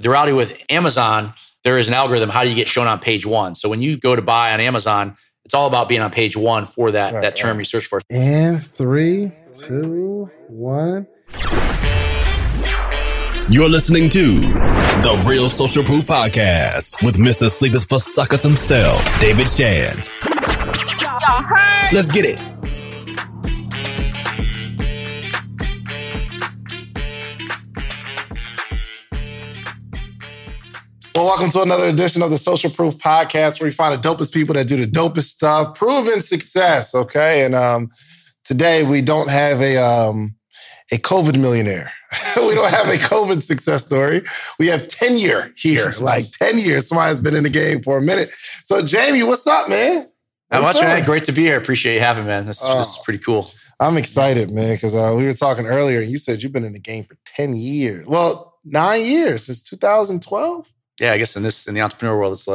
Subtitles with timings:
[0.00, 2.30] The reality with Amazon, there is an algorithm.
[2.30, 3.54] How do you get shown on page one?
[3.54, 6.66] So when you go to buy on Amazon, it's all about being on page one
[6.66, 7.60] for that, Right, that term right.
[7.60, 8.00] you search for.
[8.10, 11.06] And three, two, one.
[13.50, 17.50] You're listening to the Real Social Proof Podcast with Mr.
[17.50, 20.10] Sleep is for Suckers himself, David Shand.
[21.92, 22.57] Let's get it.
[31.18, 34.32] Well, welcome to another edition of the Social Proof Podcast, where we find the dopest
[34.32, 36.94] people that do the dopest stuff, proven success.
[36.94, 37.90] Okay, and um,
[38.44, 40.36] today we don't have a um,
[40.92, 41.90] a COVID millionaire.
[42.36, 44.22] we don't have a COVID success story.
[44.60, 46.86] We have tenure here, like ten years.
[46.86, 48.30] Somebody's been in the game for a minute.
[48.62, 50.06] So, Jamie, what's up, man?
[50.50, 51.04] What's much, man.
[51.04, 51.58] Great to be here.
[51.58, 52.46] Appreciate you having man.
[52.46, 53.02] This, this is Oh.
[53.04, 53.50] pretty cool.
[53.80, 56.74] I'm excited, man, because uh, we were talking earlier, and you said you've been in
[56.74, 58.06] the game for ten years.
[58.06, 60.72] Well, nine years since 2012.
[61.00, 62.52] Yeah, I guess in this in the entrepreneur world, it's a,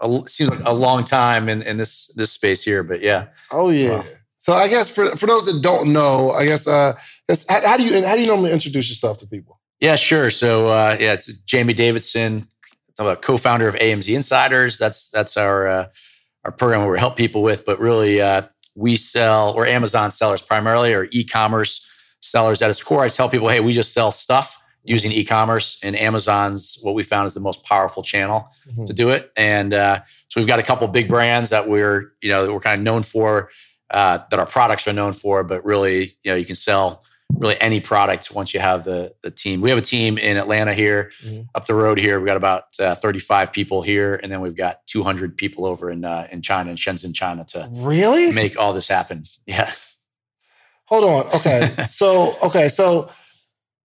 [0.00, 2.82] a, a- it seems like a long time in, in this this space here.
[2.82, 3.98] But yeah, Oh yeah.
[3.98, 4.04] Wow.
[4.38, 6.94] So I guess for for those that don't know, I guess uh,
[7.48, 9.60] how, how do you how do you normally introduce yourself to people?
[9.80, 10.30] yeah, sure.
[10.30, 12.46] So uh, yeah, it's Jamie Davidson,
[12.98, 14.78] I'm a co-founder of AMZ Insiders.
[14.78, 15.86] That's that's our uh,
[16.44, 17.64] our program where we help people with.
[17.64, 18.42] But really, uh,
[18.74, 21.86] we sell we're Amazon sellers primarily, or e-commerce
[22.20, 23.02] sellers at its core.
[23.04, 27.26] I tell people, hey, we just sell stuff using e-commerce, and Amazon's what we found
[27.26, 28.86] is the most powerful channel Mhm.
[28.86, 29.30] to do it.
[29.36, 32.60] And uh, so we've got a couple big brands that we're you know that we're
[32.60, 33.50] kind of known for,
[33.90, 35.42] uh, that our products are known for.
[35.44, 37.02] But really, you know, you can sell
[37.38, 39.60] really any product once you have the the team.
[39.62, 41.46] We have a team in Atlanta here, Mhm.
[41.54, 42.18] up the road here.
[42.20, 46.04] We've got about uh, 35 people here, and then we've got 200 people over in
[46.04, 48.30] uh, in China, in Shenzhen, China, to Really?
[48.32, 49.24] make all this happen.
[49.46, 49.70] Yeah.
[50.86, 51.34] Hold on.
[51.36, 51.70] Okay.
[51.90, 52.68] so okay.
[52.68, 53.10] So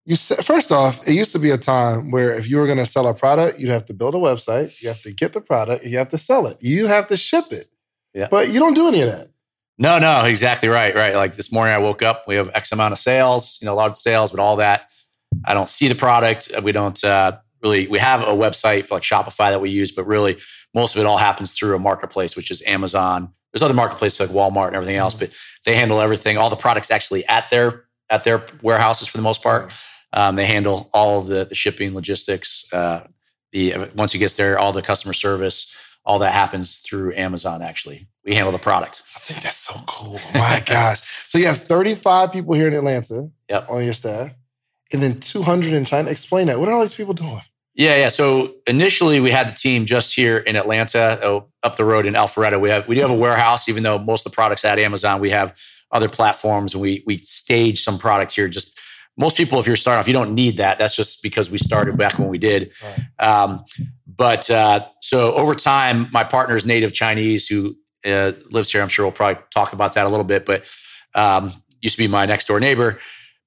[0.05, 2.78] you said first off, it used to be a time where if you were going
[2.78, 5.41] to sell a product, you'd have to build a website, you have to get the
[5.41, 7.67] product, you have to sell it, you have to ship it.
[8.14, 8.28] Yeah.
[8.30, 9.28] But you don't do any of that.
[9.78, 10.94] No, no, exactly right.
[10.94, 11.16] Right.
[11.16, 12.23] Like this morning, I woke up.
[12.28, 13.57] We have X amount of sales.
[13.62, 14.91] You know, a lot of sales, but all that,
[15.46, 16.52] I don't see the product.
[16.62, 17.88] We don't uh, really.
[17.88, 20.38] We have a website for like Shopify that we use, but really,
[20.73, 23.31] most of it all happens through a marketplace, which is Amazon.
[23.53, 25.31] There's other marketplaces like Walmart and everything else, but
[25.66, 26.38] they handle everything.
[26.38, 29.72] All the products actually at their at their warehouses for the most part.
[30.14, 32.72] Um, they handle all of the, the shipping, logistics.
[32.74, 33.08] Uh,
[33.52, 35.75] the once it gets there, all the customer service,
[36.06, 37.62] all that happens through Amazon.
[37.62, 39.02] Actually, we handle the product.
[39.16, 40.20] I think that's so cool.
[40.34, 41.02] My gosh.
[41.28, 43.70] So you have 35 people here in Atlanta Yep.
[43.70, 44.31] on your staff,
[44.92, 46.09] and then 200 in China.
[46.09, 46.59] Explain that.
[46.59, 47.41] What are all these people doing?
[47.76, 48.09] Yeah, yeah.
[48.09, 52.14] So initially, we had the team just here in Atlanta, oh, up the road in
[52.14, 52.59] Alpharetta.
[52.59, 55.22] We have we do have a warehouse, even though most of the products at Amazon,
[55.22, 55.56] we have
[55.91, 58.47] other platforms, and we we stage some products here.
[58.47, 58.78] Just
[59.19, 60.80] most people, if you're starting off, you don't need that.
[60.80, 62.72] That's just because we started back when we did.
[63.19, 63.66] Um,
[64.07, 67.75] but uh, so over time, my partner is native Chinese who
[68.06, 68.81] uh, lives here.
[68.81, 70.72] I'm sure we'll probably talk about that a little bit, but
[71.16, 72.97] um, used to be my next door neighbor.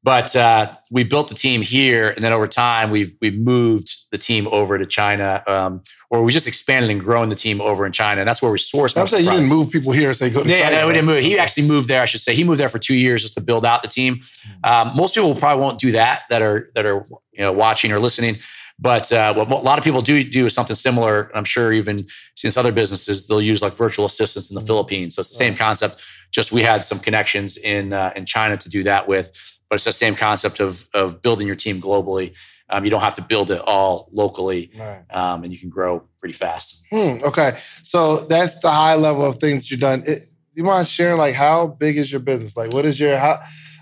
[0.05, 4.19] But uh, we built the team here, and then over time, we've we've moved the
[4.19, 7.93] team over to China, um, or we just expanded and grown the team over in
[7.93, 8.97] China, and that's where we source.
[8.97, 10.77] I'm saying you didn't move people here and say go to Yeah, China.
[10.81, 11.23] no, we didn't move.
[11.23, 12.03] He actually moved there.
[12.03, 14.21] I should say he moved there for two years just to build out the team.
[14.65, 18.01] Um, most people probably won't do that that are that are you know watching or
[18.01, 18.37] listening.
[18.81, 21.31] But uh, what a lot of people do do is something similar.
[21.37, 22.01] I'm sure even
[22.35, 25.15] since other businesses they'll use like virtual assistants in the Philippines.
[25.15, 26.03] So it's the same concept.
[26.33, 29.31] Just we had some connections in uh, in China to do that with,
[29.73, 32.35] but it's the same concept of of building your team globally.
[32.69, 35.03] Um, you don't have to build it all locally, Right.
[35.11, 36.83] um, and you can grow pretty fast.
[36.91, 37.53] Hmm, okay.
[37.83, 40.03] So that's the high level of things you've done.
[40.07, 40.19] It,
[40.53, 42.55] you mind sharing like how big is your business?
[42.55, 43.41] Like what is your how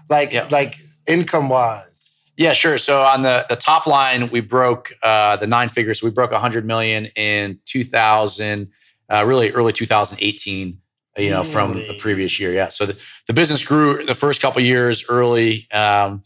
[0.08, 0.46] like Yeah.
[0.52, 0.76] like
[1.08, 2.32] income wise?
[2.36, 2.78] Yeah, sure.
[2.78, 5.98] So on the the top line, we broke uh, the nine figures.
[6.00, 8.68] So we broke 100 million in 2000,
[9.12, 10.78] uh, really early 2018.
[11.18, 12.52] You know, from the previous year.
[12.52, 12.68] Yeah.
[12.68, 15.66] So the, the business grew the first couple years early.
[15.72, 16.22] Um,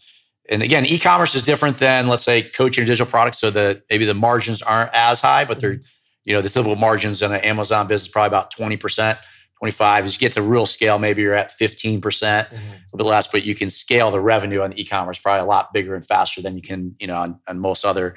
[0.48, 3.40] and again, e-commerce is different than let's say coaching or digital products.
[3.40, 5.80] So the maybe the margins aren't as high, but they're
[6.24, 9.18] you know the typical margins in an Amazon business probably about 20 percent.
[9.60, 13.28] 25 as you get to real scale maybe you're at 15% a little bit less
[13.28, 16.42] but you can scale the revenue on the e-commerce probably a lot bigger and faster
[16.42, 18.14] than you can you know on, on most other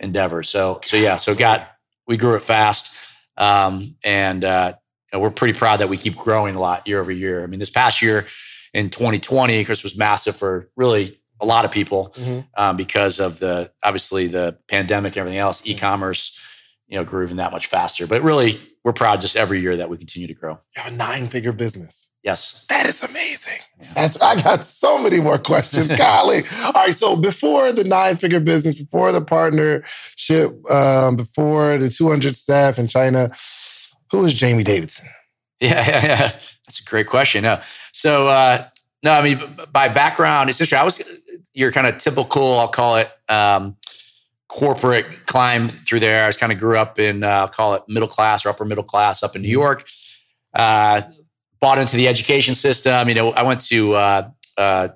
[0.00, 1.68] endeavors so so yeah so got
[2.06, 2.94] we grew it fast
[3.36, 4.74] um, and uh,
[5.12, 7.46] you know, we're pretty proud that we keep growing a lot year over year i
[7.46, 8.26] mean this past year
[8.74, 12.46] in 2020 chris was massive for really a lot of people Mhm.
[12.56, 16.38] um, because of the obviously the pandemic and everything else e-commerce
[16.86, 18.04] you know, grew even that much faster.
[18.04, 20.54] But really, we're proud just every year that we continue to grow.
[20.74, 22.10] You have a nine figure business.
[22.24, 22.66] Yes.
[22.68, 23.60] That is amazing.
[23.80, 23.92] Yeah.
[23.94, 25.92] That's, I got so many more questions.
[25.96, 26.42] Golly.
[26.64, 26.92] All right.
[26.92, 32.88] So before the nine figure business, before the partnership, um, before the 200 staff in
[32.88, 33.30] China,
[34.10, 35.08] who was Jamie Davidson?
[35.62, 36.28] Yeah, yeah, yeah.
[36.66, 37.42] That's a great question.
[37.42, 37.60] No.
[37.92, 38.64] So, uh,
[39.02, 40.78] no, I mean, by background, it's interesting.
[40.78, 41.02] I was
[41.52, 43.76] your kind of typical, I'll call it, um,
[44.48, 46.24] corporate climb through there.
[46.24, 48.64] I was kind of grew up in, uh, I'll call it middle class or upper
[48.64, 49.52] middle class up in New mm-hmm.
[49.52, 49.86] York.
[50.54, 51.02] Uh,
[51.60, 53.08] bought into the education system.
[53.10, 54.88] You know, I went to uh, uh,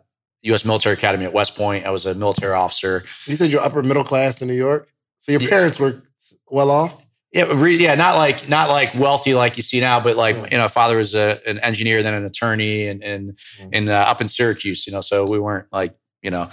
[0.42, 0.64] U.S.
[0.64, 1.86] Military Academy at West Point.
[1.86, 3.04] I was a military officer.
[3.26, 4.88] You said you're upper middle class in New York.
[5.18, 5.86] So your parents yeah.
[5.86, 6.02] were
[6.50, 7.03] well off.
[7.34, 10.68] Yeah, yeah, not like not like wealthy like you see now, but like you know,
[10.68, 13.36] father was a, an engineer, then an attorney, and and
[13.72, 16.48] in uh, up in Syracuse, you know, so we weren't like you know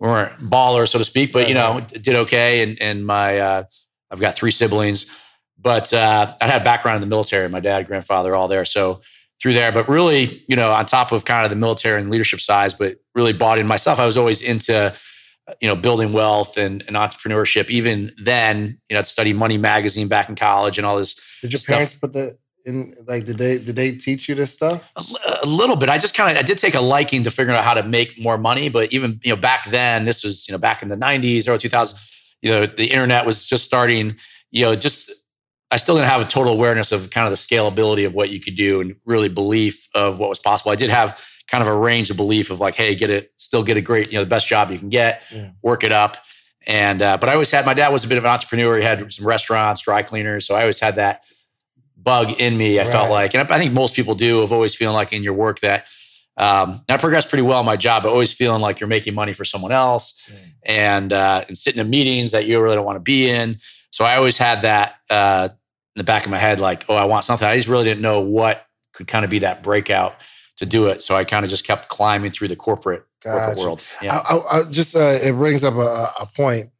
[0.00, 2.62] we weren't ballers, so to speak, but you know, did okay.
[2.62, 3.64] And and my uh,
[4.10, 5.06] I've got three siblings,
[5.58, 7.48] but uh, I had a background in the military.
[7.48, 8.64] My dad, grandfather, all there.
[8.64, 9.02] So
[9.40, 12.40] through there, but really, you know, on top of kind of the military and leadership
[12.40, 14.00] sides, but really bought in myself.
[14.00, 14.92] I was always into
[15.60, 17.68] you know building wealth and, and entrepreneurship.
[17.68, 21.14] Even then, you know, I'd study Money Magazine back in college and all this.
[21.40, 21.74] Did your stuff.
[21.74, 25.02] parents put the in like did they did they teach you this stuff a,
[25.44, 27.64] a little bit i just kind of i did take a liking to figuring out
[27.64, 30.58] how to make more money but even you know back then this was you know
[30.58, 34.16] back in the 90s or 2000s you know the internet was just starting
[34.50, 35.12] you know just
[35.70, 38.40] i still didn't have a total awareness of kind of the scalability of what you
[38.40, 41.76] could do and really belief of what was possible i did have kind of a
[41.76, 44.30] range of belief of like hey get it still get a great you know the
[44.30, 45.50] best job you can get yeah.
[45.62, 46.16] work it up
[46.66, 48.82] and uh, but i always had my dad was a bit of an entrepreneur he
[48.82, 51.24] had some restaurants dry cleaners so i always had that
[52.06, 52.78] bug in me.
[52.78, 52.92] I right.
[52.92, 55.60] felt like, and I think most people do, of always feeling like in your work
[55.60, 55.88] that
[56.38, 59.32] um, I progressed pretty well in my job, but always feeling like you're making money
[59.34, 60.38] for someone else mm.
[60.64, 63.58] and uh, and sitting in meetings that you really don't want to be in.
[63.90, 67.06] So I always had that uh, in the back of my head, like, oh, I
[67.06, 67.46] want something.
[67.46, 70.14] I just really didn't know what could kind of be that breakout
[70.56, 71.02] to do it.
[71.02, 73.38] So I kind of just kept climbing through the corporate, gotcha.
[73.38, 73.84] corporate world.
[74.02, 74.18] Yeah.
[74.18, 76.70] I, I, I just uh, it brings up a, a point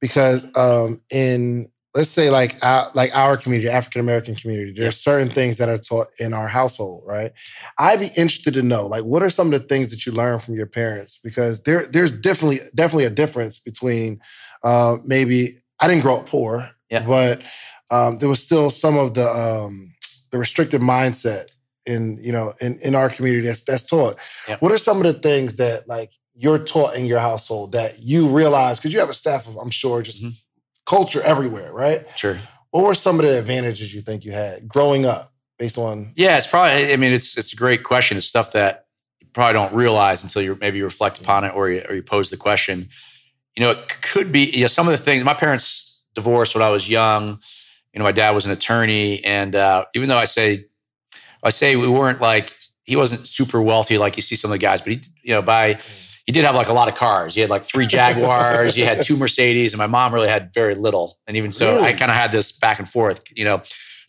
[0.00, 5.28] because um, in let's say like our, like our community, African American community, there's certain
[5.28, 7.32] things that are taught in our household, right?
[7.78, 10.38] I'd be interested to know like what are some of the things that you learn
[10.38, 14.20] from your parents because there there's definitely definitely a difference between
[14.62, 17.04] uh, maybe I didn't grow up poor, yeah.
[17.04, 17.42] but
[17.90, 19.94] um, there was still some of the um,
[20.30, 21.46] the restrictive mindset
[21.86, 24.16] in you know in in our community that's that's taught.
[24.48, 24.56] Yeah.
[24.60, 28.28] What are some of the things that like you're taught in your household that you
[28.28, 30.30] realize because you have a staff of I'm sure just mm-hmm
[30.84, 32.04] culture everywhere, right?
[32.16, 32.38] Sure.
[32.70, 36.12] What were some of the advantages you think you had growing up based on?
[36.16, 38.16] Yeah, it's probably, I mean, it's, it's a great question.
[38.16, 38.86] It's stuff that
[39.20, 42.30] you probably don't realize until you maybe reflect upon it or you, or you pose
[42.30, 42.88] the question.
[43.56, 46.62] You know, it could be, you know, some of the things, my parents divorced when
[46.62, 47.40] I was young.
[47.92, 49.22] You know, my dad was an attorney.
[49.24, 50.64] And uh, even though I say,
[51.42, 54.58] I say we weren't like, he wasn't super wealthy like you see some of the
[54.58, 55.78] guys, but he, you know, by,
[56.26, 57.34] he did have like a lot of cars.
[57.34, 60.74] He had like three Jaguars, he had two Mercedes, and my mom really had very
[60.74, 61.18] little.
[61.26, 61.88] And even so, really?
[61.88, 63.62] I kind of had this back and forth, you know,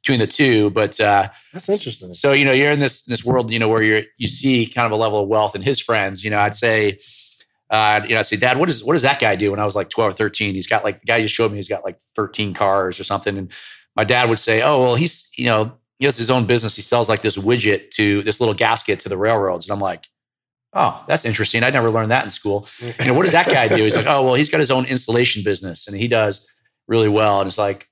[0.04, 0.70] between the two.
[0.70, 2.14] But uh, that's interesting.
[2.14, 4.86] So you know, you're in this this world, you know, where you're you see kind
[4.86, 6.24] of a level of wealth in his friends.
[6.24, 7.00] You know, I'd say.
[7.70, 9.50] Uh, you know, I say, Dad, what is what does that guy do?
[9.50, 11.58] When I was like 12 or 13, he's got like the guy you showed me,
[11.58, 13.36] he's got like 13 cars or something.
[13.36, 13.52] And
[13.96, 15.72] my dad would say, Oh, well, he's, you know,
[16.04, 16.76] he has his own business.
[16.76, 19.66] He sells like this widget to this little gasket to the railroads.
[19.66, 20.08] And I'm like,
[20.76, 21.64] Oh, that's interesting.
[21.64, 22.68] I never learned that in school.
[22.82, 23.84] You know, what does that guy do?
[23.84, 26.52] He's like, oh, well, he's got his own installation business and he does
[26.88, 27.40] really well.
[27.40, 27.90] And it's like,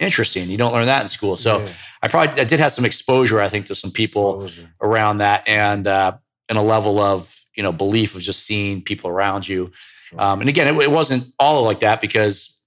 [0.00, 0.48] interesting.
[0.50, 1.36] You don't learn that in school.
[1.36, 1.68] So yeah.
[2.02, 4.70] I probably I did have some exposure, I think, to some people exposure.
[4.80, 6.16] around that and uh,
[6.48, 9.72] and a level of you know belief of just seeing people around you.
[10.04, 10.20] Sure.
[10.20, 12.62] Um, and again, it, it, wasn't all like that because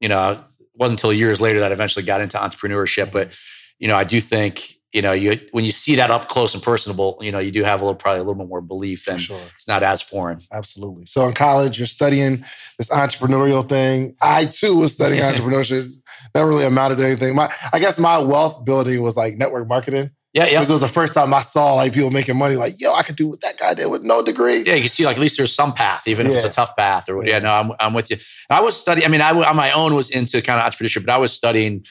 [0.00, 0.38] you know it
[0.74, 3.12] wasn't until years later that I eventually got into entrepreneurship.
[3.12, 3.36] But
[3.82, 6.62] you know, I do think you know, you when you see that up close and
[6.62, 9.20] personable, you know, you do have a little probably a little bit more belief and
[9.20, 9.40] sure.
[9.54, 10.38] it's not as foreign.
[10.52, 11.06] Absolutely.
[11.06, 12.44] So in college, you're studying
[12.76, 14.14] this entrepreneurial thing.
[14.20, 15.90] I too was studying entrepreneurship.
[16.34, 17.34] Never really amounted to anything.
[17.34, 20.10] My I guess my wealth building was like network marketing.
[20.34, 20.50] Yeah, yeah.
[20.50, 22.56] Because it was the first time I saw like people making money.
[22.56, 24.62] Like, yo, I could do what that guy did with no degree.
[24.62, 26.32] Yeah, you can see like at least there's some path, even yeah.
[26.32, 27.08] if it's a tough path.
[27.08, 28.18] Or yeah, yeah no, I'm, I'm with you.
[28.50, 29.06] I was studying.
[29.06, 31.84] I mean, I on my own was into kind of entrepreneurship, but I was studying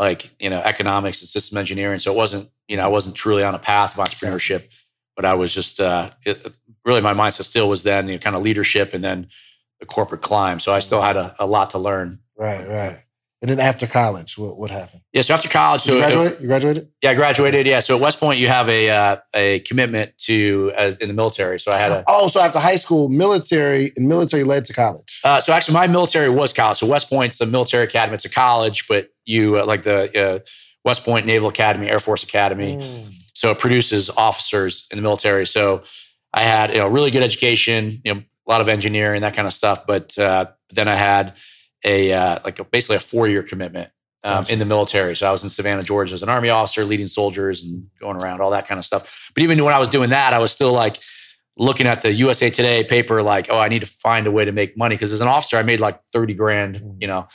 [0.00, 1.98] like you know economics and system engineering.
[1.98, 4.74] So it wasn't you know I wasn't truly on a path of entrepreneurship,
[5.14, 8.34] but I was just uh, it, really my mindset still was then you know, kind
[8.34, 9.28] of leadership and then
[9.78, 10.58] the corporate climb.
[10.58, 12.18] So I still had a, a lot to learn.
[12.36, 13.02] Right, right.
[13.42, 15.00] And then after college, what, what happened?
[15.14, 16.40] Yeah, so after college, Did so you uh, graduate?
[16.42, 16.88] You graduated?
[17.02, 17.66] yeah, I graduated.
[17.66, 21.14] Yeah, so at West Point, you have a uh, a commitment to as in the
[21.14, 21.58] military.
[21.58, 25.20] So I had a Oh, so after high school, military and military led to college.
[25.24, 26.78] Uh, so actually, my military was college.
[26.78, 28.14] So West Point's a military academy.
[28.16, 30.38] It's a college, but you uh, like the uh,
[30.84, 32.76] West Point Naval Academy, Air Force Academy.
[32.76, 33.14] Mm.
[33.32, 35.46] So it produces officers in the military.
[35.46, 35.82] So
[36.34, 39.46] I had you know really good education, you know a lot of engineering that kind
[39.46, 39.86] of stuff.
[39.86, 41.36] But uh, then I had
[41.84, 43.90] a uh, like a, basically a four year commitment
[44.24, 44.52] um, Gotcha.
[44.52, 45.16] in the military.
[45.16, 48.40] So I was in Savannah, Georgia, as an army officer, leading soldiers and going around
[48.40, 49.30] all that kind of stuff.
[49.34, 50.98] But even when I was doing that, I was still like
[51.56, 54.52] looking at the USA Today paper, like, oh, I need to find a way to
[54.52, 56.96] make money because as an officer, I made like thirty grand, Mm.
[57.00, 57.28] you know.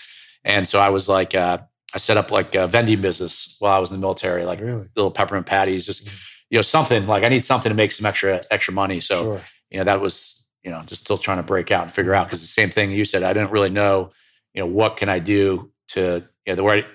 [0.43, 1.57] And so I was like, uh,
[1.93, 4.87] I set up like a vending business while I was in the military, like really?
[4.95, 6.07] little peppermint patties, just
[6.51, 8.99] you know something like I need something to make some extra extra money.
[8.99, 9.41] So Sure.
[9.71, 12.27] you know that was you know just still trying to break out and figure out
[12.27, 14.11] because the same thing you said I didn't really know
[14.55, 16.85] you know what can I do to you know the where it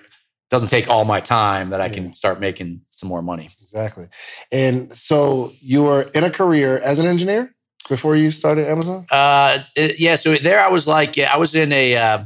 [0.49, 1.93] doesn't take all my time that I Yeah.
[1.93, 3.49] can start making some more money.
[3.61, 4.07] Exactly.
[4.51, 7.55] And so you were in a career as an engineer
[7.87, 9.05] before you started Amazon?
[9.09, 10.15] Uh, it- yeah.
[10.15, 12.23] So there, I was like, yeah, I was in a, uh,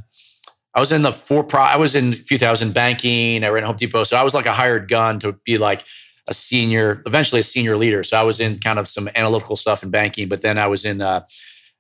[0.73, 1.61] I was in the for pro.
[1.61, 3.43] I was in a few thousand banking.
[3.43, 5.85] I ran Home Depot, so I was like a hired gun to be like
[6.27, 8.03] a senior, eventually a senior leader.
[8.03, 10.83] So I was in kind of some analytical stuff in banking, but then I was
[10.83, 11.21] in, uh,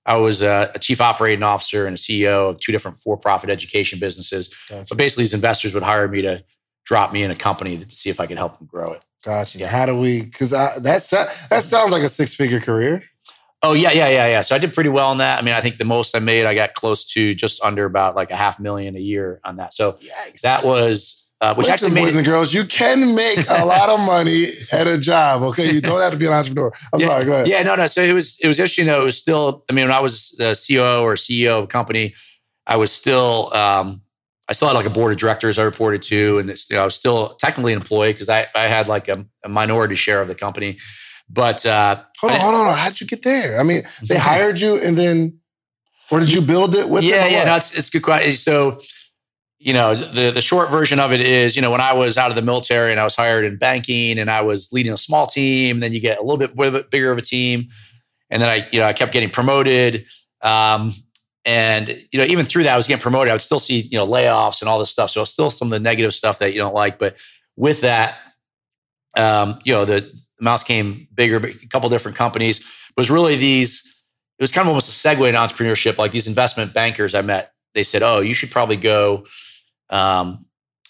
[0.05, 3.99] I was uh, a chief operating officer and a CEO of two different for-profit education
[3.99, 4.55] businesses.
[4.69, 4.85] Gotcha.
[4.89, 6.43] But basically, these investors would hire me to
[6.85, 9.03] drop me in a company to see if I could help them grow it.
[9.23, 9.57] Gotcha.
[9.57, 9.67] Yeah.
[9.67, 10.21] How do we?
[10.21, 13.03] Because that that sounds like a six figure career.
[13.63, 14.41] Oh yeah, yeah, yeah, yeah.
[14.41, 15.39] So I did pretty well on that.
[15.39, 18.15] I mean, I think the most I made, I got close to just under about
[18.15, 19.73] like a half million a year on that.
[19.73, 20.41] So Yikes.
[20.41, 23.89] that was, uh, which Listen, actually boys it, and girls, you can make a lot
[23.89, 25.41] of money at a job.
[25.43, 26.71] Okay, you don't have to be an entrepreneur.
[26.93, 27.25] I'm Yeah, sorry.
[27.25, 27.47] Go ahead.
[27.47, 27.87] Yeah, no, no.
[27.87, 29.01] So it was it was interesting though.
[29.01, 29.63] It was still.
[29.69, 32.15] I mean, when I was the COO or CEO of a company,
[32.65, 33.53] I was still.
[33.53, 34.01] Um,
[34.47, 36.83] I still had like a board of directors I reported to, and it's, you know,
[36.83, 40.21] I was still technically an employee because I, I had like a, a minority share
[40.21, 40.77] of the company.
[41.27, 42.77] But uh, Hold on, hold on.
[42.77, 43.59] How'd you get there?
[43.59, 45.39] I mean, they hired you, and then,
[46.11, 47.31] or did you build it with yeah, them?
[47.31, 48.33] yeah, no, it's it's a good question.
[48.33, 48.77] So,
[49.65, 52.29] you know, the the short version of it is, you know, when I was out
[52.29, 55.25] of the military and I was hired in banking and I was leading a small
[55.25, 57.69] team, then you get a little bit bigger of a team,
[58.29, 60.05] and then I, you know, I kept getting promoted.
[60.43, 60.93] Um,
[61.45, 63.31] and you know, even through that, I was getting promoted.
[63.31, 65.09] I would still see, you know, layoffs and all this stuff.
[65.09, 66.99] So still some of the negative stuff that you don't like.
[66.99, 67.17] But
[67.55, 68.19] with that,
[69.17, 72.59] um, you know, the amounts came bigger, but a couple different companies.
[72.59, 73.81] It was really these.
[74.37, 75.97] It was kind of almost a segue in entrepreneurship.
[75.97, 79.25] Like these investment bankers I met, they said, "Oh, you should probably go.
[79.89, 80.45] Um,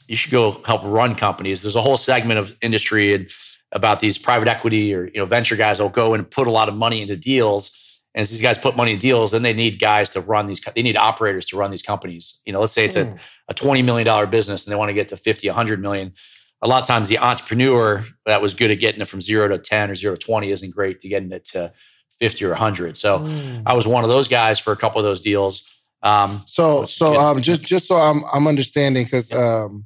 [0.08, 3.30] you should go help run companies." There's a whole segment of industry and
[3.72, 6.70] about these private equity or you know venture guys will go and put a lot
[6.70, 7.72] of money into deals.
[8.14, 10.62] And as these guys put money in deals, then they need guys to run these.
[10.76, 12.42] They need operators to run these companies.
[12.46, 13.20] You know, let's say it's a Mm.
[13.50, 16.14] a $20 million business and they want to get to 50, 100 million.
[16.62, 19.58] A lot of times the entrepreneur that was good at getting it from zero to
[19.60, 21.74] 10 or zero to 20 isn't great to getting it to
[22.20, 22.96] 50 or 100.
[22.96, 23.64] So Mm.
[23.66, 25.70] I was one of those guys for a couple of those deals.
[26.04, 29.86] Um, So, so um, just just so I'm I'm understanding because um,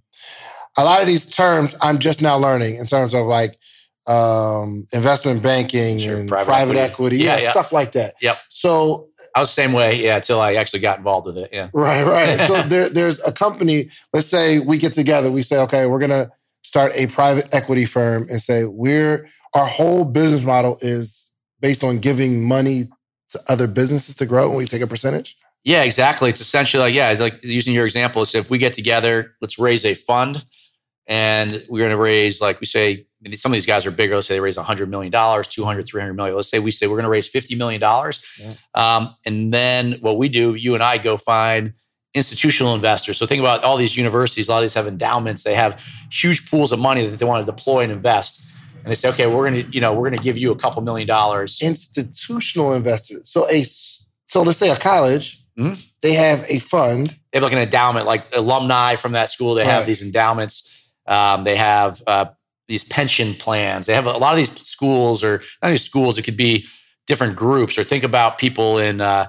[0.77, 3.57] a lot of these terms I'm just now learning in terms of like
[4.07, 6.79] um, investment banking Sure, and private private, equity.
[6.79, 7.51] equity, Yeah, yeah, yeah.
[7.51, 8.15] stuff like that.
[8.21, 8.37] Yep.
[8.49, 11.49] So I was the same way, yeah, until I actually got involved with it.
[11.53, 11.69] Yeah.
[11.73, 12.39] right, right.
[12.47, 13.89] so there, there's a company.
[14.13, 15.31] Let's say we get together.
[15.31, 16.31] We say, okay, we're gonna
[16.63, 21.99] start a private equity firm and say we're our whole business model is based on
[21.99, 22.85] giving money
[23.29, 25.37] to other businesses to grow, and we take a percentage.
[25.63, 26.29] Yeah, exactly.
[26.29, 29.59] It's essentially like, yeah, it's like using your example, it's if we get together, let's
[29.59, 30.45] raise a fund
[31.07, 34.15] and we're going to raise, like we say, some of these guys are bigger.
[34.15, 36.35] Let's say they raise $100 million, 200, 300 million.
[36.35, 37.81] Let's say we say we're going to raise $50 million.
[37.81, 38.53] Yeah.
[38.73, 41.73] Um, and then what we do, you and I go find
[42.13, 43.17] institutional investors.
[43.17, 45.43] So think about all these universities, a lot of these have endowments.
[45.43, 48.45] They have huge pools of money that they want to deploy and invest.
[48.75, 50.55] And they say, okay, we're going to, you know, we're going to give you a
[50.55, 51.59] couple million dollars.
[51.61, 53.29] Institutional investors.
[53.29, 53.63] So a
[54.29, 55.85] so let's say a college, Mhm.
[56.01, 57.07] they have a fund.
[57.31, 59.53] they have like an endowment, like alumni from that school.
[59.53, 60.89] They have these endowments.
[61.05, 62.25] Um, they have uh,
[62.67, 63.85] these pension plans.
[63.85, 66.17] They have a lot of these schools, or not these schools.
[66.17, 66.65] It could be
[67.07, 67.77] different groups.
[67.77, 69.27] Or think about people in, uh,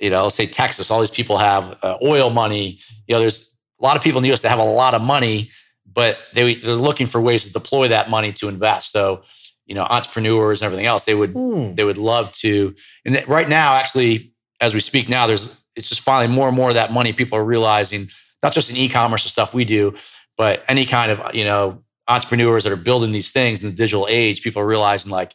[0.00, 0.90] you know, let's say Texas.
[0.90, 2.78] All these people have uh, oil money.
[3.06, 4.42] You know, there's a lot of people in the U.S.
[4.42, 5.50] that have a lot of money,
[5.90, 8.92] but they they're looking for ways to deploy that money to invest.
[8.92, 9.22] So,
[9.66, 11.74] you know, entrepreneurs and everything else, they would Hmm.
[11.74, 12.74] they would love to.
[13.04, 14.33] And right now, actually,
[14.64, 17.36] as we speak now, there's it's just finally more and more of that money people
[17.36, 18.08] are realizing,
[18.42, 19.94] not just in e-commerce and stuff we do,
[20.36, 24.06] but any kind of you know entrepreneurs that are building these things in the digital
[24.08, 24.42] age.
[24.42, 25.34] People are realizing like,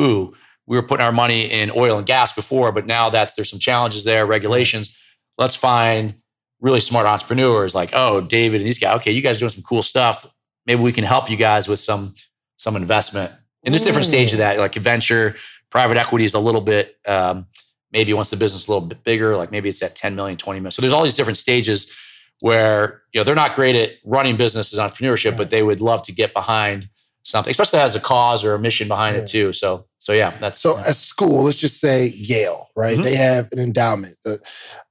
[0.00, 0.34] ooh,
[0.66, 3.58] we were putting our money in oil and gas before, but now that's there's some
[3.58, 4.98] challenges there, regulations.
[5.36, 6.14] Let's find
[6.60, 9.64] really smart entrepreneurs like, oh, David and these guys, okay, you guys are doing some
[9.64, 10.26] cool stuff.
[10.64, 12.14] Maybe we can help you guys with some
[12.56, 13.32] some investment.
[13.64, 15.36] And there's different stage of that, like venture,
[15.72, 17.46] private equity is a little bit, um,
[17.92, 20.36] maybe once the business is a little bit bigger, like maybe it's at 10 million,
[20.36, 20.72] 20 million.
[20.72, 21.94] So there's all these different stages
[22.40, 25.38] where, you know, they're not great at running businesses, entrepreneurship, right.
[25.38, 26.88] but they would love to get behind
[27.22, 29.22] something, especially as a cause or a mission behind yeah.
[29.22, 29.52] it too.
[29.52, 30.76] So, so yeah, that's so.
[30.76, 30.88] Yeah.
[30.88, 32.94] At school, let's just say Yale, right?
[32.94, 33.02] Mm-hmm.
[33.04, 34.38] They have an endowment, a,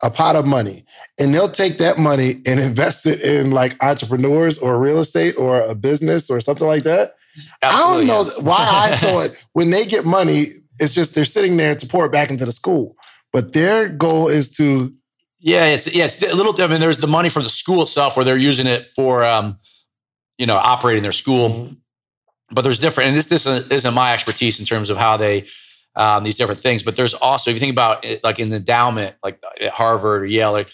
[0.02, 0.86] a, pot of money,
[1.20, 5.60] and they'll take that money and invest it in like entrepreneurs or real estate or
[5.60, 7.16] a business or something like that.
[7.62, 8.44] Absolutely, I don't know yeah.
[8.44, 10.48] why I thought when they get money,
[10.82, 12.96] it's just they're sitting there to pour it back into the school,
[13.32, 14.94] but their goal is to.
[15.40, 16.60] Yeah, it's yeah, it's a little.
[16.62, 19.58] I mean, there's the money from the school itself where they're using it for, um,
[20.38, 21.50] you know, operating their school.
[21.50, 21.74] Mm-hmm
[22.52, 25.46] but there's different, and this this isn't my expertise in terms of how they
[25.96, 26.84] um, these different things.
[26.84, 30.24] But there's also if you think about it, like in the endowment, like at Harvard
[30.24, 30.70] or Yale, like,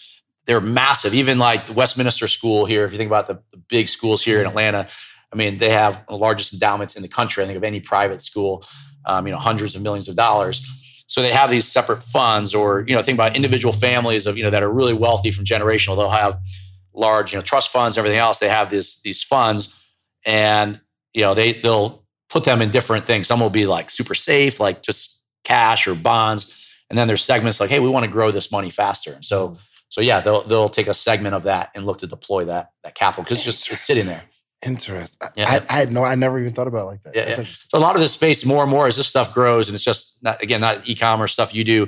[0.46, 1.14] they're massive.
[1.14, 4.42] Even like Westminster School here, if you think about the, the big schools here in
[4.42, 4.50] mm-hmm.
[4.50, 4.88] Atlanta,
[5.32, 7.44] I mean they have the largest endowments in the country.
[7.44, 8.64] I think of any private school,
[9.08, 10.66] um, you know, hundreds of millions of dollars.
[11.08, 14.44] So they have these separate funds, or you know, think about individual families of you
[14.44, 15.96] know that are really wealthy from generational.
[15.96, 16.40] They'll have
[16.94, 18.40] large, you know, trust funds, everything else.
[18.40, 19.82] They have these these funds,
[20.26, 20.82] and
[21.14, 23.28] you know, they they'll put them in different things.
[23.28, 26.54] Some will be like super safe, like just cash or bonds.
[26.90, 29.14] And then there's segments like, hey, we want to grow this money faster.
[29.14, 29.58] And so,
[29.90, 32.96] so yeah, they'll they'll take a segment of that and look to deploy that that
[32.96, 34.24] capital because it's just it's sitting there.
[34.66, 35.30] Interesting.
[35.36, 35.46] Yeah.
[35.48, 37.16] I, I, had no, I never even thought about it like that.
[37.16, 37.44] Yeah, yeah.
[37.44, 39.84] So a lot of this space, more and more, as this stuff grows, and it's
[39.84, 41.88] just not again not e-commerce stuff you do.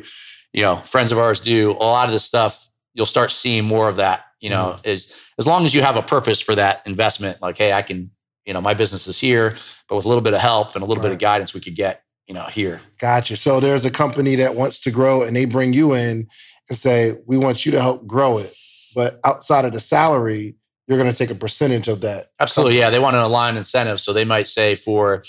[0.53, 2.67] You know, friends of ours do a lot of this stuff.
[2.93, 4.25] You'll start seeing more of that.
[4.39, 4.87] You know, mm.
[4.87, 7.41] is as long as you have a purpose for that investment.
[7.41, 8.11] Like, hey, I can
[8.49, 9.55] you know, my business is here,
[9.87, 11.09] but with a little bit of help and a little right.
[11.09, 12.81] bit of guidance, we could get, you know, here.
[12.99, 13.35] Gotcha.
[13.35, 16.27] So there's a company that wants to grow and they bring you in
[16.67, 18.51] and say, we want you to help grow it.
[18.95, 20.55] But outside of the salary,
[20.89, 22.31] you're going to take a percentage of that.
[22.39, 22.73] Absolutely.
[22.73, 22.79] Company.
[22.79, 22.89] Yeah.
[22.89, 24.01] They want an aligned incentive.
[24.01, 25.23] So they might say for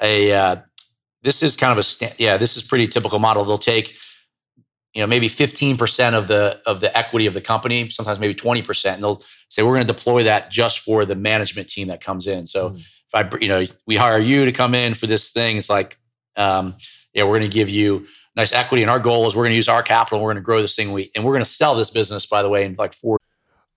[0.00, 0.56] a, uh,
[1.22, 3.44] this is kind of a, yeah, this is pretty typical model.
[3.44, 3.96] They'll take,
[4.94, 8.94] you know, maybe 15% of the, of the equity of the company, sometimes maybe 20%.
[8.94, 12.26] And they'll, say we're going to deploy that just for the management team that comes
[12.26, 12.46] in.
[12.46, 12.78] So mm.
[12.78, 15.98] if I, you know, we hire you to come in for this thing, it's like,
[16.36, 16.76] um,
[17.14, 18.82] yeah, we're going to give you nice equity.
[18.82, 20.18] And our goal is we're going to use our capital.
[20.18, 20.92] And We're going to grow this thing.
[20.92, 23.18] We, and we're going to sell this business, by the way, in like four.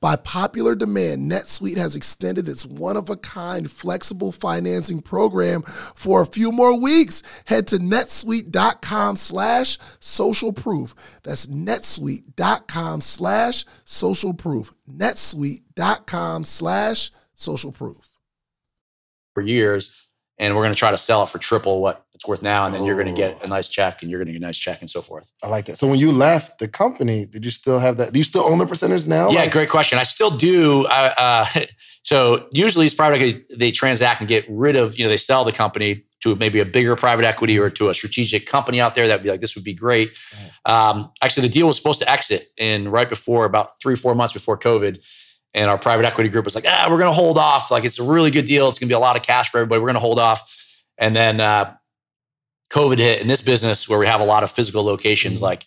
[0.00, 6.22] By popular demand, NetSuite has extended its one of a kind flexible financing program for
[6.22, 7.22] a few more weeks.
[7.46, 10.94] Head to netsuite.com slash social proof.
[11.22, 14.72] That's netsuite.com slash social proof.
[14.88, 18.08] netsuite.com slash social proof.
[19.34, 20.08] For years,
[20.38, 22.74] and we're going to try to sell it for triple what it's worth now, and
[22.74, 22.86] then oh.
[22.86, 24.80] you're going to get a nice check, and you're going to get a nice check,
[24.80, 25.30] and so forth.
[25.42, 25.78] I like that.
[25.78, 28.12] So when you left the company, did you still have that?
[28.12, 29.30] Do you still own the percentage now?
[29.30, 29.98] Yeah, like- great question.
[29.98, 30.86] I still do.
[30.86, 31.46] Uh, uh,
[32.02, 35.44] so usually it's private equity, they transact and get rid of, you know, they sell
[35.44, 39.06] the company to maybe a bigger private equity or to a strategic company out there
[39.06, 40.16] that'd be like, this would be great.
[40.64, 44.32] Um, actually, the deal was supposed to exit in right before about three, four months
[44.32, 45.04] before COVID.
[45.52, 47.70] And our private equity group was like, ah, we're going to hold off.
[47.70, 48.68] Like, it's a really good deal.
[48.68, 49.80] It's going to be a lot of cash for everybody.
[49.80, 50.50] We're going to hold off.
[50.98, 51.74] And then uh,
[52.74, 55.44] COVID hit, and this business where we have a lot of physical locations, mm-hmm.
[55.44, 55.64] like,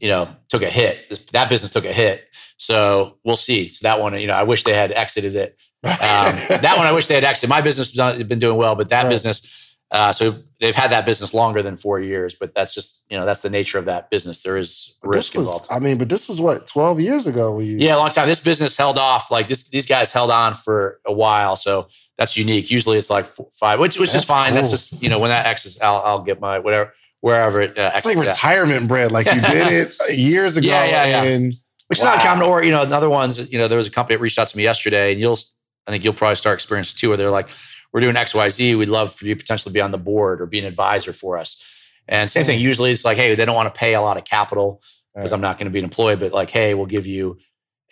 [0.00, 1.08] you know, took a hit.
[1.08, 2.24] This, that business took a hit.
[2.56, 3.66] So we'll see.
[3.68, 5.56] So that one, you know, I wish they had exited it.
[5.82, 7.50] Um, that one, I wish they had exited.
[7.50, 9.10] My business has been doing well, but that right.
[9.10, 13.16] business, Uh, so they've had that business longer than four years, but that's just you
[13.16, 14.42] know that's the nature of that business.
[14.42, 15.66] There is But risk was, involved.
[15.70, 17.60] I mean, but this was what twelve years ago.
[17.60, 18.26] You, Yeah, a long time.
[18.26, 19.30] This business held off.
[19.30, 21.86] Like this, these guys held on for a while, so
[22.18, 22.70] that's unique.
[22.70, 24.52] Usually it's like four, five, which which That's is fine.
[24.54, 27.76] That's just you know when that X is, I'll, I'll get my whatever wherever it
[27.78, 28.28] uh, it's like is at.
[28.28, 29.12] retirement bread.
[29.12, 30.66] Like you did it years ago.
[30.68, 31.22] Yeah, yeah, yeah.
[31.24, 31.54] And
[31.88, 32.46] which is not common.
[32.48, 33.50] Or you know, another ones.
[33.52, 35.38] You know, there was a company that reached out to me yesterday, and you'll,
[35.86, 37.48] I think you'll probably start experiencing too, where they're like,
[37.92, 38.74] "We're doing X, Y, Z.
[38.76, 41.38] We'd love for you to potentially be on the board or be an advisor for
[41.38, 41.62] us."
[42.08, 42.60] And same thing.
[42.60, 44.80] Usually, it's like, hey, they don't want to pay a lot of capital
[45.14, 45.36] because Right.
[45.36, 47.38] I'm not going to be an employee, but like, hey, we'll give you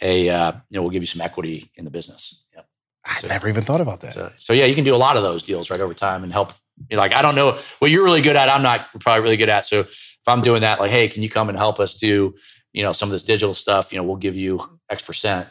[0.01, 2.44] a, uh, you know, we'll give you some equity in the business.
[3.07, 4.15] I never even thought about that.
[4.15, 6.33] So, so yeah, you can do a lot of those deals right over time and
[6.33, 6.53] help.
[6.91, 8.49] You know, like I don't know what you're really good at.
[8.49, 9.65] I'm not probably really good at.
[9.67, 12.35] So if I'm doing that, like, hey, can you come and help us do,
[12.73, 13.93] you know, some of this digital stuff?
[13.93, 15.47] You know, we'll give you X percent.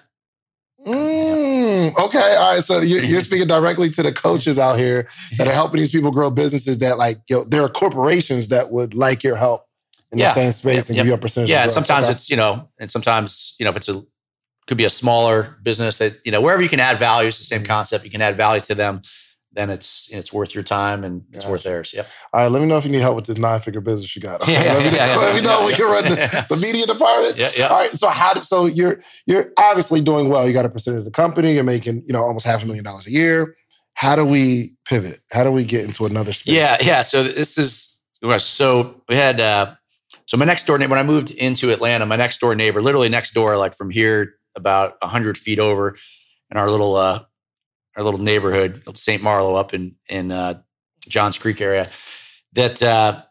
[0.85, 2.63] Mm, okay, all right.
[2.63, 6.11] So you're, you're speaking directly to the coaches out here that are helping these people
[6.11, 6.79] grow businesses.
[6.79, 9.65] That like, yo, there are corporations that would like your help
[10.11, 10.25] in Yeah.
[10.29, 11.03] the same space Yep, and yep.
[11.03, 11.49] give you a percentage.
[11.49, 12.15] Yeah, and sometimes Okay.
[12.15, 14.03] it's you know, and sometimes you know, if it's a
[14.67, 17.43] could be a smaller business that you know wherever you can add value, it's the
[17.55, 17.61] Mm-hmm.
[17.63, 18.05] same concept.
[18.05, 19.01] You can add value to them,
[19.53, 21.93] then it's it's worth your time and it's worth theirs.
[21.93, 22.07] Yep.
[22.33, 22.51] all right.
[22.51, 24.41] Let me know if you need help with this nine figure business you got.
[24.41, 24.53] Okay?
[24.53, 26.27] Yeah, yeah, let me, yeah, yeah, let me know yeah, we can run yeah.
[26.41, 27.37] the, the media department.
[27.37, 27.67] Yeah, yeah.
[27.67, 27.91] All right.
[27.91, 30.47] So how did so you're you're obviously doing well.
[30.47, 31.53] You got a percentage of the company.
[31.53, 33.55] You're making you know almost half a million dollars a year.
[33.95, 35.19] How do we pivot?
[35.31, 36.55] How do we get into another space?
[36.55, 37.01] Yeah, yeah.
[37.01, 38.01] So this is
[38.39, 39.75] so we had uh
[40.25, 43.09] so my next door neighbor when I moved into Atlanta, my next door neighbor, literally
[43.09, 45.95] next door, like from here about hundred feet over
[46.51, 47.23] in our little uh
[47.95, 49.21] our little neighborhood, St.
[49.21, 50.61] Marlo up in in uh
[51.07, 51.89] Johns Creek area,
[52.53, 53.21] that uh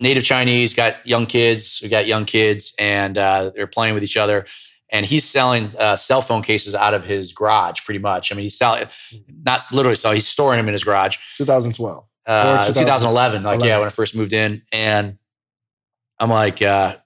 [0.00, 4.16] native Chinese got young kids, we got young kids, and uh they're playing with each
[4.16, 4.46] other.
[4.92, 8.30] And he's selling uh, cell phone cases out of his garage, pretty much.
[8.30, 8.86] I mean, he's selling,
[9.44, 12.04] not literally selling, he's storing them in his garage 2012.
[12.26, 15.18] uh, 2011, like yeah, when I first moved in, and
[16.20, 16.96] I'm like, uh,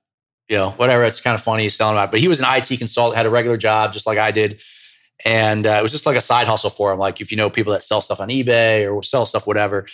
[0.49, 1.05] you know, whatever.
[1.05, 3.31] It's kind of funny he's selling out, but he was an IT consultant, had a
[3.31, 4.61] regular job just like I did,
[5.25, 6.99] and uh, it was just like a side hustle for him.
[6.99, 9.87] Like if you know people that sell stuff on eBay or sell stuff, whatever.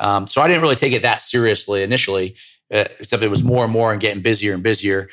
[0.00, 2.36] Um, so I didn't really take it that seriously initially,
[2.72, 5.08] uh, except it was more and more and getting busier and busier.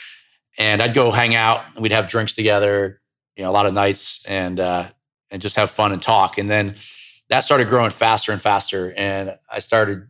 [0.58, 3.01] And I'd go hang out, and we'd have drinks together,
[3.38, 4.88] you know, a lot of nights, and uh,
[5.30, 6.38] and just have fun and talk.
[6.38, 6.75] And then
[7.30, 8.93] that started growing faster and faster.
[8.97, 10.10] And I started,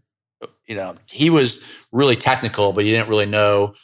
[0.65, 3.75] you know, he was really technical, but he didn't really know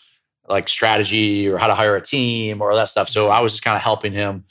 [0.48, 3.10] like strategy or how to hire a team or all that stuff.
[3.10, 4.46] So I was just kind of helping him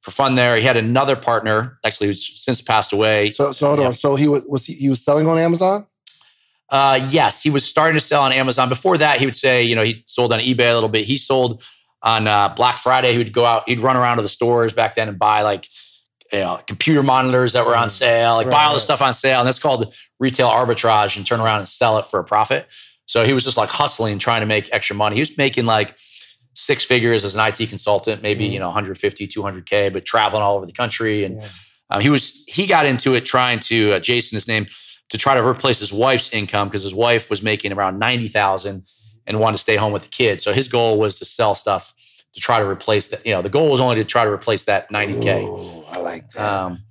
[0.00, 0.56] for fun there.
[0.56, 3.30] He had another partner, actually, who's since passed away.
[3.30, 3.92] So, so hold on.
[3.92, 5.86] So he was was he, he was selling on Amazon?
[6.68, 8.68] Uh, yes, he was starting to sell on Amazon.
[8.68, 11.04] Before that, he would say, you know, he sold on eBay a little bit.
[11.04, 11.62] He sold
[12.02, 13.12] on uh, Black Friday.
[13.12, 15.66] He would go out, he'd run around to the stores back then and buy like,
[16.32, 17.90] you know, computer monitors that were on Mm.
[17.90, 19.40] sale, like Right, buy all the stuff on sale.
[19.40, 22.68] And that's called retail arbitrage and turn around and sell it for a profit.
[23.10, 25.16] So he was just like hustling, trying to make extra money.
[25.16, 25.98] He was making like
[26.54, 28.52] six figures as an IT consultant, maybe, Mhm.
[28.52, 31.24] you know, 150, 200K, but traveling all over the country.
[31.24, 31.48] And Yeah.
[31.90, 34.68] um, he was, he got into it trying to, uh, Jason, his name,
[35.08, 38.84] to try to replace his wife's income because his wife was making around 90,000
[39.26, 40.44] and wanted to stay home with the kids.
[40.44, 41.92] So his goal was to sell stuff
[42.34, 43.26] to try to replace that.
[43.26, 45.42] You know, the goal was only to try to replace that 90K.
[45.42, 46.48] Ooh, I like that.
[46.48, 46.82] Um,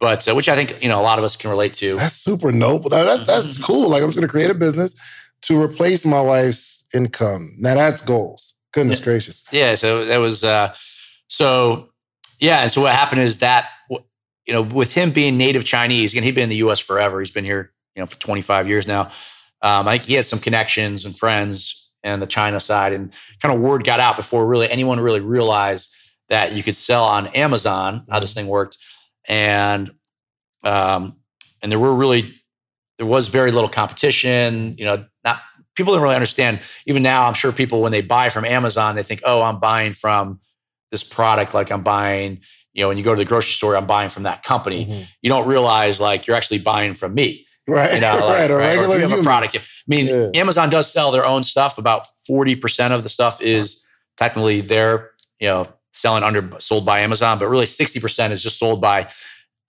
[0.00, 1.94] but uh, which I think, you know, a lot of us can relate to.
[1.94, 2.90] that's super noble.
[2.90, 3.88] That- That's that's cool.
[3.88, 4.96] Like I'm just gonna create a business
[5.42, 7.54] to replace my wife's income.
[7.58, 8.56] Now that's goals.
[8.72, 9.44] Goodness gracious.
[9.50, 9.74] Yeah.
[9.74, 10.74] So that was, uh,
[11.28, 11.88] so
[12.40, 12.62] yeah.
[12.62, 16.34] And so what happened is that, you know, with him being native Chinese, and he'd
[16.34, 19.10] been in the US forever, he's been here, you know, for 25 years now.
[19.62, 23.54] Um, I think he had some connections and friends and the China side, and kind
[23.54, 25.94] of word got out before really anyone really realized
[26.30, 28.78] that you could sell on Amazon, how this thing worked.
[29.28, 29.90] And,
[30.64, 31.16] um,
[31.60, 32.32] and there were really,
[33.00, 35.40] there was very little competition, you know, not,
[35.74, 36.60] people didn't really understand.
[36.84, 39.94] Even now, I'm sure people, when they buy from Amazon, they think, oh, I'm buying
[39.94, 40.38] from
[40.90, 42.40] this product, like I'm buying,
[42.74, 44.84] you know, when you go to the grocery store, I'm buying from that company.
[44.84, 45.06] Mhm.
[45.22, 47.46] You don't realize like you're actually buying from me.
[47.66, 48.50] Right, You know, like, right.
[48.50, 48.76] A right?
[48.76, 49.56] Regular you have a product.
[49.56, 50.28] I mean, Yeah.
[50.34, 51.78] Amazon does sell their own stuff.
[51.78, 53.82] About 40% of the stuff is
[54.18, 58.82] technically they're, you know, selling under sold by Amazon, but really 60% is just sold
[58.82, 59.08] by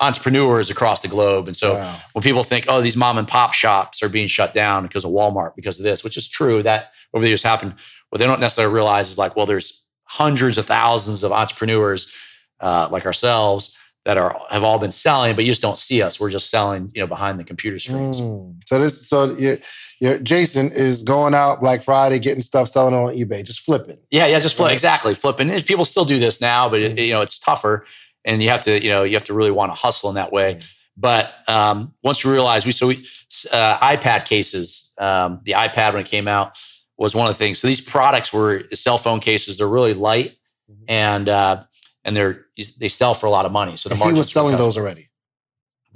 [0.02, 1.48] entrepreneurs across the globe.
[1.48, 1.96] And so Wow.
[2.14, 5.12] when people think, oh, these mom and pop shops are being shut down because of
[5.12, 7.76] Walmart, because of this, which is true, that over the years happened.
[8.10, 12.14] What they don't necessarily realize is like, well, there's hundreds of thousands of entrepreneurs
[12.60, 16.20] uh, like ourselves that are have all been selling, but you just don't see us.
[16.20, 18.20] We're just selling, you know, behind the computer screens.
[18.20, 18.56] Mm.
[18.66, 19.58] So this, so your,
[20.00, 24.00] your Jason is going out Black Friday, getting stuff, selling it on eBay, just flipping.
[24.10, 25.50] Yeah, yeah, just flip exactly flipping.
[25.62, 27.86] People still do this now, but it, you know it's tougher,
[28.26, 30.32] and you have to, you know, you have to really want to hustle in that
[30.32, 30.60] way.
[30.98, 33.06] But um, once we realized we so we
[33.52, 36.58] uh, iPad cases, um, the iPad when it came out
[36.98, 37.60] was one of the things.
[37.60, 39.58] So these products were cell phone cases.
[39.58, 40.36] They're really light
[40.70, 40.84] mm-hmm.
[40.88, 41.64] and uh,
[42.04, 42.46] and they're
[42.78, 43.78] they sell for a lot of money.
[43.78, 45.10] So the market was selling those already.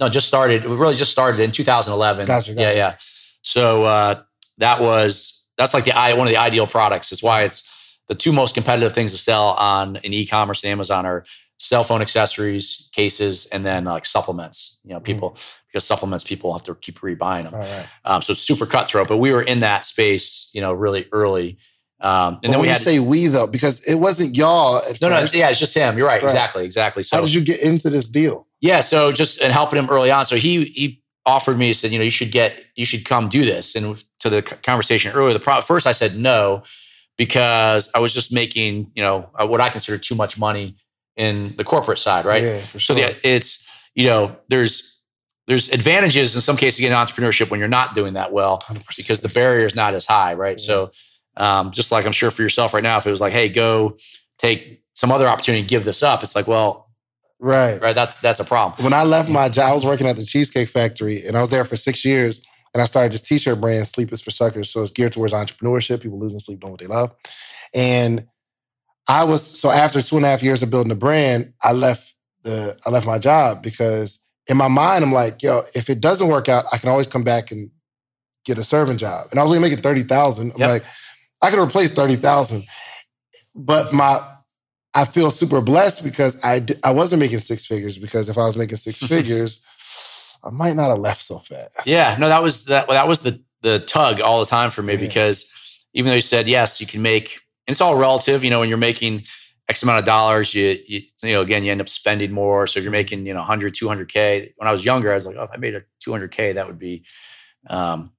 [0.00, 0.64] No, just started.
[0.64, 2.26] We really just started in 2011.
[2.26, 2.60] Gotcha, gotcha.
[2.60, 2.96] Yeah, yeah.
[3.42, 4.22] So uh,
[4.58, 7.12] that was that's like the one of the ideal products.
[7.12, 11.06] It's why it's the two most competitive things to sell on in e-commerce and Amazon
[11.06, 11.24] are
[11.58, 14.80] cell phone accessories, cases, and then like supplements.
[14.84, 15.04] You know, mm-hmm.
[15.04, 15.54] people mm.
[15.68, 17.54] because supplements people have to keep rebuying them.
[17.54, 17.88] Right.
[18.04, 19.08] Um, so it's super cutthroat.
[19.08, 21.58] But we were in that space, you know, really early.
[21.98, 24.74] Um, and but then we had say we though because it wasn't y'all.
[24.74, 25.34] no, first.
[25.34, 25.96] no, yeah, it's just him.
[25.96, 27.02] You're right, right, exactly, exactly.
[27.02, 28.46] So how did you get into this deal?
[28.60, 30.26] Yeah, so just and helping him early on.
[30.26, 33.28] So he he offered me, he said, you know, you should get, you should come
[33.28, 33.74] do this.
[33.74, 36.62] And to the conversation earlier, the pro- first I said no
[37.18, 40.76] because I was just making, you know, uh, what I consider too much money
[41.16, 42.42] in the corporate side, right?
[42.42, 42.96] Yeah, for sure.
[42.96, 45.02] So the, it's, you know, there's
[45.46, 48.96] there's advantages in some cases in entrepreneurship when you're not doing that well 100%.
[48.96, 50.58] because the barrier is not as high, right?
[50.60, 50.66] Yeah.
[50.66, 50.90] So
[51.36, 53.96] um, just like I'm sure for yourself right now, if it was like, hey, go
[54.38, 56.86] take some other opportunity, give this up, it's like, well,
[57.38, 57.80] Right.
[57.80, 57.94] Right.
[57.94, 58.82] That's that's a problem.
[58.82, 61.50] When I left my job, I was working at the Cheesecake Factory and I was
[61.50, 62.42] there for six years.
[62.72, 64.70] And I started this t-shirt brand, Sleep is for Suckers.
[64.70, 67.14] So it's geared towards entrepreneurship, people losing sleep, doing what they love.
[67.74, 68.26] And
[69.08, 72.14] I was so after two and a half years of building the brand, I left
[72.42, 76.28] the I left my job because in my mind, I'm like, yo, if it doesn't
[76.28, 77.70] work out, I can always come back and
[78.44, 79.26] get a serving job.
[79.30, 80.52] And I was only making 30,000.
[80.52, 80.68] I'm yep.
[80.68, 80.84] like,
[81.42, 82.64] I can replace 30,000.
[83.54, 84.22] But my
[84.94, 88.56] I feel super blessed because I I wasn't making six figures because if I was
[88.56, 89.62] making six figures,
[90.42, 91.86] I might not have left so fast.
[91.86, 92.88] Yeah, no, that was that.
[92.88, 95.00] That was the the tug all the time for me yeah.
[95.00, 95.52] because
[95.92, 98.44] even though you said yes, you can make, it's all relative.
[98.44, 99.24] You know, when you're making
[99.68, 102.66] X amount of dollars, you, you, you know, again, you end up spending more.
[102.66, 104.52] So if you're making, you know, 100, 200K.
[104.56, 106.78] When I was younger, I was like, oh, if I made a 200K, that would
[106.78, 107.04] be,
[107.68, 108.12] um,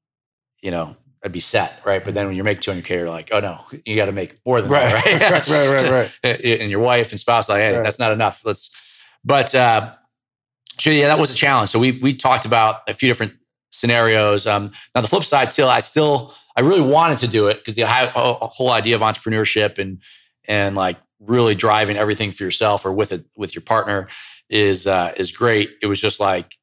[0.62, 2.04] you know, I'd be set, right?
[2.04, 4.62] But then when you make 200K, you're like, oh no, you got to make more
[4.62, 4.82] than right.
[5.04, 5.48] that, right?
[5.48, 6.42] right, right, right, right.
[6.62, 7.84] And your wife and spouse, like, hey, right.
[7.84, 8.42] that's not enough.
[8.46, 9.94] Let's, but, uh,
[10.80, 11.70] so yeah, that was a challenge.
[11.70, 13.34] So we, we talked about a few different
[13.72, 14.46] scenarios.
[14.46, 17.76] Um, now the flip side, still, I still, I really wanted to do it because
[17.76, 20.02] the whole idea of entrepreneurship and,
[20.46, 24.08] and like really driving everything for yourself or with it, with your partner
[24.50, 25.72] is, uh, is great.
[25.82, 26.56] It was just like,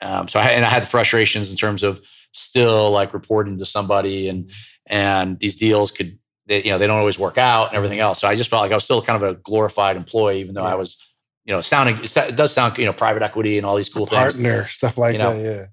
[0.00, 2.00] um, so I, and I had the frustrations in terms of,
[2.32, 4.52] still like reporting to somebody and mm-hmm.
[4.86, 8.20] and these deals could they, you know they don't always work out and everything else
[8.20, 10.62] so i just felt like i was still kind of a glorified employee even though
[10.62, 10.72] yeah.
[10.72, 11.02] i was
[11.44, 14.30] you know sounding it does sound you know private equity and all these cool partner,
[14.30, 15.34] things partner stuff like you know?
[15.34, 15.66] that yeah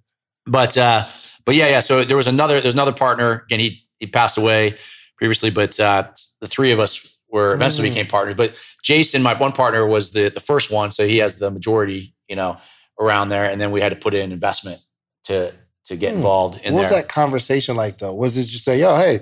[0.45, 1.07] but uh
[1.45, 4.73] but yeah yeah so there was another there's another partner again he he passed away
[5.17, 6.03] previously but uh
[6.41, 7.91] the three of us were eventually mm.
[7.91, 11.37] became partners but jason my one partner was the the first one so he has
[11.39, 12.57] the majority you know
[12.99, 14.79] around there and then we had to put in investment
[15.23, 15.53] to
[15.85, 16.17] to get hmm.
[16.17, 18.13] involved in what was that conversation like though?
[18.13, 19.19] Was it just say, yo, hey,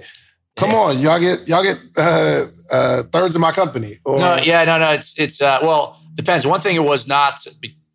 [0.56, 0.78] come yeah.
[0.78, 3.98] on, y'all get y'all get uh, uh, thirds of my company?
[4.06, 4.18] Or?
[4.18, 4.92] No, yeah, no, no.
[4.92, 6.48] It's it's uh, well depends.
[6.48, 7.46] One thing it was not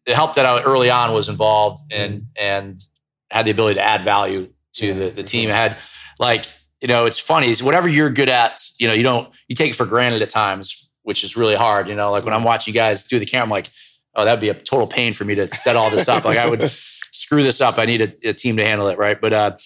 [0.06, 2.26] the help that I early on was involved and mm.
[2.38, 2.84] and
[3.30, 4.92] had the ability to add value to yeah.
[4.94, 5.50] the, the team.
[5.50, 5.80] had
[6.18, 6.46] like
[6.80, 9.70] you know it's funny is whatever you're good at you know you don't you take
[9.70, 12.72] it for granted at times which is really hard you know like when i'm watching
[12.72, 13.70] you guys do the camera i'm like
[14.14, 16.48] oh that'd be a total pain for me to set all this up like i
[16.48, 16.70] would
[17.12, 17.78] screw this up.
[17.78, 19.20] I need a, a team to handle it, right?
[19.20, 19.56] But uh,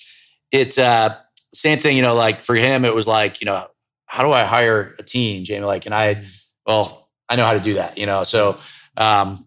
[0.50, 1.16] it's uh,
[1.52, 1.96] same thing.
[1.96, 3.66] You know, like for him, it was like, you know,
[4.06, 5.64] how do I hire a team, Jamie?
[5.64, 6.22] Like, and I,
[6.66, 7.98] well, I know how to do that.
[7.98, 8.58] You know, so
[8.96, 9.46] um,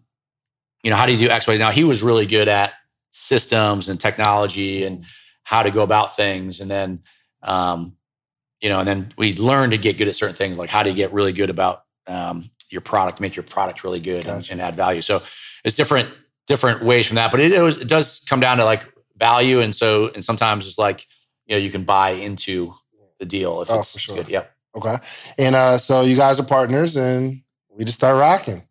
[0.82, 1.56] you know, how do you do X, Y?
[1.56, 2.72] Now he was really good at
[3.16, 5.04] systems and technology and
[5.42, 7.02] how to go about things, and then.
[7.42, 7.96] Um,
[8.62, 10.92] you know, and then we learn to get good at certain things, like how to
[10.92, 14.52] get really good about um, your product, make your product really good gotcha.
[14.52, 15.02] and, and, add value.
[15.02, 15.22] So
[15.64, 16.08] it's different
[16.46, 17.30] different ways from that.
[17.30, 18.82] But it, it, was, it does come down to like
[19.16, 21.06] value, and so and sometimes it's like
[21.46, 22.74] you know you can buy into
[23.18, 24.16] the deal if oh, it's, sure.
[24.16, 24.28] good.
[24.28, 24.52] Yep.
[24.76, 24.96] Okay.
[25.38, 28.62] And uh, so you guys are partners, and we just start rocking.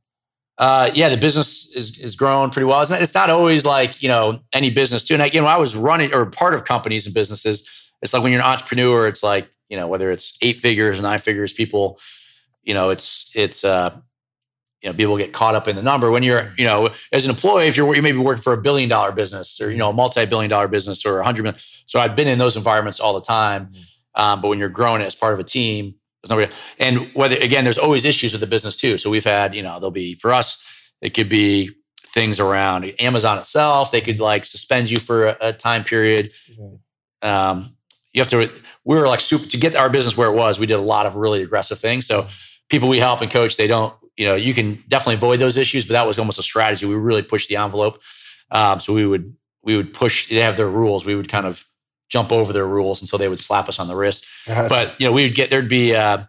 [0.57, 2.81] Uh, yeah, the business is is growing pretty well.
[2.81, 5.13] It's not, it's not always like you know any business too.
[5.13, 7.69] And again, when I was running or part of companies and businesses,
[8.01, 11.19] it's like when you're an entrepreneur, it's like you know whether it's eight figures, nine
[11.19, 11.99] figures, people,
[12.63, 13.97] you know, it's it's uh,
[14.85, 17.31] you know people get caught up in the number when you're you know as an
[17.31, 19.89] employee if you're you may be working for a billion dollar business or you know
[19.89, 23.13] a multi-billion dollar business or a hundred million so i've been in those environments all
[23.13, 24.21] the time mm-hmm.
[24.21, 25.95] um, but when you're growing it as part of a team
[26.27, 29.53] there's nobody and whether again there's always issues with the business too so we've had
[29.53, 31.69] you know there'll be for us it could be
[32.07, 36.31] things around amazon itself they could like suspend you for a, a time period
[37.21, 37.75] um,
[38.13, 38.49] you have to
[38.83, 41.05] we were like super to get our business where it was we did a lot
[41.05, 42.27] of really aggressive things so
[42.69, 45.85] people we help and coach they don't you know, you can definitely avoid those issues,
[45.85, 46.85] but that was almost a strategy.
[46.85, 48.01] We really pushed the envelope.
[48.51, 50.29] Um, so we would we would push.
[50.29, 51.05] They have their rules.
[51.05, 51.65] We would kind of
[52.09, 54.27] jump over their rules until they would slap us on the wrist.
[54.47, 54.69] Gotcha.
[54.69, 56.19] But you know, we would get there'd be uh,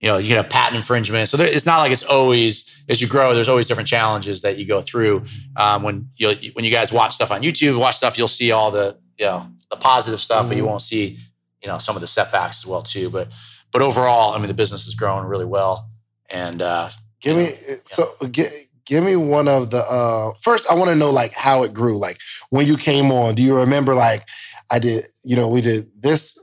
[0.00, 1.28] you know you could have patent infringement.
[1.28, 3.34] So there, it's not like it's always as you grow.
[3.34, 5.24] There's always different challenges that you go through.
[5.56, 8.70] Um, when you when you guys watch stuff on YouTube, watch stuff, you'll see all
[8.70, 10.66] the you know the positive stuff, but you Mhm.
[10.68, 11.18] won't see
[11.62, 13.10] you know some of the setbacks as well too.
[13.10, 13.32] But
[13.72, 15.90] but overall, I mean, the business is growing really well,
[16.30, 17.50] and uh, Give me
[17.86, 21.64] so gi- give me one of the uh first I want to know like how
[21.64, 21.98] it grew.
[21.98, 22.18] Like
[22.50, 24.22] when you came on, do you remember like
[24.70, 26.38] I did, you know, we did this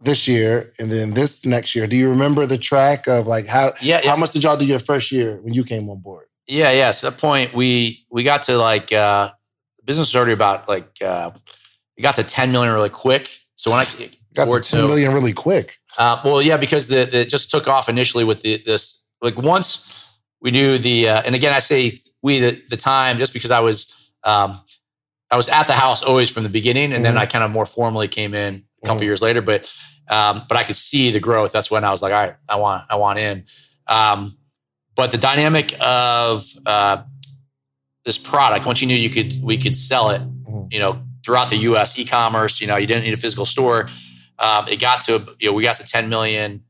[0.00, 1.86] this year and then this next year.
[1.86, 4.10] Do you remember the track of like how yeah, yeah.
[4.10, 6.26] how much did y'all do your first year when you came on board?
[6.46, 6.90] Yeah, yeah.
[6.90, 9.32] So at that point, we we got to like uh,
[9.84, 11.30] business was already about like uh,
[11.96, 13.30] we got to ten million really quick.
[13.56, 15.12] So when I Got to 10 two.
[15.12, 15.78] really quick.
[15.96, 19.38] uh, well, yeah, because the, the it just took off initially with the this like
[19.38, 20.08] once
[20.40, 23.60] we knew the uh, and again I say we the the time just because I
[23.60, 24.60] was um,
[25.34, 27.18] I was at the house always from the beginning, and then Mhm.
[27.18, 29.04] I kind of more formally came in a couple Mhm.
[29.06, 29.42] years later.
[29.42, 29.68] But
[30.08, 31.50] um, but I could see the growth.
[31.50, 33.46] That's when I was like, all right, I want I want in.
[33.88, 34.36] Um,
[34.94, 36.98] but the dynamic of uh,
[38.04, 40.72] this product, once you knew you could we could sell it, Mhm.
[40.72, 41.98] you know, throughout the U.S.
[41.98, 43.88] e-commerce, you know, you didn't need a physical store.
[44.38, 46.62] Um, it got to you know we got to 10 million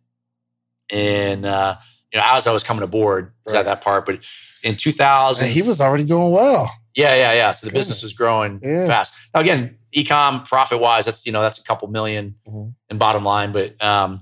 [0.90, 1.76] in uh,
[2.12, 3.60] you know as I was coming aboard was Right.
[3.60, 4.20] at that part, but
[4.62, 6.70] in 2000 And he was already doing well.
[6.94, 7.52] Yeah, yeah, yeah.
[7.52, 8.12] So the business Goodness.
[8.12, 8.86] is growing Yeah.
[8.86, 9.14] fast.
[9.34, 12.74] Now again, ecom profit wise, that's you know that's a couple 1000000 Mhm.
[12.90, 14.20] in bottom line, but um,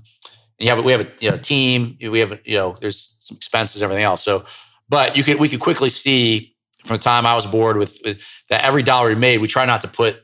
[0.58, 1.96] yeah, but we have a you know team.
[2.00, 4.22] We have a, you know there's some expenses, everything else.
[4.22, 4.44] So,
[4.88, 6.54] but you could we could quickly see
[6.84, 9.64] from the time I was bored with, with that every dollar we made, we try
[9.64, 10.16] not to put.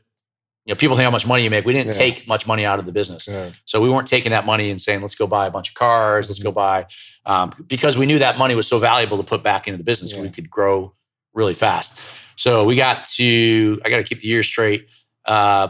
[0.65, 1.65] You know, people think how much money you make.
[1.65, 2.03] We didn't Yeah.
[2.05, 3.27] take much money out of the business.
[3.27, 3.51] Yeah.
[3.65, 6.29] So we weren't taking that money and saying, let's go buy a bunch of cars,
[6.29, 6.85] let's go buy,
[7.25, 10.13] um, because we knew that money was so valuable to put back into the business.
[10.13, 10.21] Yeah.
[10.21, 10.93] We could grow
[11.33, 11.99] really fast.
[12.39, 14.89] So we got to, I got to keep the year straight.
[15.25, 15.69] Uh,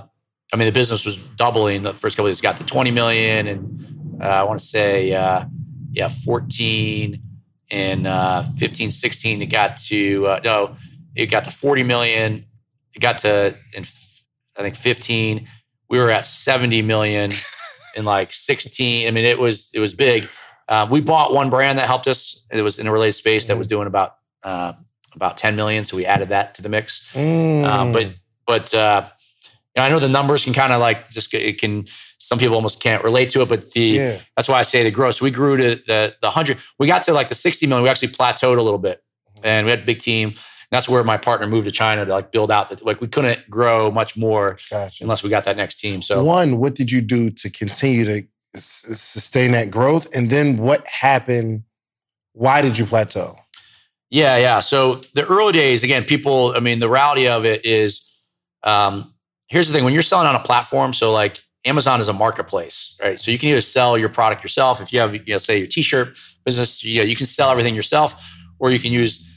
[0.52, 3.46] I mean, the business was doubling the first couple of years, got to 20 million
[3.46, 5.46] and uh, I want to say, uh,
[5.92, 7.22] yeah, 14
[7.70, 10.76] and uh, 15, 16, it got to, uh, no,
[11.14, 12.44] it got to 40 million.
[12.94, 13.84] It got to, in,
[14.58, 15.48] I think 15,
[15.88, 17.30] we were at 70 million
[17.96, 19.08] in like 16.
[19.08, 20.28] I mean, it was, it was big.
[20.68, 22.46] Um, we bought one brand that helped us.
[22.52, 24.74] It was in a related space that was doing about, uh,
[25.14, 25.84] about 10 million.
[25.84, 27.14] So we added that to the mix.
[27.16, 28.14] Um, but, Mm.
[28.46, 29.06] but, uh,
[29.74, 31.86] you know, I know the numbers can kind of like just, it can,
[32.18, 34.18] some people almost can't relate to it, but the, yeah.
[34.36, 35.16] that's why I say the growth.
[35.16, 36.58] So we grew to the the hundred.
[36.78, 37.84] We got to like the sixty million.
[37.84, 39.02] We actually plateaued a little bit,
[39.44, 40.34] and we had a big team.
[40.72, 42.70] That's where my partner moved to China to like build out.
[42.70, 45.04] The, like we couldn't grow much more Gotcha.
[45.04, 46.02] unless we got that next team.
[46.02, 48.22] So One, what did you do to continue to
[48.56, 50.08] s- sustain that growth?
[50.14, 51.62] And then what happened?
[52.32, 53.38] Why did you plateau?
[54.10, 54.60] Yeah, yeah.
[54.60, 56.52] So the early days, again, people.
[56.56, 58.10] I mean, the reality of it is,
[58.62, 59.14] um,
[59.48, 62.98] here's the thing: when you're selling on a platform, so like Amazon is a marketplace,
[63.02, 63.20] right?
[63.20, 64.80] So you can either sell your product yourself.
[64.80, 67.74] If you have, you know, say your T-shirt business, you, know, you can sell everything
[67.74, 68.14] yourself,
[68.58, 69.30] or you can use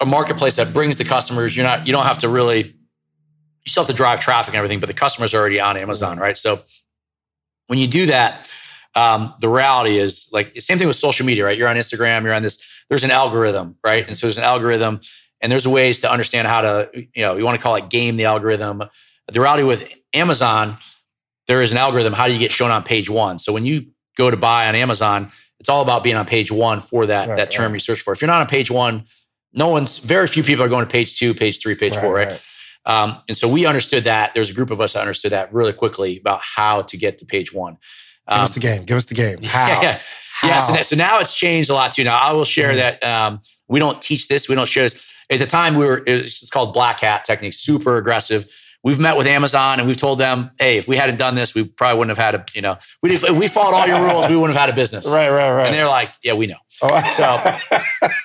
[0.00, 1.56] a marketplace that brings the customers.
[1.56, 4.80] You're not, you don't have to really, you still have to drive traffic and everything,
[4.80, 6.36] but the customer's are already on Amazon, right?
[6.36, 6.60] So
[7.66, 8.50] when you do that,
[8.94, 11.56] um, the reality is like same thing with social media, right?
[11.56, 12.66] You're on Instagram, you're on this.
[12.88, 14.06] There's an algorithm, right?
[14.06, 15.00] And so there's an algorithm,
[15.40, 18.16] and there's ways to understand how to, you know, you want to call it game
[18.16, 18.82] the algorithm.
[19.30, 20.76] The reality with Amazon,
[21.46, 22.12] there is an algorithm.
[22.12, 23.38] How do you get shown on page one?
[23.38, 26.80] So when you go to buy on Amazon, it's all about being on page one
[26.80, 27.74] for that Right, that term right.
[27.74, 28.12] you search for.
[28.12, 29.04] If you're not on page one,
[29.52, 32.42] no one's very few people are going to page two, page three, page four, right?
[32.86, 34.34] Um, and so we understood that.
[34.34, 37.26] There's a group of us that understood that really quickly about how to get to
[37.26, 37.76] page one.
[38.28, 38.82] Give Um, us the game.
[38.84, 39.38] Give us the game.
[39.44, 39.66] How?
[39.68, 39.98] yeah, yeah.
[40.42, 40.76] Yeah, so, How?
[40.76, 42.04] that- so now it's changed a lot too.
[42.04, 42.76] Now I will share Mhm.
[42.76, 44.48] that um, we don't teach this.
[44.48, 45.00] We don't share this.
[45.30, 48.46] At the time, we were it's called black hat technique, super aggressive.
[48.82, 51.64] We've met with Amazon and we've told them, hey, if we hadn't done this, we
[51.64, 54.36] probably wouldn't have had a, you know, we if we followed all your rules, we
[54.36, 55.06] wouldn't have had a business.
[55.12, 55.66] Right, right, right.
[55.66, 56.56] And they're like, yeah, we know.
[56.80, 57.40] oh, So-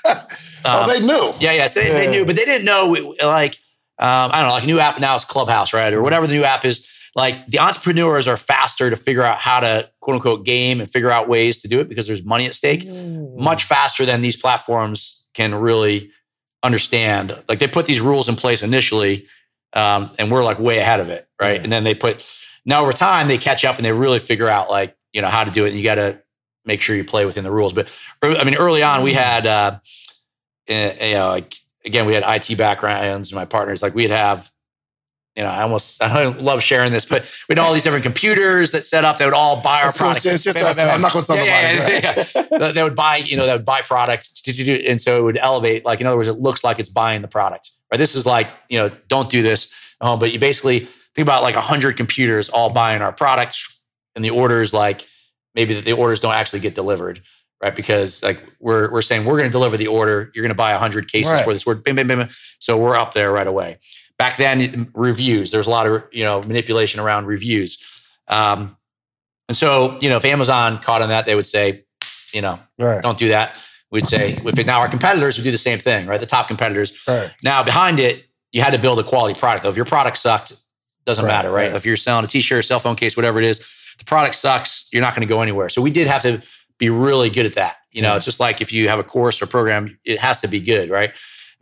[0.65, 1.33] oh, Um, they knew.
[1.39, 1.65] yeah, yeah.
[1.67, 3.55] So they, they knew, but they didn't know we- like
[3.99, 6.33] um, I don't know, like a new app now is Clubhouse, right, or whatever the
[6.33, 6.87] new app is.
[7.15, 11.09] Like the entrepreneurs are faster to figure out how to quote unquote game and figure
[11.09, 12.83] out ways to do it because there's money at stake.
[12.83, 13.37] Mm.
[13.37, 16.11] much faster than these platforms can really
[16.61, 17.41] understand.
[17.47, 19.27] Like they put these rules in place initially,
[19.73, 21.55] um, and we're like way ahead of it, right?
[21.55, 21.63] Yeah.
[21.63, 22.25] And then they put
[22.65, 25.43] now over time they catch up and they really figure out like you know how
[25.45, 25.69] to do it.
[25.69, 26.21] And you got to
[26.65, 27.71] make sure you play within the rules.
[27.71, 27.89] But
[28.21, 29.79] I mean, early on we had uh,
[30.67, 33.31] eh, you know like again we had IT backgrounds.
[33.31, 34.51] and My partners like we'd have.
[35.35, 38.71] You know, I almost I love sharing this, but we had all these different computers
[38.71, 39.17] that set up.
[39.17, 40.25] They would all buy our products.
[40.25, 40.77] It's just us.
[40.77, 42.49] I'm not going to talk Yeah, about yeah, it.
[42.51, 45.85] yeah, They- would buy, you know, they would buy products, and so it would elevate.
[45.85, 47.97] Like in other words, it looks like it's buying the product, Right?
[47.97, 49.73] This is like, you know, don't do this.
[50.01, 53.81] Um, but you basically think about like 100 computers all buying our products
[54.15, 55.07] and the orders like
[55.53, 57.21] maybe the orders don't actually get delivered
[57.63, 60.55] right because like we're, we're saying we're going to deliver the order you're going to
[60.55, 61.45] buy 100 cases right.
[61.45, 61.81] for this word
[62.59, 63.77] so we're up there right away
[64.17, 67.83] back then reviews there's a lot of you know manipulation around reviews.
[68.27, 68.77] Um,
[69.47, 71.83] and so you know if amazon caught on that they would say
[72.33, 73.01] you know right.
[73.01, 73.57] don't do that.
[73.91, 76.19] We'd say if it, now our competitors would do the same thing right?
[76.19, 76.99] The top competitors.
[77.07, 77.31] Right.
[77.43, 79.69] now behind it you had to build a quality product though.
[79.69, 80.53] If your product sucked
[81.05, 81.73] doesn't right, matter right?
[81.73, 83.59] if you're selling a t-shirt cell phone case whatever it is
[83.97, 85.69] the product sucks you're not going to go anywhere.
[85.69, 86.41] So we did have to
[86.77, 87.77] be really good at that.
[87.91, 90.47] You know it's just like if you have a course or program it has to
[90.47, 91.13] be good right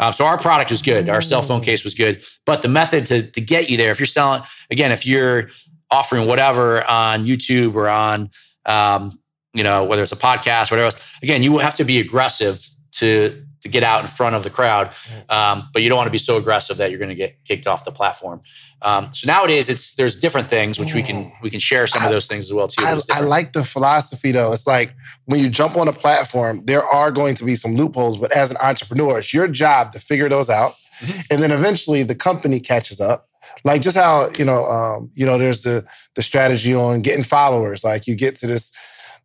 [0.04, 1.08] um, so our product was good.
[1.08, 2.24] Our cell phone case was good.
[2.46, 5.50] But the method to, to get you there, if you're selling, again, if you're
[5.90, 8.30] offering whatever on YouTube or on,
[8.66, 9.18] um,
[9.54, 12.68] you know, whether it's a podcast or whatever else, again, you have to be aggressive
[12.94, 14.94] to to get out in front of the crowd.
[15.30, 17.66] Um, but you don't want to be so aggressive that you're going to get kicked
[17.66, 18.42] off the platform.
[18.84, 22.10] Um, so nowadays, it's there's different things which we can we can share some of
[22.10, 22.84] those things as well too.
[22.84, 24.52] I, I, like the philosophy though.
[24.52, 28.18] It's like when you jump on a platform, there are going to be some loopholes,
[28.18, 31.22] but as an entrepreneur, it's your job to figure those out, mm-hmm.
[31.32, 33.30] and then eventually the company catches up.
[33.64, 37.86] Like just how you know, um, you know, there's the the strategy on getting followers.
[37.86, 38.74] Like you get to this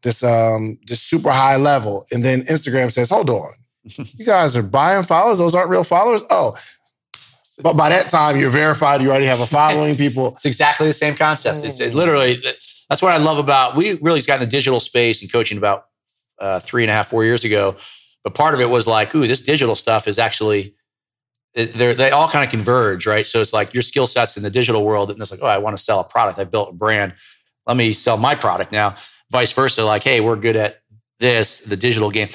[0.03, 3.51] this um this super high level, and then Instagram says, "Hold on."
[3.85, 5.39] you guys are buying followers.
[5.39, 6.23] Those aren't real followers.
[6.31, 6.57] Oh,
[7.61, 9.03] but by that time, you're verified.
[9.03, 9.97] You already have a following.
[9.97, 10.29] People.
[10.29, 11.65] it's exactly the same concept.
[11.65, 12.43] It's, it's, literally
[12.89, 13.77] that's what I love about.
[13.77, 15.87] We really got in the digital space and coaching about
[16.39, 17.77] uh, three and a half, four years ago.
[18.25, 20.75] But part of it was like, ooh, this digital stuff is actually
[21.55, 23.27] they they all kind of converge, right?
[23.27, 25.59] So it's like your skill sets in the digital world, and it's like, oh, I
[25.59, 26.39] want to sell a product.
[26.39, 27.15] I've built a brand.
[27.67, 28.97] Let me sell my product now.
[29.31, 30.81] Vice versa, like, hey, we're good at
[31.21, 32.29] this, the digital game.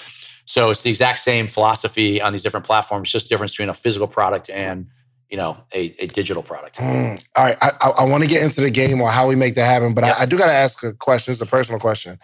[0.45, 4.07] So it's the exact same philosophy on these different platforms, just difference between a physical
[4.07, 4.88] product and
[5.34, 6.77] you know a, a digital product.
[6.77, 9.36] Mm, all right, I, I, I want to get into the game or how we
[9.36, 11.31] make that happen, but I, I, do got to ask a question.
[11.31, 12.19] It's a personal question.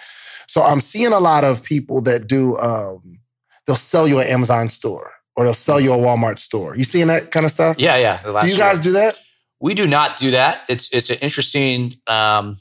[0.47, 2.55] So I'm seeing a lot of people that do.
[2.59, 3.21] Um,
[3.65, 6.77] they'll sell you an Amazon store or they'll sell you a Walmart store.
[6.77, 7.79] You seeing that kind of stuff?
[7.79, 8.21] Yeah, yeah.
[8.21, 8.83] Do you guys year.
[8.83, 9.19] do that?
[9.59, 10.61] We do not do that.
[10.69, 11.95] It's it's an interesting.
[12.05, 12.59] Um,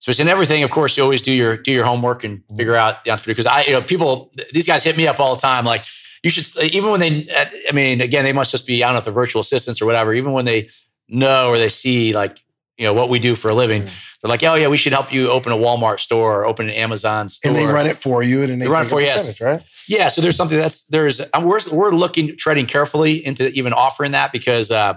[0.00, 0.64] so it's in everything.
[0.64, 2.56] Of course, you always do your do your homework and mm-hmm.
[2.58, 3.36] figure out the entrepreneur.
[3.36, 5.64] Because I, you know, people these guys hit me up all the time.
[5.64, 5.86] Like
[6.22, 7.28] you should even when they.
[7.68, 9.86] I mean, again, they must just be I don't know if they're virtual assistants or
[9.86, 10.14] whatever.
[10.14, 10.68] Even when they
[11.08, 12.42] know or they see like
[12.76, 13.82] you know what we do for a living.
[13.82, 13.94] Mm-hmm.
[14.22, 16.74] They're like, oh yeah, we should help you open a Walmart store or open an
[16.74, 19.06] Amazon store, and they run it for you, and they, they run it for you,
[19.06, 19.40] yes.
[19.40, 19.62] right?
[19.86, 24.32] Yeah, so there's something that's there's we're we're looking treading carefully into even offering that
[24.32, 24.94] because uh,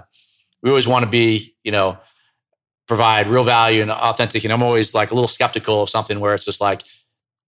[0.62, 1.98] we always want to be you know
[2.88, 4.44] provide real value and authentic.
[4.44, 6.82] And I'm always like a little skeptical of something where it's just like,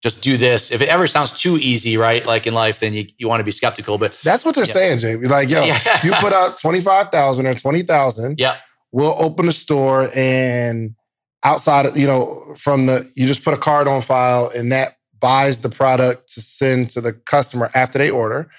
[0.05, 0.71] just do this.
[0.71, 2.27] If it ever sounds too easy, right?
[2.27, 3.97] Like in life, then you, you want to be skeptical.
[3.97, 4.73] But that's what they're yeah.
[4.73, 5.17] saying, Jay.
[5.17, 5.81] Like, yo, yeah.
[6.05, 8.39] you put out 25,000 or 20,000.
[8.39, 8.59] Yeah.
[8.93, 10.95] We'll open a store and
[11.43, 14.99] outside of, you know, from the, you just put a card on file and that
[15.19, 18.51] buys the product to send to the customer after they order.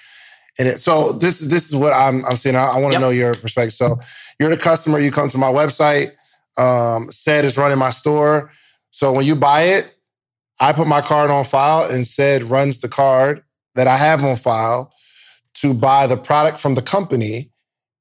[0.58, 2.56] And it, so this is, this is what I'm, I'm saying.
[2.56, 3.00] I, I want to yep.
[3.02, 3.72] know your perspective.
[3.72, 4.00] So
[4.40, 6.10] you're the customer, you come to my website
[6.56, 8.50] um, said is running my store.
[8.90, 9.95] So when you buy it,
[10.58, 13.42] I put my card on file and said runs the card
[13.74, 14.92] that I have on file
[15.54, 17.50] to buy the product from the company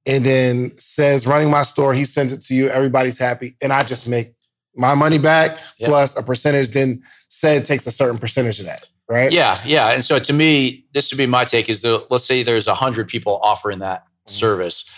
[0.06, 3.84] and then says running my store, he sends it to you, everybody's happy, and I
[3.84, 4.34] just make
[4.76, 8.88] my money back plus a percentage, then said takes a certain percentage of that.
[9.08, 9.32] Right.
[9.32, 9.60] Yeah.
[9.66, 9.92] Yeah.
[9.92, 12.74] And so to me, this would be my take is that let's say there's a
[12.74, 14.32] hundred people offering that mm-hmm.
[14.32, 14.90] service.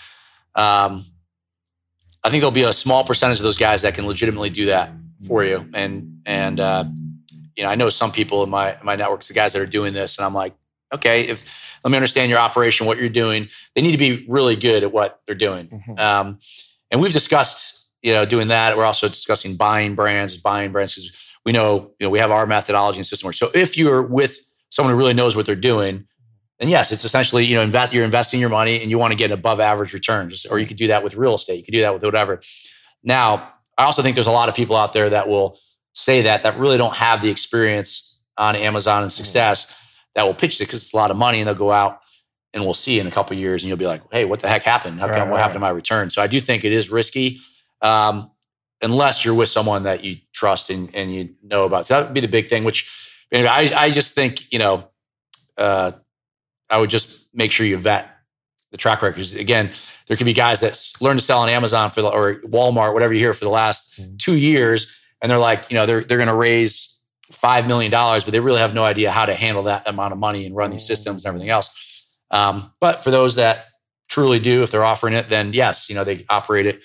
[0.55, 1.05] Um,
[2.23, 4.91] I think there'll be a small percentage of those guys that can legitimately do that
[5.27, 5.65] for you.
[5.73, 6.85] And and uh,
[7.57, 9.65] you know, I know some people in my in my networks, the guys that are
[9.65, 10.55] doing this, and I'm like,
[10.93, 13.49] okay, if let me understand your operation, what you're doing.
[13.75, 15.67] They need to be really good at what they're doing.
[15.67, 15.99] Mm-hmm.
[15.99, 16.39] Um,
[16.91, 18.77] and we've discussed, you know, doing that.
[18.77, 22.45] We're also discussing buying brands, buying brands because we know, you know, we have our
[22.45, 23.35] methodology and system work.
[23.35, 24.39] So if you're with
[24.69, 26.05] someone who really knows what they're doing,
[26.59, 29.17] and yes, it's essentially, you know, invest, you're investing your money and you want to
[29.17, 31.57] get above average returns, or you could do that with real estate.
[31.57, 32.41] You could do that with whatever.
[33.03, 35.59] Now, I also think there's a lot of people out there that will
[35.97, 39.81] say that, that really don't have the experience on Amazon and success
[40.13, 42.01] that will pitch it because it's a lot of money and they'll go out
[42.53, 44.61] and we'll see in a couple years and you'll be like, hey, what the heck
[44.61, 44.99] happened?
[44.99, 46.11] How come, right, what happened to my return?
[46.11, 47.39] So I do think it is risky.
[47.81, 48.29] Um,
[48.83, 51.87] unless you're with someone that you trust and, and you know about.
[51.87, 52.87] So that would be the big thing, which
[53.31, 54.87] anyway, I, I just think, you know,
[55.57, 55.93] uh,
[56.69, 58.07] I would just make sure you vet
[58.69, 59.33] the track records.
[59.33, 59.71] Again,
[60.07, 63.13] there could be guys that learn to sell on Amazon for the, or Walmart, whatever
[63.13, 64.17] you hear, for the last mm-hmm.
[64.17, 67.01] two years, and they're like, you know, they're they're going to raise
[67.32, 70.20] five million dollars, but they really have no idea how to handle that amount of
[70.20, 72.05] money and run these systems and everything else.
[72.32, 73.65] Um, but for those that
[74.09, 76.84] truly do, if they're offering it, then yes, you know, they operate it.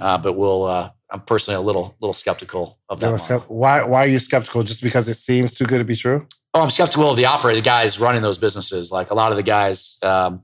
[0.00, 3.10] Uh, but we'll, uh, I'm personally a little, little skeptical of that.
[3.12, 4.62] Skept- why, why are you skeptical?
[4.62, 6.26] Just because it seems too good to be true?
[6.54, 8.90] Oh, I'm skeptical of the operator, the guys running those businesses.
[8.90, 10.42] Like a lot of the guys, um,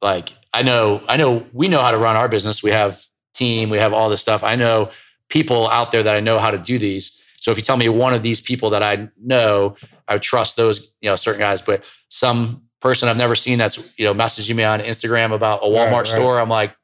[0.00, 2.62] like I know, I know we know how to run our business.
[2.62, 3.02] We have
[3.34, 4.44] team, we have all this stuff.
[4.44, 4.90] I know
[5.28, 7.22] people out there that I know how to do these.
[7.36, 9.76] So if you tell me one of these people that I know,
[10.08, 11.60] I would trust those, you know, certain guys.
[11.60, 15.66] But some person I've never seen that's, you know, messaging me on Instagram about a
[15.66, 16.06] Walmart right, right.
[16.06, 16.74] store, I'm like,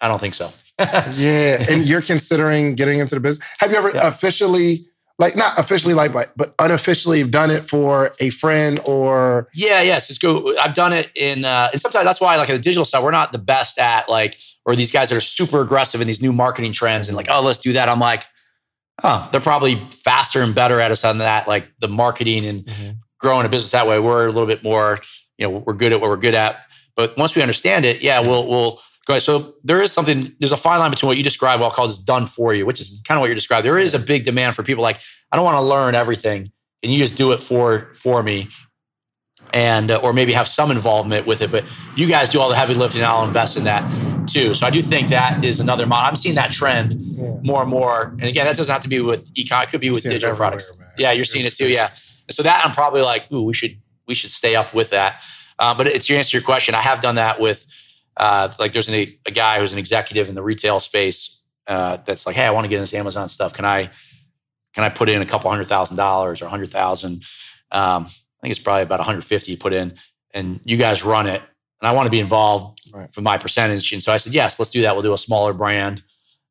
[0.00, 0.52] I don't think so.
[0.78, 1.58] yeah.
[1.70, 3.48] And you're considering getting into the business.
[3.58, 4.06] Have you ever yeah.
[4.06, 4.86] officially
[5.18, 10.10] like not officially like but, but unofficially done it for a friend or yeah yes
[10.10, 13.02] it's go i've done it in uh and sometimes that's why like the digital stuff
[13.02, 14.38] we're not the best at like
[14.68, 17.40] or these guys that are super aggressive in these new marketing trends and like oh
[17.40, 17.88] let's do that.
[17.88, 18.26] I'm like
[19.02, 22.90] oh they're probably faster and better at us on that like the marketing and mm-hmm.
[23.18, 23.98] growing a business that way.
[23.98, 25.00] We're a little bit more
[25.38, 26.66] you know we're good at what we're good at.
[26.96, 29.22] But once we understand it yeah we'll we'll Right.
[29.22, 31.86] So there is something, there's a fine line between what you describe, what I'll call
[31.86, 33.64] this done for you, which is kind of what you're describing.
[33.64, 35.00] There is a big demand for people like,
[35.32, 36.52] I don't want to learn everything
[36.82, 38.48] and you just do it for for me.
[39.54, 41.64] And uh, or maybe have some involvement with it, but
[41.96, 43.02] you guys do all the heavy lifting.
[43.02, 43.88] I'll invest in that
[44.26, 44.52] too.
[44.52, 46.06] So I do think that is another model.
[46.06, 47.36] I'm seeing that trend yeah.
[47.42, 48.08] more and more.
[48.18, 49.62] And again, that doesn't have to be with ecom.
[49.62, 50.76] It could be with digital products.
[50.78, 50.88] Man.
[50.98, 51.68] Yeah, you're seeing it too.
[51.68, 51.88] Yeah.
[52.30, 55.22] so that I'm probably like, ooh, we should we should stay up with that.
[55.58, 56.74] Uh, but it's your answer to your question.
[56.74, 57.66] I have done that with
[58.18, 62.26] uh, like there's an, a guy who's an executive in the retail space uh, that's
[62.26, 63.54] like, hey, I want to get into this Amazon stuff.
[63.54, 63.90] Can I
[64.74, 67.22] can I put in a couple hundred thousand dollars or a hundred thousand?
[67.70, 69.94] Um, I think it's probably about 150 you put in,
[70.32, 71.42] and you guys run it.
[71.80, 73.12] And I want to be involved right.
[73.12, 73.92] for my percentage.
[73.92, 74.94] And so I said, yes, let's do that.
[74.94, 76.02] We'll do a smaller brand.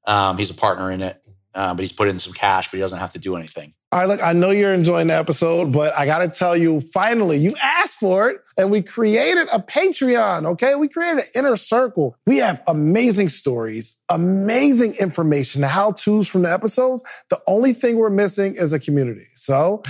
[0.05, 2.81] Um, he's a partner in it, uh, but he's put in some cash, but he
[2.81, 3.73] doesn't have to do anything.
[3.89, 6.81] All right, look, I know you're enjoying the episode, but I got to tell you,
[6.81, 10.75] finally, you asked for it and we created a Patreon, okay?
[10.75, 12.17] We created an inner circle.
[12.25, 17.01] We have amazing stories, amazing information, how to's from the episodes.
[17.29, 19.27] The only thing we're missing is a community.
[19.35, 19.83] So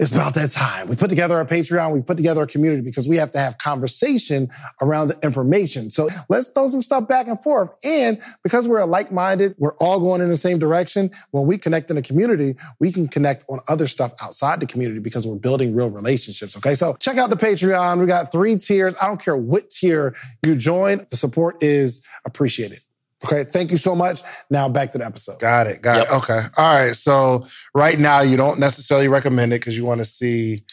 [0.00, 0.88] it's about that time.
[0.88, 3.58] We put together our Patreon, we put together a community because we have to have
[3.58, 4.48] conversation
[4.82, 5.90] around the information.
[5.90, 7.76] So let's throw some stuff back and forth.
[7.84, 11.12] And because we're like-minded, we're all going in the same direction.
[11.30, 15.00] When we connect in a community, we can connect on other stuff outside the community
[15.00, 16.56] because we're building real relationships.
[16.56, 16.74] Okay.
[16.74, 18.00] So check out the Patreon.
[18.00, 18.94] We got three tiers.
[19.00, 20.14] I don't care what tier
[20.44, 21.06] you join.
[21.10, 22.80] The support is appreciated.
[23.24, 23.44] Okay.
[23.44, 24.22] Thank you so much.
[24.50, 25.40] Now back to the episode.
[25.40, 25.82] Got it.
[25.82, 26.06] Got yep.
[26.08, 26.12] it.
[26.14, 26.40] Okay.
[26.56, 26.96] All right.
[26.96, 30.64] So right now you don't necessarily recommend it because you want to see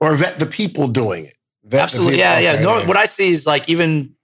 [0.00, 1.36] or vet the people doing it.
[1.64, 2.18] Vet Absolutely.
[2.18, 2.34] Yeah.
[2.34, 2.44] Okay.
[2.44, 2.60] Yeah.
[2.62, 4.14] No, what I see is like even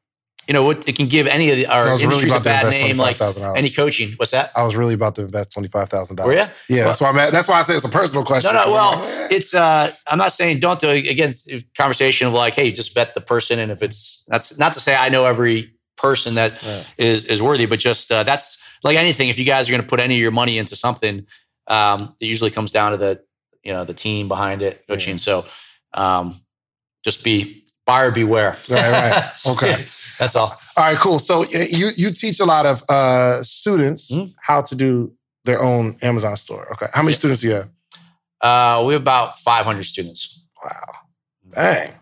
[0.47, 2.70] you know what it can give any of the, our so industries really a bad
[2.70, 3.20] name, like
[3.57, 4.12] any coaching.
[4.12, 4.51] What's that?
[4.55, 6.51] I was really about to invest twenty five thousand dollars.
[6.68, 8.55] Yeah, well, that's why I'm at, that's why I say it's a personal question.
[8.55, 8.72] No, no.
[8.72, 11.09] Well, like, it's uh, I'm not saying don't do it.
[11.09, 11.32] Again,
[11.76, 14.94] conversation of like, hey, just bet the person, and if it's that's not to say
[14.94, 16.86] I know every person that right.
[16.97, 19.28] is is worthy, but just uh, that's like anything.
[19.28, 21.26] If you guys are going to put any of your money into something,
[21.66, 23.20] um, it usually comes down to the
[23.64, 25.14] you know the team behind it, coaching.
[25.14, 25.18] Yeah.
[25.18, 25.47] So
[25.92, 26.40] um,
[27.03, 28.57] just be buyer beware.
[28.68, 29.32] Right, right.
[29.47, 29.87] Okay.
[30.18, 30.59] That's all.
[30.76, 31.18] All right, cool.
[31.18, 34.32] So you you teach a lot of uh, students mm-hmm.
[34.41, 35.12] how to do
[35.45, 36.70] their own Amazon store.
[36.72, 36.87] Okay.
[36.93, 37.18] How many yeah.
[37.18, 37.68] students do you have?
[38.41, 40.47] Uh, we have about 500 students.
[40.62, 40.70] Wow.
[41.55, 41.93] Dang.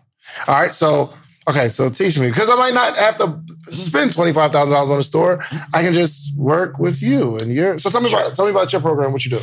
[0.47, 0.73] All right.
[0.73, 1.13] So,
[1.47, 1.69] okay.
[1.69, 3.41] So teach me because I might not have to
[3.73, 5.43] spend $25,000 on a store.
[5.73, 8.71] I can just work with you and you're, so tell me about, tell me about
[8.73, 9.41] your program, what you do.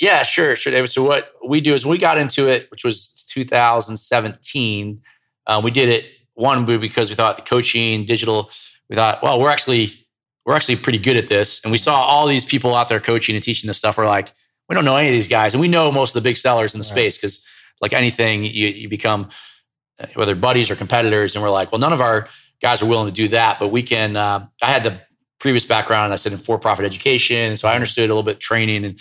[0.00, 0.56] Yeah, sure.
[0.56, 0.90] Sure, David.
[0.90, 5.00] So what we do is we got into it, which was 2017.
[5.46, 8.50] Uh, we did it one because we thought the coaching, digital,
[8.88, 10.06] we thought, well, we're actually
[10.44, 11.62] we're actually pretty good at this.
[11.62, 13.96] And we saw all these people out there coaching and teaching this stuff.
[13.96, 14.32] We're like,
[14.68, 16.74] we don't know any of these guys, and we know most of the big sellers
[16.74, 16.92] in the right.
[16.92, 17.46] space because,
[17.80, 19.28] like anything, you, you become
[20.00, 22.28] uh, whether buddies or competitors, and we're like, well, none of our
[22.60, 24.16] guys are willing to do that, but we can.
[24.16, 25.00] Uh, I had the
[25.40, 28.98] previous background, I said in for-profit education, so I understood a little bit training and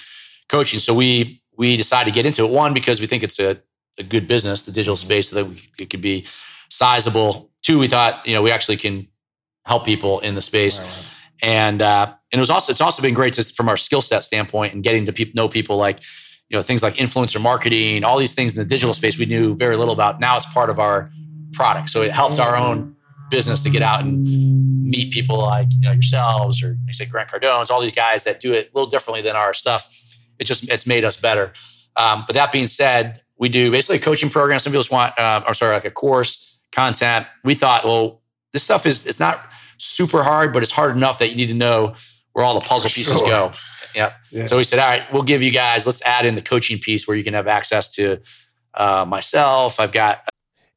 [0.50, 0.80] coaching.
[0.80, 2.52] So we we decided to get into it.
[2.52, 3.62] One because we think it's a,
[3.98, 5.06] a good business, the digital mm-hmm.
[5.06, 6.26] space, so that we, it could be
[6.70, 7.52] sizable.
[7.62, 9.08] Two, we thought you know we actually can
[9.66, 10.90] help people in the space, right.
[11.44, 14.24] and uh, and it was also it's also been great just from our skill set
[14.24, 16.00] standpoint and getting to pe- know people like
[16.50, 19.56] you know things like influencer marketing, all these things in the digital space we knew
[19.56, 20.20] very little about.
[20.20, 21.12] Now it's part of our
[21.54, 22.96] product, so it helps our own
[23.30, 24.24] business to get out and
[24.84, 28.40] meet people like you know yourselves or you say Grant Cardone's, all these guys that
[28.40, 29.88] do it a little differently than our stuff.
[30.38, 31.54] It just it's made us better.
[31.96, 34.60] Um, but that being said, we do basically a coaching program.
[34.60, 37.26] Some people just want, uh, or sorry, like a course content.
[37.44, 38.22] We thought, well,
[38.54, 39.42] this stuff is it's not
[39.80, 41.96] super hard, but it's hard enough that you need to know
[42.34, 43.28] where all the puzzle For pieces sure.
[43.28, 43.54] go.
[43.96, 44.14] Yep.
[44.32, 44.46] yeah.
[44.46, 47.08] So we said, all right, we'll give you guys, let's add in the coaching piece
[47.08, 48.20] where you can have access to
[48.76, 49.80] uh, myself.
[49.80, 50.22] I've got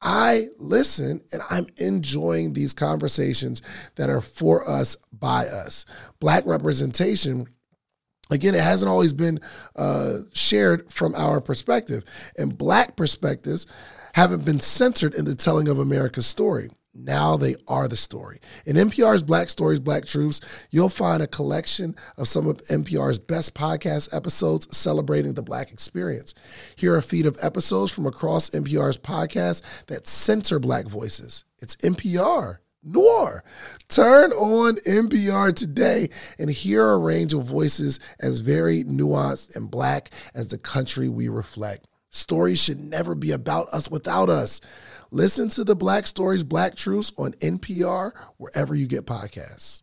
[0.00, 3.62] I listen and I'm enjoying these conversations
[3.96, 5.86] that are for us, by us.
[6.20, 7.46] Black representation
[8.30, 9.40] again it hasn't always been
[9.76, 12.04] uh, shared from our perspective
[12.36, 13.66] and black perspectives
[14.14, 18.40] haven't been centered in the telling of america's story now they are the story.
[18.64, 23.54] In NPR's Black Stories, Black Truths, you'll find a collection of some of NPR's best
[23.54, 26.34] podcast episodes celebrating the Black experience.
[26.76, 31.44] Here are a feed of episodes from across NPR's podcasts that center Black voices.
[31.58, 32.58] It's NPR.
[32.86, 33.42] Noir.
[33.88, 36.08] Turn on NPR today
[36.38, 41.28] and hear a range of voices as varied, nuanced, and black as the country we
[41.28, 41.86] reflect.
[42.10, 44.60] Stories should never be about us without us.
[45.10, 49.82] Listen to the Black Stories, Black Truths on NPR, wherever you get podcasts.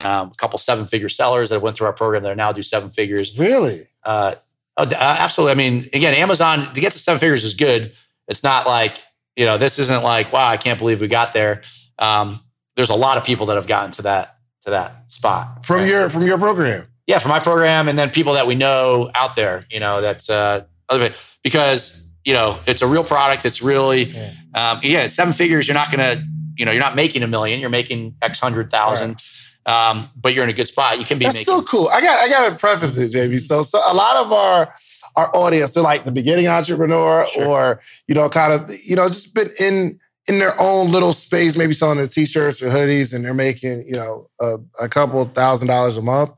[0.00, 2.90] Um, a couple seven figure sellers that went through our program that now do seven
[2.90, 3.38] figures.
[3.38, 3.88] Really?
[4.04, 4.34] Uh,
[4.76, 5.52] oh, uh, absolutely.
[5.52, 7.92] I mean, again, Amazon to get to seven figures is good.
[8.28, 9.02] It's not like
[9.38, 11.62] you know this isn't like wow, I can't believe we got there.
[11.98, 12.40] Um,
[12.76, 15.88] there's a lot of people that have gotten to that to that spot from right?
[15.88, 16.86] your from your program.
[17.06, 19.64] Yeah, from my program, and then people that we know out there.
[19.70, 23.46] You know, that's uh, other because you know, it's a real product.
[23.46, 24.32] It's really, yeah.
[24.54, 25.66] um, again, seven figures.
[25.66, 26.22] You're not going to,
[26.58, 27.58] you know, you're not making a million.
[27.58, 29.12] You're making X hundred thousand.
[29.12, 29.22] Right.
[29.68, 30.98] Um, but you're in a good spot.
[30.98, 31.26] You can be.
[31.26, 31.88] That's making- still cool.
[31.88, 32.18] I got.
[32.18, 33.38] I got to preface it, JB.
[33.40, 34.72] So, so a lot of our
[35.16, 37.46] our audience, they're like the beginning entrepreneur, sure.
[37.46, 41.56] or you know, kind of, you know, just been in in their own little space,
[41.56, 45.68] maybe selling their t-shirts or hoodies, and they're making, you know, a, a couple thousand
[45.68, 46.32] dollars a month.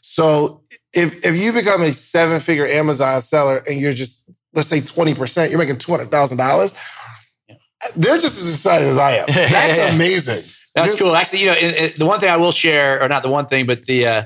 [0.00, 0.62] So
[0.94, 5.50] if if you become a seven figure Amazon seller and you're just let's say 20%,
[5.50, 6.74] you're making $200,000.
[7.94, 9.26] They're just as excited as I am.
[9.28, 10.44] That's amazing.
[10.76, 11.16] That's cool.
[11.16, 13.46] Actually, you know, it, it, the one thing I will share, or not the one
[13.46, 14.22] thing, but the, uh,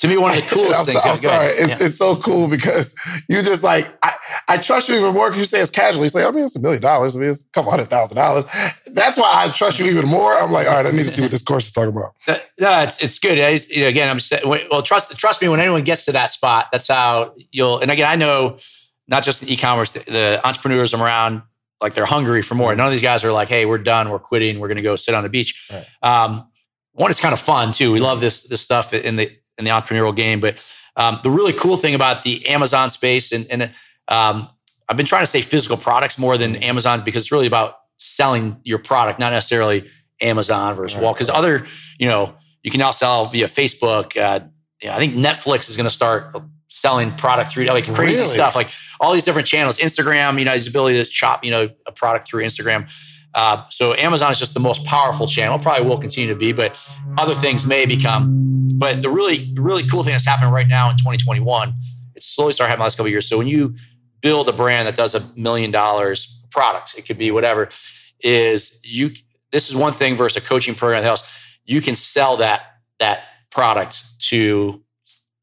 [0.00, 1.02] to me, one of the coolest I'm things.
[1.02, 1.46] So, I'm sorry.
[1.46, 1.86] It's, yeah.
[1.86, 2.94] it's so cool because
[3.28, 4.12] you just like, I,
[4.48, 6.04] I trust you even more because you say it's casually.
[6.04, 7.16] You say, I mean, it's a million dollars.
[7.16, 8.44] I mean, it's a couple hundred thousand dollars.
[8.86, 10.34] That's why I trust you even more.
[10.34, 12.14] I'm like, all right, I need to see what this course is talking about.
[12.58, 13.38] no, it's, it's good.
[13.70, 16.68] You know, again, I'm just, well, trust, trust me, when anyone gets to that spot,
[16.72, 18.58] that's how you'll, and again, I know,
[19.08, 21.42] not just the e-commerce, the, the entrepreneurs around,
[21.80, 22.74] like they're hungry for more.
[22.74, 24.96] None of these guys are like, hey, we're done, we're quitting, we're going to go
[24.96, 25.68] sit on the beach.
[25.72, 25.86] Right.
[26.02, 26.46] Um,
[26.92, 27.92] one, it's kind of fun too.
[27.92, 30.40] We love this this stuff in the in the entrepreneurial game.
[30.40, 30.64] But
[30.96, 33.62] um, the really cool thing about the Amazon space, and, and
[34.08, 34.48] um,
[34.88, 38.56] I've been trying to say physical products more than Amazon because it's really about selling
[38.64, 39.88] your product, not necessarily
[40.20, 41.04] Amazon versus right.
[41.04, 41.14] Wall.
[41.14, 41.66] Because other,
[41.98, 44.16] you know, you can now sell via Facebook.
[44.16, 44.40] Uh,
[44.88, 46.34] I think Netflix is going to start
[46.70, 48.34] selling product through like crazy really?
[48.34, 49.78] stuff, like all these different channels.
[49.78, 52.90] Instagram, you know, his ability to shop, you know, a product through Instagram.
[53.34, 55.58] Uh, so Amazon is just the most powerful channel.
[55.58, 56.78] Probably will continue to be, but
[57.18, 58.68] other things may become.
[58.74, 61.74] But the really, really cool thing that's happening right now in 2021,
[62.14, 63.28] it's slowly started happening the last couple years.
[63.28, 63.76] So when you
[64.20, 67.68] build a brand that does a million dollars products, it could be whatever,
[68.20, 69.10] is you.
[69.50, 71.28] This is one thing versus a coaching program else.
[71.64, 72.62] You can sell that
[73.00, 74.82] that product to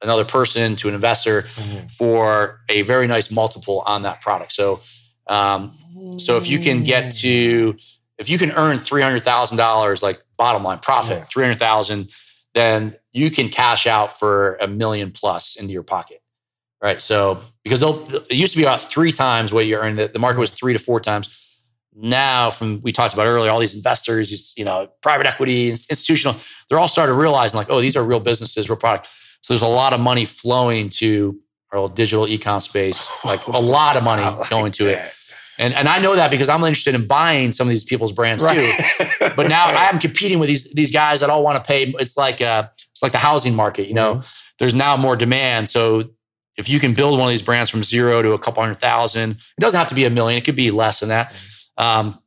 [0.02, 1.88] another person to an investor mm-hmm.
[1.88, 4.54] for a very nice multiple on that product.
[4.54, 4.82] So,
[5.28, 5.78] um,
[6.20, 7.76] so if you can get to,
[8.18, 11.24] if you can earn three hundred thousand dollars, like bottom line profit, yeah.
[11.26, 12.10] three hundred thousand,
[12.54, 16.22] then you can cash out for a million plus into your pocket,
[16.82, 17.02] right?
[17.02, 19.96] So because it used to be about three times what you earn.
[19.96, 21.44] The, the market was three to four times.
[22.00, 26.38] Now, from we talked about earlier, all these investors, you know, private equity, institutional,
[26.70, 29.08] they're all started realizing like, oh, these are real businesses, real product.
[29.48, 31.40] So there's a lot of money flowing to
[31.72, 35.08] our digital ecom space, like a lot of money like going to that.
[35.08, 35.14] it.
[35.58, 38.44] And, and I know that because I'm interested in buying some of these people's brands
[38.44, 38.60] right.
[38.60, 39.06] too.
[39.38, 41.84] but now I am competing with these these guys that all want to pay.
[41.98, 43.88] It's like uh, it's like the housing market.
[43.88, 44.28] You know, mm-hmm.
[44.60, 45.70] there's now more demand.
[45.70, 46.10] So
[46.58, 49.32] if you can build one of these brands from zero to a couple hundred thousand,
[49.32, 50.38] it doesn't have to be a million.
[50.38, 51.34] It could be less than that.
[51.78, 52.20] Um,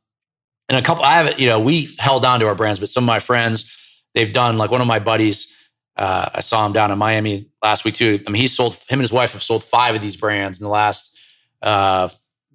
[0.69, 3.03] and a couple, I have, you know, we held on to our brands, but some
[3.03, 5.60] of my friends, they've done like one of my buddies
[6.01, 8.19] Uh, I saw him down in Miami last week too.
[8.25, 10.63] I mean, he sold him and his wife have sold five of these brands in
[10.63, 11.15] the last
[11.61, 12.09] uh,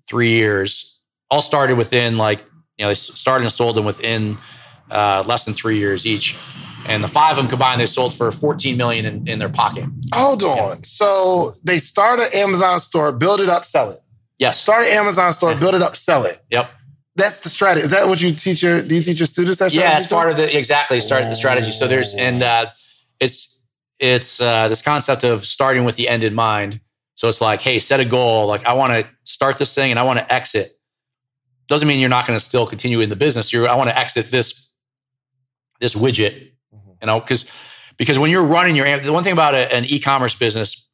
[0.08, 1.00] three years.
[1.30, 2.40] All started within like
[2.76, 4.38] you know they started and sold them within
[4.90, 6.36] uh, less than three years each.
[6.86, 9.84] And the five of them combined, they sold for 14 million in, in their pocket.
[10.12, 10.56] Hold on.
[10.56, 10.74] Yeah.
[10.82, 14.00] So they start an Amazon store, build it up, sell it.
[14.40, 14.60] Yes.
[14.60, 16.40] Start an Amazon store, build it up, sell it.
[16.50, 16.68] Yep.
[17.14, 17.84] That's the strategy.
[17.84, 18.82] Is that what you teach your?
[18.82, 19.72] Do you teach your students that?
[19.72, 21.00] Yeah, it's part of the exactly.
[21.00, 21.70] Started the strategy.
[21.70, 22.66] So there's and uh,
[23.20, 23.64] it's
[23.98, 26.80] it's uh, this concept of starting with the end in mind.
[27.14, 28.46] So it's like, hey, set a goal.
[28.46, 30.70] Like I want to start this thing and I want to exit.
[31.66, 33.52] Doesn't mean you're not going to still continue in the business.
[33.52, 34.72] You're I want to exit this
[35.80, 36.90] this widget, mm-hmm.
[37.00, 37.50] you know, because
[37.96, 40.88] because when you're running your the one thing about a, an e-commerce business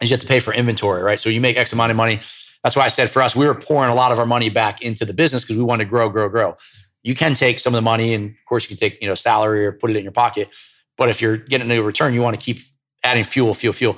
[0.00, 1.20] is you have to pay for inventory, right?
[1.20, 2.20] So you make X amount of money
[2.66, 4.82] that's why I said for us, we were pouring a lot of our money back
[4.82, 6.56] into the business because we wanted to grow, grow, grow.
[7.04, 9.14] You can take some of the money, and of course, you can take you know
[9.14, 10.48] salary or put it in your pocket.
[10.96, 12.58] But if you're getting a return, you want to keep
[13.02, 13.96] adding fuel, fuel, fuel.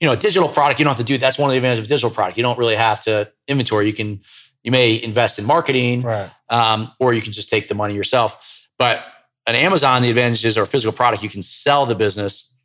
[0.00, 1.18] You know, a digital product, you don't have to do.
[1.18, 2.36] That's one of the advantages of digital product.
[2.36, 3.86] You don't really have to inventory.
[3.86, 4.20] You can,
[4.62, 6.30] you may invest in marketing, right.
[6.48, 8.66] um, or you can just take the money yourself.
[8.78, 9.04] But
[9.46, 12.56] an Amazon, the advantages or physical product, you can sell the business.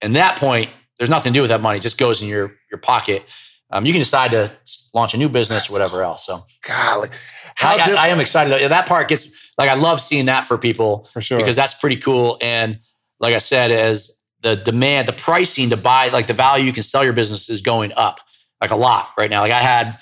[0.00, 1.78] And that point, there's nothing to do with that money.
[1.78, 3.24] It just goes in your your pocket.
[3.70, 4.52] Um, you can decide to
[4.92, 6.26] launch a new business or whatever else.
[6.26, 7.08] So, golly,
[7.54, 8.70] how I, I, I am excited.
[8.70, 11.96] That part gets like I love seeing that for people for sure because that's pretty
[11.96, 12.38] cool.
[12.42, 12.80] And
[13.22, 16.82] like I said, as the demand, the pricing to buy, like the value you can
[16.82, 18.20] sell your business is going up
[18.60, 19.40] like a lot right now.
[19.40, 19.98] Like I had,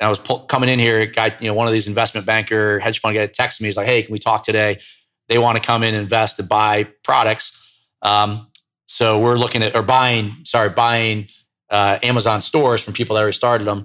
[0.00, 0.18] I was
[0.48, 3.60] coming in here, guy, you know, one of these investment banker hedge fund guy texted
[3.60, 3.68] me.
[3.68, 4.80] He's like, "Hey, can we talk today?"
[5.28, 7.86] They want to come in and invest to buy products.
[8.02, 8.48] Um,
[8.86, 11.28] so we're looking at or buying, sorry, buying
[11.70, 13.84] uh, Amazon stores from people that already started them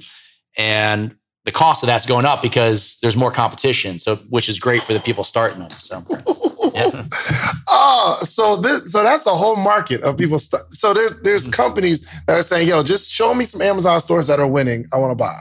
[0.57, 1.15] and
[1.45, 3.99] the cost of that's going up because there's more competition.
[3.99, 5.71] So, which is great for the people starting them.
[5.79, 6.05] So,
[7.68, 10.39] oh, so this, so that's a whole market of people.
[10.39, 11.51] St- so there's there's mm-hmm.
[11.51, 14.86] companies that are saying, "Yo, just show me some Amazon stores that are winning.
[14.93, 15.39] I want to buy."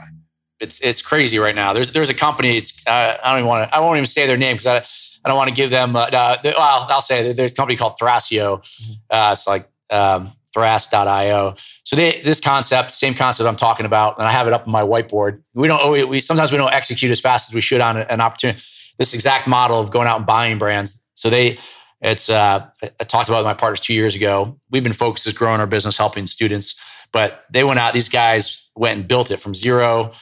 [0.59, 1.73] It's it's crazy right now.
[1.73, 2.57] There's there's a company.
[2.57, 3.75] It's uh, I don't even want to.
[3.75, 4.77] I won't even say their name because I
[5.25, 5.95] I don't want to give them.
[5.95, 8.59] Uh, uh, well, I'll say there's a company called Thrasio.
[8.59, 8.93] Mm-hmm.
[9.09, 11.55] Uh, it's like um, Thras.io.
[11.83, 14.71] So they, this concept, same concept I'm talking about, and I have it up on
[14.71, 15.41] my whiteboard.
[15.53, 18.21] We don't, we, we sometimes we don't execute as fast as we should on an
[18.21, 18.61] opportunity.
[18.97, 21.03] This exact model of going out and buying brands.
[21.17, 21.57] So they,
[21.99, 24.59] it's uh, I talked about with my partners two years ago.
[24.69, 26.79] We've been focused as growing our business, helping students,
[27.11, 27.95] but they went out.
[27.95, 30.13] These guys went and built it from zero.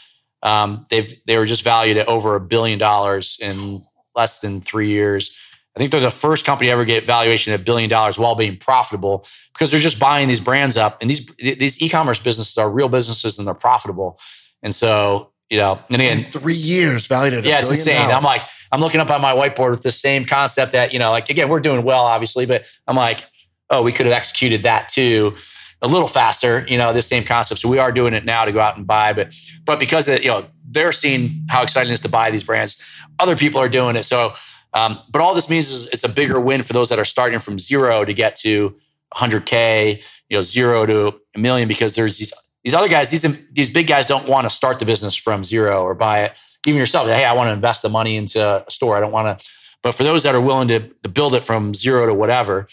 [0.41, 3.83] Um, they've they were just valued at over a billion dollars in
[4.15, 5.37] less than three years.
[5.75, 8.35] I think they're the first company to ever get valuation at a billion dollars while
[8.35, 11.01] being profitable because they're just buying these brands up.
[11.01, 14.17] And these these e-commerce businesses are real businesses and they're profitable.
[14.63, 17.97] And so, you know, and again, In three years valued at yeah, it's insane.
[17.97, 18.13] Dollars.
[18.13, 21.11] I'm like, I'm looking up on my whiteboard with the same concept that you know,
[21.11, 23.25] like again, we're doing well, obviously, but I'm like,
[23.69, 25.35] oh, we could have executed that too
[25.81, 26.65] a little faster.
[26.67, 27.61] You know, this same concept.
[27.61, 29.35] So we are doing it now to go out and buy, but
[29.65, 32.83] but because of, you know they're seeing how exciting it is to buy these brands,
[33.19, 34.03] other people are doing it.
[34.03, 34.33] So
[34.75, 37.39] um, but all this means is it's a bigger win for those that are starting
[37.39, 38.75] from zero to get to
[39.15, 43.69] 100k, you know, zero to a million because there's these these other guys, these these
[43.69, 46.33] big guys don't want to start the business from zero or buy it.
[46.67, 48.97] Even yourself, hey, I want to invest the money into a store.
[48.97, 49.45] I don't want to.
[49.81, 52.67] But for those that are willing to, to build it from zero to whatever,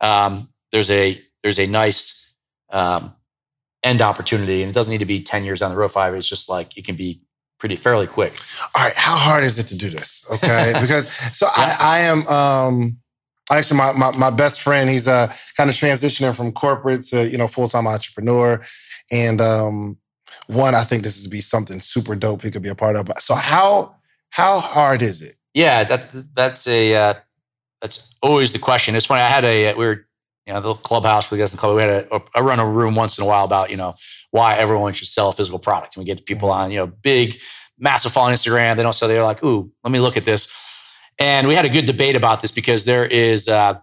[0.00, 2.34] um, there's a there's a nice
[2.70, 3.14] um,
[3.82, 5.92] end opportunity, and it doesn't need to be 10 years down the road.
[5.92, 7.20] Five, it's just like it can be
[7.58, 8.34] pretty fairly quick.
[8.74, 10.26] All right, how hard is it to do this?
[10.30, 11.76] Okay, because so yeah.
[11.78, 12.98] I, I am um
[13.50, 14.88] actually my, my, my best friend.
[14.90, 18.62] He's uh kind of transitioning from corporate to you know full time entrepreneur,
[19.10, 19.98] and um
[20.46, 23.08] one I think this would be something super dope he could be a part of.
[23.18, 23.96] So how
[24.30, 25.34] how hard is it?
[25.54, 27.14] Yeah, that that's a uh,
[27.80, 28.94] that's always the question.
[28.94, 29.22] It's funny.
[29.22, 30.06] I had a we were
[30.46, 31.76] you know the clubhouse for the guys in the club.
[31.76, 33.94] We had a I run a room once in a while about you know
[34.30, 35.96] why everyone should sell a physical product.
[35.96, 36.62] And we get people mm-hmm.
[36.62, 37.38] on, you know, big,
[37.78, 38.76] massive follow on Instagram.
[38.76, 39.08] They don't sell.
[39.08, 40.52] They're like, ooh, let me look at this.
[41.18, 43.78] And we had a good debate about this because there is, uh,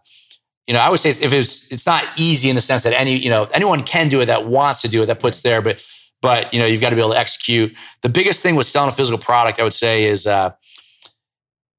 [0.67, 3.17] you know, I would say if it's it's not easy in the sense that any,
[3.17, 5.85] you know, anyone can do it that wants to do it, that puts there, but
[6.25, 7.71] but you know, you've got to be able to execute.
[8.01, 10.53] The biggest thing with selling a physical product, I would say, is uh,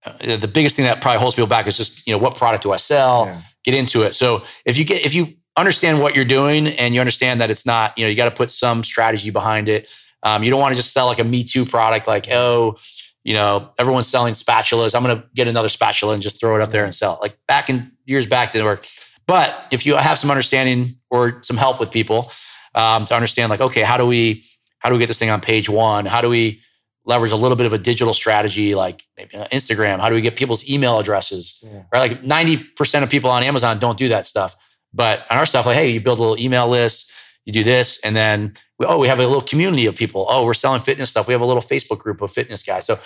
[0.04, 2.62] uh the biggest thing that probably holds people back is just you know what product
[2.62, 3.26] do I sell?
[3.26, 3.42] Yeah.
[3.64, 4.14] Get into it.
[4.14, 7.66] So if you get if you understand what you're doing and you understand that it's
[7.66, 9.88] not, you know, you got to put some strategy behind it.
[10.22, 12.76] Um, you don't want to just sell like a Me Too product, like, oh,
[13.24, 14.94] you know, everyone's selling spatulas.
[14.94, 17.20] I'm going to get another spatula and just throw it up there and sell it.
[17.20, 18.86] Like back in years back, didn't work.
[19.26, 22.30] But if you have some understanding or some help with people
[22.76, 24.44] um, to understand, like, okay, how do we
[24.80, 26.06] how do we get this thing on page one?
[26.06, 26.62] How do we
[27.06, 30.00] leverage a little bit of a digital strategy, like maybe Instagram?
[30.00, 31.60] How do we get people's email addresses?
[31.64, 31.84] Yeah.
[31.92, 34.56] Right, like ninety percent of people on Amazon don't do that stuff
[34.94, 37.12] But on our stuff, like, hey, you build a little email list,
[37.46, 40.26] you do this, and then we, oh, we have a little community of people.
[40.28, 41.28] Oh, we're selling fitness stuff.
[41.28, 42.86] We have a little Facebook group of fitness guys.
[42.86, 42.98] So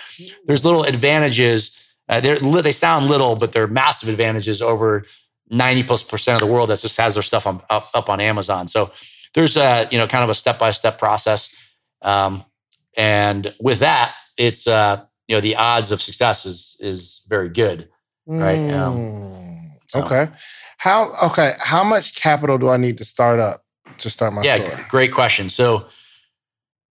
[0.47, 1.85] there's little advantages.
[2.09, 5.05] Uh, they sound little, but they're massive advantages over
[5.49, 8.19] 90 plus percent of the world that just has their stuff on, up, up on
[8.21, 8.67] Amazon.
[8.67, 8.91] So
[9.33, 11.55] there's a, you know, kind of a step by step process.
[12.01, 12.43] Um,
[12.97, 17.89] and with that, it's, uh, you know, the odds of success is, is very good.
[18.27, 18.59] Right.
[18.71, 20.29] Um, Mm, Okay.
[20.77, 23.63] How okay, how much capital do I need to start up
[23.99, 24.85] to start my yeah, store?
[24.89, 25.49] great question.
[25.49, 25.85] So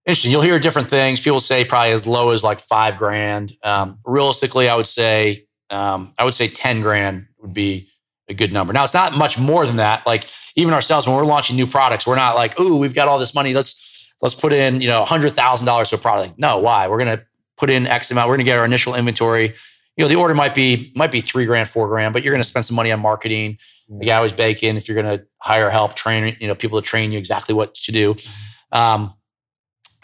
[0.07, 0.31] interesting.
[0.31, 1.19] You'll hear different things.
[1.21, 3.53] People say probably as low as like five grand.
[3.65, 7.90] Um, realistically, I would say um, I would say ten grand would be
[8.31, 8.73] a good number.
[8.73, 10.07] Now it's not much more than that.
[10.07, 13.19] Like even ourselves, when we're launching new products, we're not like, "Ooh, we've got all
[13.19, 13.53] this money.
[13.53, 16.89] Let's let's put in you know hundred thousand dollars to a product." No, why?
[16.89, 17.23] We're gonna
[17.57, 18.29] put in X amount.
[18.29, 19.55] We're gonna get our initial inventory.
[19.97, 22.45] You know, the order might be might be three grand, four grand, but you're gonna
[22.45, 23.59] spend some money on marketing.
[23.89, 24.77] The guy was baking.
[24.77, 27.93] If you're gonna hire help, train you know people to train you exactly what to
[27.93, 28.17] do.
[28.73, 29.15] Um,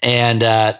[0.03, 0.75] and uh,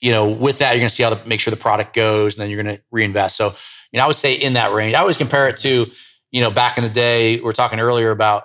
[0.00, 2.36] you know, with that, you're going to see how to make sure the product goes,
[2.36, 3.36] and then you're going to reinvest.
[3.36, 3.54] So,
[3.92, 4.94] you know, I would say in that range.
[4.94, 5.84] I always compare it to,
[6.30, 7.40] you know, back in the day.
[7.40, 8.44] we are talking earlier about,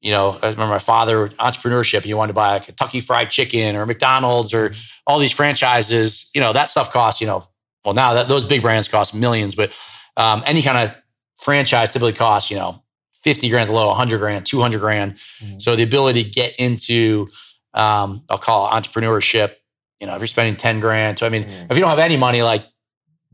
[0.00, 2.02] you know, I remember my father entrepreneurship.
[2.02, 4.72] He wanted to buy a Kentucky Fried Chicken or McDonald's or
[5.06, 6.30] all these franchises.
[6.34, 7.20] You know, that stuff costs.
[7.20, 7.44] You know,
[7.84, 9.72] well now that those big brands cost millions, but
[10.16, 10.96] um, any kind of
[11.38, 12.82] franchise typically costs, you know,
[13.22, 15.16] 50 grand low, 100 grand, 200 grand.
[15.42, 15.60] Mhm.
[15.60, 17.26] So the ability to get into,
[17.74, 19.54] um, I'll call it entrepreneurship.
[20.00, 21.70] You know, if you're spending 10 grand, so I mean, Mhm.
[21.70, 22.64] if you don't have any money, like,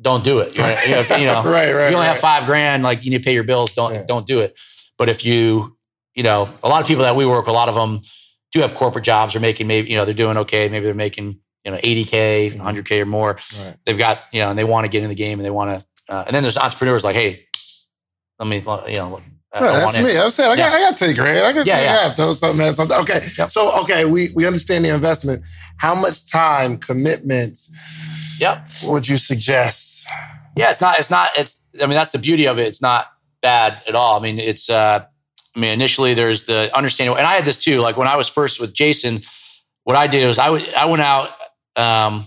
[0.00, 0.54] don't do it.
[0.54, 1.66] You know, if, you know right, right.
[1.68, 2.04] if you only right.
[2.06, 4.02] have five grand, like you need to pay your bills, don't Yeah.
[4.08, 4.58] don't do it.
[4.98, 5.76] But if you,
[6.14, 8.00] you know, a lot of people that we work, a lot of them
[8.52, 9.34] do have corporate jobs.
[9.34, 10.68] Are making maybe you know they're doing okay.
[10.68, 12.60] Maybe they're making you know 80k, Mhm.
[12.60, 13.38] 100k or more.
[13.58, 13.76] Right.
[13.84, 15.80] They've got you know, and they want to get in the game and they want
[15.80, 15.86] to.
[16.14, 17.46] Uh, and then there's entrepreneurs like, hey,
[18.38, 18.62] let me, you
[18.98, 19.20] know,
[19.52, 20.18] I- I Right, that's me.
[20.18, 21.38] I said I got, I got to take grand.
[21.46, 21.94] I got, Yeah, I yeah.
[21.96, 22.98] got to throw something at something.
[22.98, 23.50] Okay, Yep.
[23.52, 25.44] so okay, we we understand the investment.
[25.78, 27.70] How much time commitments
[28.40, 28.66] Yep.
[28.84, 30.06] would you suggest?
[30.56, 30.98] Yeah, it's not.
[30.98, 31.30] It's not.
[31.36, 31.62] It's.
[31.82, 32.66] I mean, that's the beauty of it.
[32.66, 33.06] It's not
[33.42, 34.16] bad at all.
[34.18, 34.68] I mean, it's.
[34.70, 35.04] uh
[35.56, 37.78] I mean, initially there's the understanding, and I had this too.
[37.80, 39.20] Like when I was first with Jason,
[39.84, 41.28] what I did was I I went out.
[41.76, 42.26] Um,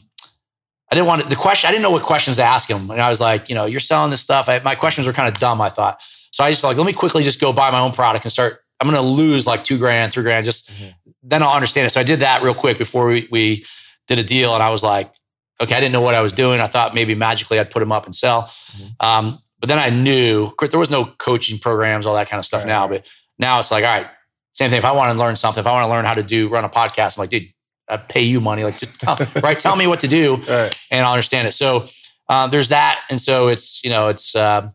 [0.89, 1.67] I didn't want to, the question.
[1.67, 3.81] I didn't know what questions to ask him, and I was like, you know, you're
[3.81, 4.47] selling this stuff.
[4.47, 5.59] I, my questions were kind of dumb.
[5.59, 5.99] I thought
[6.31, 6.43] so.
[6.43, 8.59] I just like let me quickly just go buy my own product and start.
[8.79, 10.45] I'm going to lose like two grand, three grand.
[10.45, 10.93] Just Mhm.
[11.23, 11.89] then I'll understand it.
[11.89, 13.65] So I did that real quick before we, we
[14.07, 15.11] did a deal, and I was like,
[15.61, 16.59] okay, I didn't know what I was doing.
[16.61, 18.51] I thought maybe magically I'd put them up and sell.
[18.99, 22.39] Um, but then I knew, of course, there was no coaching programs, all that kind
[22.39, 22.87] of stuff Right, now.
[22.87, 24.07] But now it's like, all right,
[24.53, 24.77] same thing.
[24.77, 26.63] If I want to learn something, if I want to learn how to do run
[26.63, 27.47] a podcast, I'm like, dude,
[27.89, 28.63] I pay you money.
[28.63, 30.77] Like, just tell, right, tell me what to do, Right.
[30.91, 31.53] and I'll understand it.
[31.53, 31.85] So
[32.29, 34.73] um, there's that, and so it's you know it's um,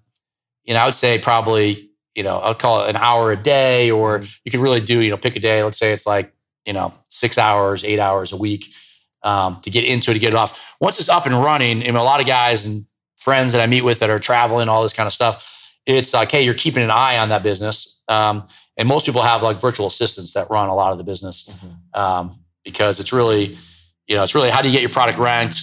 [0.64, 3.91] you know I would say probably you know I'll call it an hour a day,
[3.91, 4.35] or Mhm.
[4.45, 5.62] you could really do you know pick a day.
[5.62, 6.33] Let's say it's like
[6.66, 8.72] you know six hours, eight hours a week
[9.23, 10.61] um, to get into it, to get it off.
[10.81, 13.83] Once it's up and running, and a lot of guys and friends that I meet
[13.83, 15.49] with that are traveling, all this kind of stuff.
[15.87, 18.47] It's like, hey, you're keeping an eye on that business, um,
[18.77, 21.57] and most people have like virtual assistants that run a lot of the business
[21.95, 23.59] um, because it's really,
[24.07, 25.59] you know, it's really how do you get your product ranked,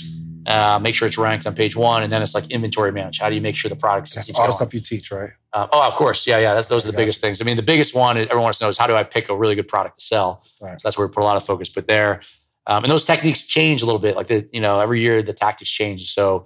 [0.46, 3.20] uh, make sure it's ranked on page one, and then it's like inventory manage.
[3.20, 5.32] How do you make sure the product That's all the stuff you teach, right?
[5.52, 6.54] Uh, oh, of course, yeah, yeah.
[6.54, 7.42] That's, those are the biggest things.
[7.42, 9.30] I mean, the biggest one is, everyone wants to know is how do I pick
[9.30, 10.44] a really good product to sell.
[10.62, 10.80] Right.
[10.80, 11.70] So that's where we put a lot of focus.
[11.70, 12.22] But there,
[12.70, 14.16] um, and those techniques change a little bit.
[14.16, 16.14] Like the, you know, every year the tactics change.
[16.14, 16.46] So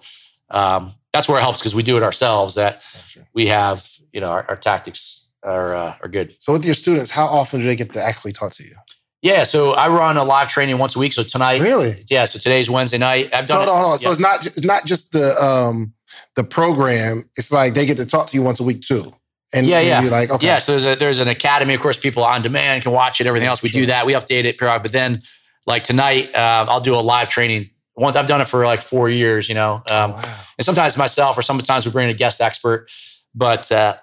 [0.50, 2.56] um, that's where it helps because we do it ourselves.
[2.56, 3.28] That Gotcha.
[3.34, 6.36] we have, you know, our, our tactics are uh, are good.
[6.40, 8.76] So with your students, how often do they get to actually talk to you?
[9.22, 9.44] Yeah.
[9.44, 11.14] So I run a live training once a week.
[11.14, 12.04] So tonight, Really?
[12.10, 12.26] yeah.
[12.26, 13.34] So today's Wednesday night.
[13.34, 13.96] I've So done hold on, hold on.
[14.00, 14.02] it.
[14.04, 15.94] So it's not it's not just the um
[16.36, 17.30] the program.
[17.38, 19.12] It's like they get to talk to you once a week too.
[19.54, 20.00] And Yeah, yeah.
[20.10, 21.74] Like, okay, Yeah, so there's a, there's an academy.
[21.76, 23.28] Of course, people on demand can watch it.
[23.28, 23.82] Everything else, we Sure.
[23.82, 24.06] do that.
[24.06, 24.84] We update it periodically.
[24.90, 25.22] But then,
[25.66, 27.70] like tonight, uh, I'll do a live training.
[27.96, 30.22] Once I've done it for like four years, you know, Oh, um, wow.
[30.58, 32.90] and sometimes myself, or sometimes we bring in a guest expert.
[33.36, 33.96] But uh,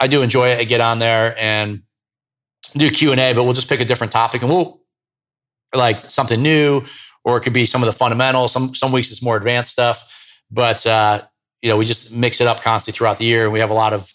[0.00, 0.58] I do enjoy it.
[0.58, 1.82] I get on there and
[2.76, 3.32] do Q and A.
[3.34, 4.80] But we'll just pick a different topic, and we'll
[5.74, 6.82] like something new,
[7.24, 8.52] or it could be some of the fundamentals.
[8.52, 10.10] Some some weeks it's more advanced stuff.
[10.50, 11.22] But uh,
[11.62, 13.74] you know, we just mix it up constantly throughout the year, and we have a
[13.74, 14.10] lot of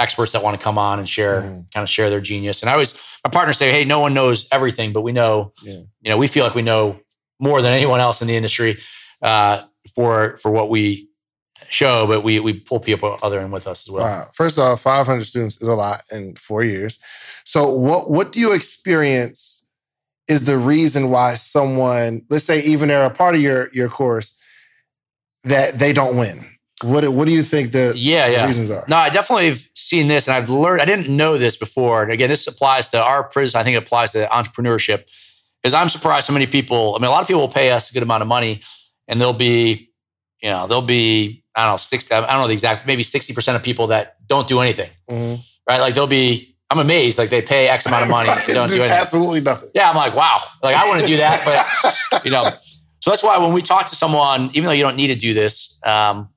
[0.00, 1.72] experts that want to come on and share Mhm.
[1.72, 2.62] kind of share their genius.
[2.62, 2.94] And I always
[3.24, 5.80] my partners say, "Hey, no one knows everything, but we know, Yeah.
[6.00, 6.98] you know, we feel like we know
[7.38, 8.78] more than anyone else in the industry
[9.22, 9.62] uh,
[9.94, 11.08] for for what we
[11.68, 14.30] show, but we we pull people other in with us as well." Wow.
[14.34, 16.98] First off, 500 students is a lot in four years.
[17.44, 19.66] So, what what do you experience
[20.28, 24.32] is the reason why someone, let's say, even they're a part of your your course,
[25.44, 26.46] that they don't win?
[26.82, 28.84] What What do you think the yeah yeah reasons are?
[28.88, 30.80] No, I definitely have seen this, and I've learned.
[30.80, 32.02] I didn't know this before.
[32.02, 33.60] And again, this applies to our prison.
[33.60, 35.04] I think it applies to entrepreneurship.
[35.62, 36.96] Because I'm surprised so many people.
[36.96, 38.62] I mean, a lot of people will pay us a good amount of money,
[39.08, 39.90] and they'll be,
[40.42, 42.14] you know, they'll be I don't know sixty.
[42.14, 42.86] I don't know the exact.
[42.86, 44.90] Maybe sixty percent of people that don't do anything.
[45.10, 45.42] Mm-hmm.
[45.68, 45.80] Right?
[45.80, 46.56] Like they'll be.
[46.70, 47.18] I'm amazed.
[47.18, 48.46] Like they pay X amount of money, right.
[48.46, 48.96] don't do anything.
[48.96, 49.70] Absolutely nothing.
[49.74, 50.40] Yeah, I'm like, wow.
[50.62, 52.44] Like I want to do that, but you know.
[53.00, 55.32] So that's why when we talk to someone, even though you don't need to do
[55.32, 56.28] this, um,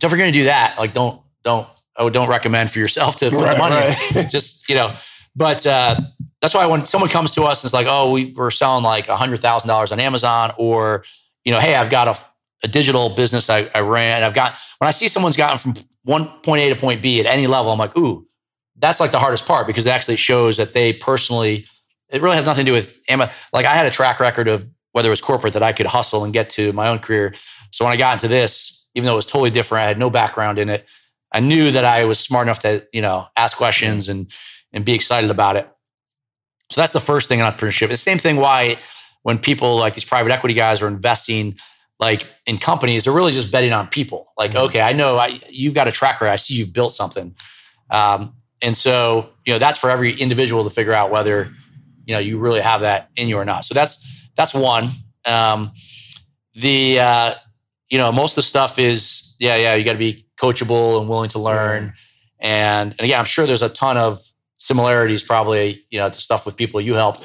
[0.00, 2.78] so if you're going to do that, like don't don't I would don't recommend for
[2.78, 3.74] yourself to put right, money.
[3.74, 4.26] Right.
[4.30, 4.94] Just you know,
[5.34, 6.00] but uh,
[6.40, 9.08] that's why when someone comes to us and it's like, oh, we, we're selling like
[9.08, 11.04] a hundred thousand dollars on Amazon, or
[11.44, 12.18] you know, hey, I've got a,
[12.64, 14.22] a digital business I, I ran.
[14.22, 15.74] I've got when I see someone's gotten from
[16.04, 18.26] one point A to point B at any level, I'm like, ooh,
[18.76, 21.66] that's like the hardest part because it actually shows that they personally.
[22.08, 23.34] It really has nothing to do with Amazon.
[23.52, 26.24] Like I had a track record of whether it was corporate that I could hustle
[26.24, 27.34] and get to my own career.
[27.70, 29.84] So when I got into this, even though it was totally different.
[29.84, 30.84] I had no background in it.
[31.32, 34.30] I knew that I was smart enough to, you know, ask questions and
[34.72, 35.70] and be excited about it.
[36.70, 37.88] So that's the first thing in entrepreneurship.
[37.88, 38.78] The same thing why
[39.22, 41.56] when people like these private equity guys are investing
[42.00, 44.32] like in companies, they're really just betting on people.
[44.36, 44.66] Like, mm-hmm.
[44.66, 46.26] okay, I know I, you've got a tracker.
[46.26, 47.34] I see you've built something.
[47.90, 51.52] Um, and so, you know, that's for every individual to figure out whether,
[52.04, 53.64] you know, you really have that in you or not.
[53.64, 54.90] So that's, that's one.
[55.24, 55.72] Um,
[56.54, 57.34] the, uh,
[57.90, 61.08] you know, most of the stuff is, yeah, yeah, you got to be coachable and
[61.08, 61.94] willing to learn.
[62.40, 64.20] And, and again, I'm sure there's a ton of
[64.58, 67.16] similarities probably, you know, to stuff with people you help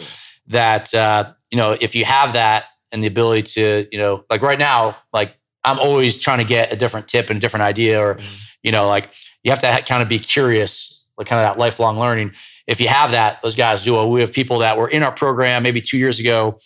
[0.48, 4.42] that, uh, you know, if you have that and the ability to, you know, like
[4.42, 8.02] right now, like I'm always trying to get a different tip and a different idea
[8.02, 8.36] or, mm-hmm.
[8.62, 9.10] you know, like
[9.44, 12.32] you have to kind of be curious, like kind of that lifelong learning.
[12.68, 14.06] If you have that, those guys do.
[14.06, 16.58] We have people that were in our program maybe two years ago,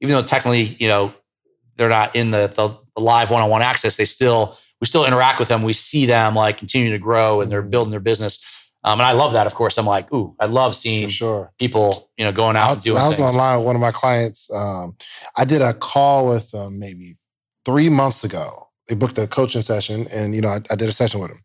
[0.00, 1.14] even though technically, you know,
[1.76, 5.62] they're not in the, the live one-on-one access, they still we still interact with them.
[5.62, 7.70] We see them like continue to grow and they're mm-hmm.
[7.70, 8.44] building their business.
[8.82, 9.46] Um, and I love that.
[9.46, 11.52] Of course, I'm like, ooh, I love seeing sure.
[11.58, 12.98] people, you know, going out I was, and doing.
[12.98, 13.30] I was things.
[13.30, 14.50] online with one of my clients.
[14.52, 14.96] Um,
[15.36, 17.12] I did a call with them maybe
[17.66, 18.68] three months ago.
[18.88, 21.40] They booked a coaching session, and you know, I, I did a session with them.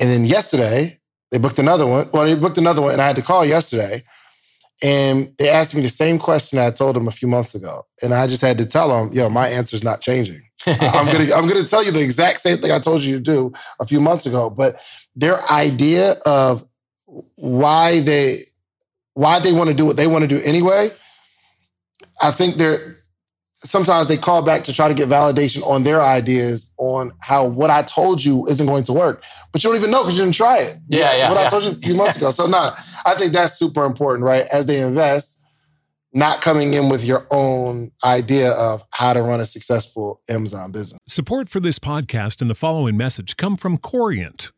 [0.00, 1.00] And then yesterday,
[1.32, 2.08] they booked another one.
[2.12, 4.04] Well, they booked another one, and I had to call yesterday.
[4.82, 7.86] And they asked me the same question I told them a few months ago.
[8.02, 10.42] And I just had to tell them, yo, my answer's not changing.
[10.66, 13.52] I'm gonna I'm gonna tell you the exact same thing I told you to do
[13.80, 14.50] a few months ago.
[14.50, 14.80] But
[15.14, 16.66] their idea of
[17.36, 18.40] why they
[19.14, 20.90] why they want to do what they want to do anyway,
[22.22, 22.94] I think they're
[23.52, 27.70] sometimes they call back to try to get validation on their ideas on how what
[27.70, 29.24] I told you isn't going to work.
[29.52, 30.78] But you don't even know because you didn't try it.
[30.88, 31.30] Yeah, yeah.
[31.30, 31.46] What yeah.
[31.46, 32.30] I told you a few months ago.
[32.30, 32.72] So nah,
[33.06, 34.44] I think that's super important, right?
[34.52, 35.43] As they invest,
[36.14, 40.98] not coming in with your own idea of how to run a successful Amazon business.
[41.08, 44.52] Support for this podcast and the following message come from Corient.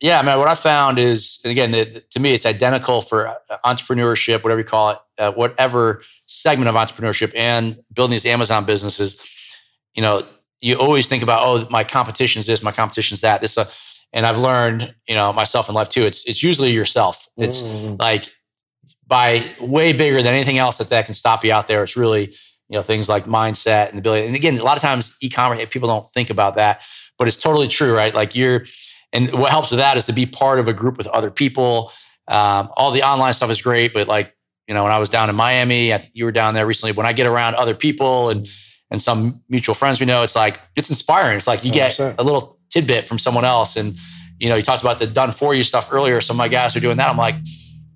[0.00, 0.38] Yeah, man.
[0.38, 3.34] What I found is, and again, to me, it's identical for uh,
[3.64, 9.20] entrepreneurship, whatever you call it, uh, whatever segment of entrepreneurship, and building these Amazon businesses
[9.94, 10.26] you know,
[10.60, 13.40] you always think about, oh, my competition is this, my competition is that.
[13.40, 13.64] This, uh,
[14.12, 16.02] and I've learned, you know, myself in life too.
[16.02, 17.28] It's it's usually yourself.
[17.36, 17.98] It's mm.
[17.98, 18.30] like
[19.06, 21.82] by way bigger than anything else that that can stop you out there.
[21.82, 22.26] It's really,
[22.68, 24.26] you know, things like mindset and ability.
[24.26, 26.82] And again, a lot of times e-commerce people don't think about that,
[27.18, 28.14] but it's totally true, right?
[28.14, 28.64] Like you're,
[29.14, 31.92] and what helps with that is to be part of a group with other people.
[32.26, 34.34] Um, all the online stuff is great, but like
[34.68, 36.92] you know, when I was down in Miami, I, you were down there recently.
[36.92, 38.46] When I get around other people and
[38.90, 41.36] and some mutual friends we know, it's like it's inspiring.
[41.36, 41.74] It's like you 100%.
[41.74, 43.76] get a little tidbit from someone else.
[43.76, 43.94] And
[44.38, 46.20] you know, you talked about the done for you stuff earlier.
[46.20, 47.08] Some of my guys are doing that.
[47.08, 47.36] I'm like,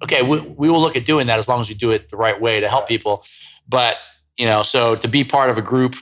[0.02, 2.16] okay, we, we will look at doing that as long as we do it the
[2.16, 2.88] right way to help right.
[2.88, 3.24] people.
[3.68, 3.96] But
[4.36, 5.96] you know, so to be part of a group,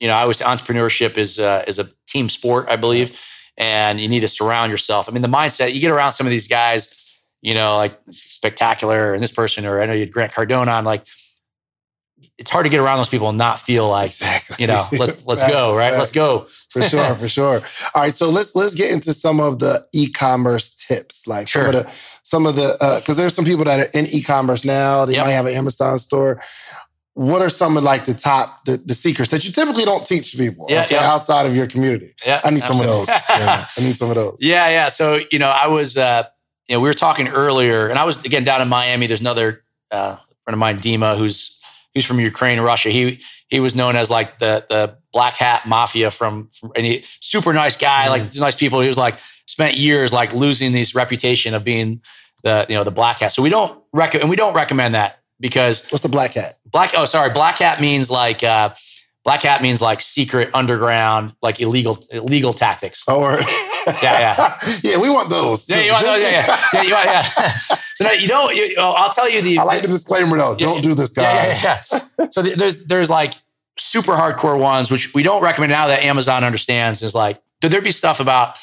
[0.00, 3.18] you know, I was entrepreneurship is uh, is a team sport, I believe.
[3.58, 5.08] And you need to surround yourself.
[5.08, 9.12] I mean, the mindset you get around some of these guys, you know, like spectacular
[9.12, 11.06] and this person, or I know you had Grant Cardone on, like
[12.38, 14.56] it's hard to get around those people and not feel like exactly.
[14.60, 17.60] you know let's let's go right let's go for sure for sure
[17.94, 21.64] all right so let's let's get into some of the e-commerce tips like sure.
[21.64, 21.92] some of the
[22.22, 25.26] some of the because uh, there's some people that are in e-commerce now they yep.
[25.26, 26.40] might have an amazon store
[27.18, 30.36] what are some of like the top the, the secrets that you typically don't teach
[30.36, 31.10] people yeah, okay, yeah.
[31.10, 32.86] outside of your community yeah i need absolutely.
[32.86, 35.66] some of those yeah, i need some of those yeah yeah so you know i
[35.66, 36.22] was uh
[36.68, 39.64] you know we were talking earlier and i was again down in miami there's another
[39.90, 40.14] uh,
[40.44, 41.58] friend of mine dima who's
[41.98, 42.90] who's from Ukraine, Russia.
[42.90, 47.04] He he was known as like the the black hat mafia from, from and he
[47.20, 48.10] super nice guy, mm.
[48.10, 48.80] like nice people.
[48.80, 52.00] He was like spent years like losing this reputation of being
[52.42, 53.32] the you know the black hat.
[53.32, 56.54] So we don't recommend and we don't recommend that because what's the black hat?
[56.70, 58.74] Black oh sorry, black hat means like uh,
[59.24, 63.04] black hat means like secret underground like illegal illegal tactics.
[63.06, 63.32] Oh, or
[64.02, 64.98] yeah, yeah, yeah.
[64.98, 65.68] We want those.
[65.68, 66.22] Yeah, you want those.
[66.22, 66.82] Yeah, yeah, yeah.
[66.82, 67.22] You want, yeah.
[67.94, 68.54] so now you don't.
[68.54, 69.58] You, I'll tell you the.
[69.58, 70.52] I like the disclaimer though.
[70.52, 71.62] Yeah, don't do this, guys.
[71.62, 72.26] Yeah, yeah, yeah.
[72.30, 73.34] so there's there's like
[73.76, 77.02] super hardcore ones which we don't recommend now that Amazon understands.
[77.02, 78.56] Is like, could there be stuff about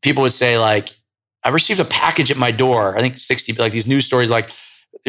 [0.00, 0.96] people would say like,
[1.44, 2.96] I received a package at my door.
[2.96, 4.50] I think sixty like these news stories like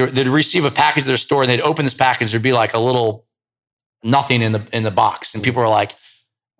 [0.07, 2.31] they'd receive a package at their store and they'd open this package.
[2.31, 3.25] There'd be like a little
[4.03, 5.95] nothing in the in the box, and people were like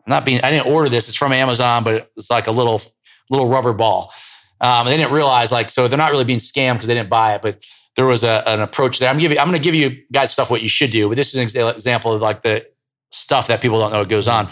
[0.10, 1.08] not being, I didn't order this.
[1.08, 2.82] It's from Amazon, but it's like a little,
[3.30, 4.12] little rubber ball.
[4.60, 7.36] Um, they didn't realize like, so they're not really being scammed because they didn't buy
[7.36, 7.64] it, but
[7.96, 9.10] there was a, an approach there.
[9.10, 11.34] I'm giving, I'm going to give you guys stuff what you should do, but this
[11.34, 12.66] is an example of like the
[13.12, 14.50] stuff that people don't know what goes on.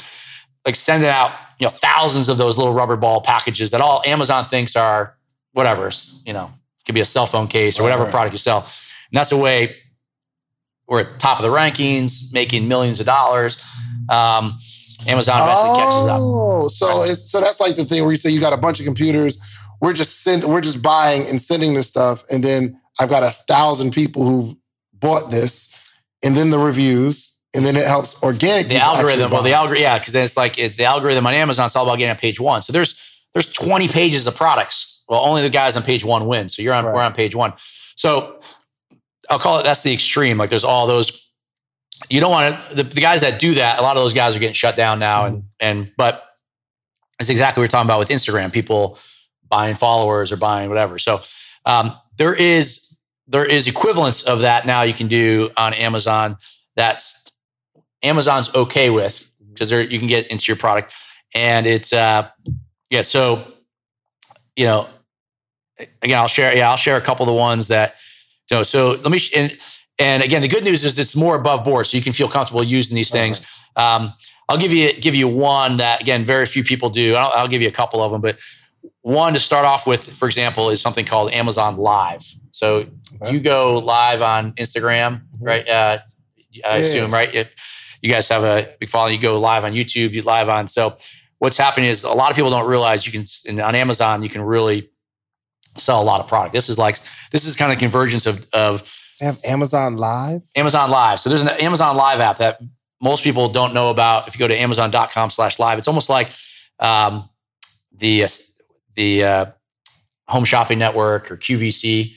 [0.66, 4.46] Like sending out, you know, thousands of those little rubber ball packages that all Amazon
[4.46, 5.18] thinks are
[5.54, 5.92] whatever,
[6.26, 6.52] you know,
[6.88, 8.12] could be a cell phone case or whatever right.
[8.12, 8.62] product you sell.
[8.62, 9.76] And that's a way
[10.88, 13.62] we're at top of the rankings, making millions of dollars.
[14.10, 14.58] Um,
[15.08, 16.20] Amazon eventually oh, catches up.
[16.22, 17.12] Oh, so right.
[17.12, 19.38] it's so that's like the thing where you say you got a bunch of computers.
[19.80, 23.30] We're just send, we're just buying and sending this stuff, and then I've got a
[23.30, 24.56] thousand people who've
[24.94, 25.76] bought this,
[26.24, 28.70] and then the reviews, and then it helps organic.
[28.70, 31.68] The algorithm, well, the algorithm, yeah, because then it's like it, the algorithm on Amazon.
[31.68, 32.64] It's all about getting on page one.
[32.64, 33.00] So there's
[33.34, 34.97] there's 20 pages of products.
[35.10, 36.50] Well, only the guys on page one win.
[36.50, 36.94] So you're on right.
[36.94, 37.54] we're on page one.
[37.96, 38.40] So
[39.30, 40.38] I'll call it that's the extreme.
[40.38, 41.28] Like there's all those
[42.10, 44.36] you don't want to the, the, guys that do that a lot of those guys
[44.36, 45.48] are getting shut down now and mm-hmm.
[45.60, 46.24] and but
[47.20, 48.98] it's exactly what we're talking about with instagram people
[49.50, 51.22] buying followers or buying whatever so
[51.66, 56.38] um, there is there is equivalence of that now you can do on amazon
[56.76, 57.32] that's
[58.04, 59.92] amazon's okay with because mm-hmm.
[59.92, 60.94] you can get into your product
[61.34, 62.28] and it's uh
[62.90, 63.42] yeah so
[64.56, 64.88] you know
[66.02, 67.96] again i'll share yeah i'll share a couple of the ones that
[68.50, 69.58] you know so let me and
[70.00, 72.64] and again, the good news is it's more above board, so you can feel comfortable
[72.64, 73.42] using these things.
[73.76, 74.14] Um,
[74.48, 77.16] I'll give you give you one that again very few people do.
[77.16, 78.38] I'll, I'll, give you a couple of them, but
[79.02, 82.24] one to start off with, for example, is something called Amazon Live.
[82.52, 82.86] So
[83.22, 83.34] okay.
[83.34, 85.44] you go live on Instagram, mm-hmm.
[85.44, 85.68] right?
[85.68, 86.00] Uh,
[86.66, 87.18] I yeah, assume, yeah.
[87.18, 87.36] right?
[87.36, 87.50] It,
[88.02, 89.16] you guys have a big following.
[89.16, 90.12] You go live on YouTube.
[90.12, 90.68] You live on.
[90.68, 90.98] So
[91.40, 94.42] what's happening is a lot of people don't realize you can on Amazon you can
[94.42, 94.90] really
[95.80, 96.54] sell a lot of product.
[96.54, 97.00] This is like
[97.32, 98.84] this is kind of convergence of of
[99.20, 100.44] have Amazon Live?
[100.56, 101.20] Amazon Live.
[101.20, 102.62] So there's an Amazon Live app that
[103.02, 104.28] most people don't know about.
[104.28, 106.30] If you go to amazon.com slash live, it's almost like
[106.80, 107.28] um,
[107.96, 108.26] the,
[108.96, 109.46] the uh,
[110.28, 112.14] home shopping network or QVC.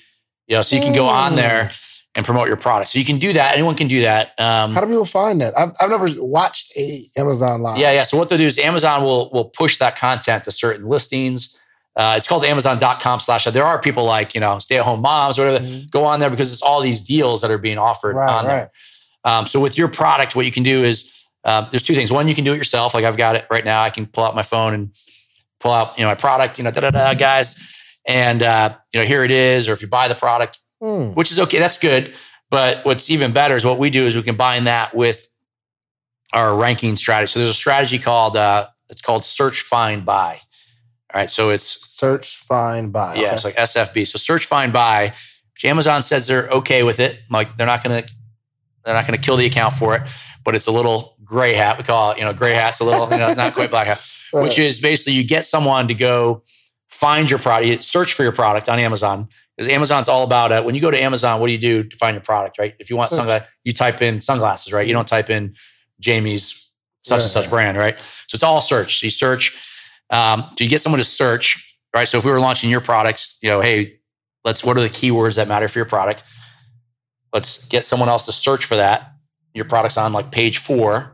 [0.46, 2.02] You know, so you can go on there mm.
[2.16, 2.90] and promote your product.
[2.90, 3.54] So you can do that.
[3.54, 4.38] Anyone can do that.
[4.38, 5.56] Um, How do people find that?
[5.56, 7.78] I've, I've never watched a Amazon Live.
[7.78, 8.02] Yeah, yeah.
[8.02, 11.59] So what they'll do is Amazon will will push that content to certain listings.
[12.01, 13.44] Uh, it's called amazon.com slash.
[13.44, 15.88] There are people like, you know, stay at home moms or whatever, mm-hmm.
[15.90, 18.55] go on there because it's all these deals that are being offered right, on right.
[18.55, 18.70] there.
[19.24, 21.12] Um, so with your product, what you can do is
[21.44, 22.11] um, there's two things.
[22.11, 22.94] One, you can do it yourself.
[22.94, 23.82] Like I've got it right now.
[23.82, 24.96] I can pull out my phone and
[25.59, 27.59] pull out, you know, my product, you know, da da da, guys.
[28.09, 29.68] And, uh, you know, here it is.
[29.68, 31.14] Or if you buy the product, mm.
[31.14, 32.14] which is okay, that's good.
[32.48, 35.28] But what's even better is what we do is we combine that with
[36.32, 37.30] our ranking strategy.
[37.30, 40.41] So there's a strategy called, uh, it's called search, find, buy.
[41.12, 41.30] All right.
[41.30, 43.16] So it's search, find, buy.
[43.16, 43.26] Yeah.
[43.26, 43.34] Okay.
[43.34, 44.07] It's like SFB.
[44.07, 45.14] So search, find, buy.
[45.54, 47.20] Which Amazon says they're okay with it.
[47.30, 48.12] Like they're not going to,
[48.84, 50.03] they're not going to kill the account for it,
[50.45, 51.78] but it's a little gray hat.
[51.78, 53.88] We call it, you know, gray hat's a little, you know, it's not quite black
[53.88, 54.42] hat, right.
[54.42, 56.42] which is basically you get someone to go
[56.88, 59.28] find your product, search for your product on Amazon.
[59.57, 60.64] Because Amazon's all about it.
[60.64, 62.74] When you go to Amazon, what do you do to find your product, right?
[62.78, 64.87] If you want sunglasses, you type in sunglasses, right?
[64.87, 64.99] You mm-hmm.
[65.00, 65.54] don't type in
[65.99, 66.72] Jamie's
[67.03, 67.22] such yeah.
[67.22, 67.96] and such brand, right?
[68.26, 69.00] So it's all search.
[69.00, 69.58] So you search
[70.11, 72.08] um, you get someone to search, right?
[72.08, 74.00] So if we were launching your products, you know, hey,
[74.45, 76.24] let's what are the keywords that matter for your product?
[77.32, 79.12] Let's get someone else to search for that.
[79.54, 81.12] Your product's on like page four.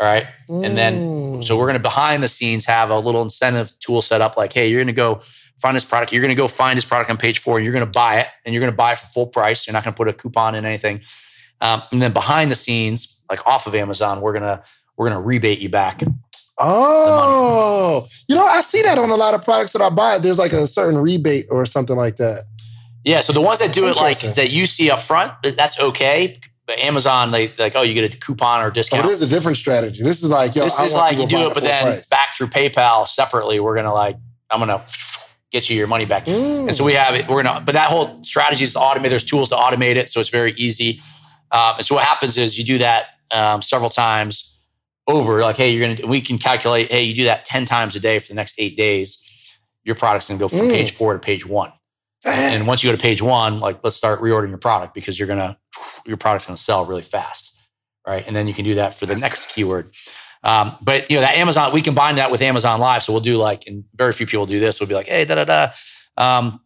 [0.00, 0.26] All right.
[0.64, 4.20] And then, so we're going to behind the scenes have a little incentive tool set
[4.20, 5.22] up like, hey, you're going to go
[5.60, 6.12] find this product.
[6.12, 8.18] You're going to go find this product on page four and you're going to buy
[8.20, 9.66] it and you're going to buy it for full price.
[9.66, 11.02] You're not going to put a coupon in anything.
[11.60, 14.62] Um, and then behind the scenes, like off of Amazon, we're going to,
[14.96, 16.02] we're going to rebate you back.
[16.62, 20.18] Oh, you know, I see that on a lot of products that I buy.
[20.18, 22.44] There's like a certain rebate or something like that.
[23.04, 23.20] Yeah.
[23.20, 26.40] So the ones that do it like that you see up front, that's okay.
[26.66, 29.04] But Amazon, they like, oh, you get a coupon or Oh, discount.
[29.04, 30.02] it is a different strategy.
[30.04, 32.08] This is like, yo, this I is want like you do it, but then price.
[32.08, 34.16] back through PayPal separately, we're gonna like,
[34.48, 34.84] I'm gonna
[35.50, 36.26] get you your money back.
[36.26, 36.68] Mm.
[36.68, 37.26] And so we have it.
[37.28, 39.08] We're gonna, but that whole strategy is to automate.
[39.10, 41.00] There's tools to automate it, so it's very easy.
[41.50, 44.51] Um, and so what happens is you do that um, several times
[45.06, 45.40] over.
[45.40, 46.08] Like, hey, you're gonna.
[46.08, 46.90] We can calculate.
[46.90, 49.18] Hey, you do that ten times a day for the next eight days.
[49.84, 50.72] Your product's gonna go from Mm.
[50.72, 51.72] page four to page one.
[52.24, 55.26] And once you go to page one, like let's start reordering your product because you're
[55.28, 55.58] gonna
[56.06, 57.58] your product's gonna sell really fast,
[58.06, 58.24] right?
[58.26, 59.90] And then you can do that for the next keyword.
[60.44, 63.36] Um, but you know that Amazon, we combine that with Amazon Live, so we'll do
[63.38, 64.78] like, and very few people do this.
[64.80, 65.72] We'll be like, hey, da da da.
[66.16, 66.60] Um,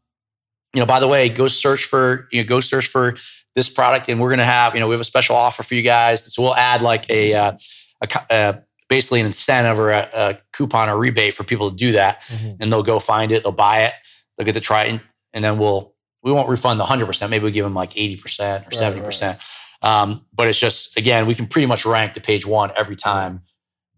[0.74, 3.16] you know, by the way, go search for you know, go search for
[3.54, 5.82] this product, and we're gonna have you know we have a special offer for you
[5.82, 6.34] guys.
[6.34, 7.52] So we'll add like a, uh,
[8.00, 8.52] a, co- uh,
[8.88, 12.56] basically an incentive or a, a coupon or rebate for people to do that, Mhm.
[12.60, 13.92] and they'll go find it, they'll buy it,
[14.36, 15.00] they'll get to try it, and,
[15.32, 17.30] and then we'll we won't refund the hundred percent.
[17.30, 19.38] Maybe we give them like eighty percent or Right, seventy percent.
[19.82, 23.42] Um, but it's just again, we can pretty much rank to page one every time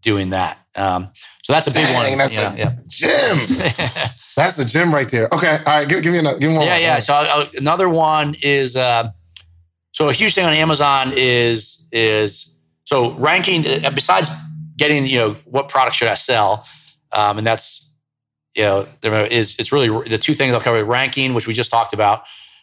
[0.03, 0.59] doing that.
[0.75, 1.11] Um,
[1.43, 2.19] so that's a big Dang, one.
[2.19, 2.71] that's yeah, a yeah.
[2.87, 3.39] Gym.
[4.37, 5.27] That's the gym right there.
[5.33, 5.57] Okay.
[5.59, 5.89] All right.
[5.89, 6.39] Give, give me another.
[6.39, 6.67] Give me one.
[6.67, 6.81] yeah, more.
[6.81, 6.99] yeah.
[7.01, 9.11] So I'll, I'll- another one is uh,
[9.91, 12.57] so a huge thing on Amazon is is
[12.89, 13.67] so ranking.
[13.67, 14.31] uh, Besides
[14.77, 16.67] getting you know what product should I sell,
[17.13, 17.95] um, and that's
[18.55, 21.71] you know there is it's really the two things I'll cover: ranking, which we just
[21.71, 22.23] talked about.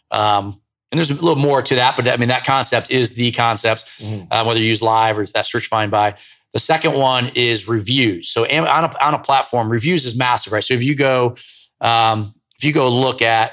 [0.09, 0.59] Um,
[0.91, 3.85] and there's a little more to that, but I mean that concept is the concept.
[4.01, 4.27] Mhm.
[4.31, 6.15] uh, whether you use live or that search find buy.
[6.53, 8.29] The second one is reviews.
[8.31, 10.63] So on a, on a platform, reviews is massive, right?
[10.63, 11.35] So if you go,
[11.81, 13.51] um, if you go look at,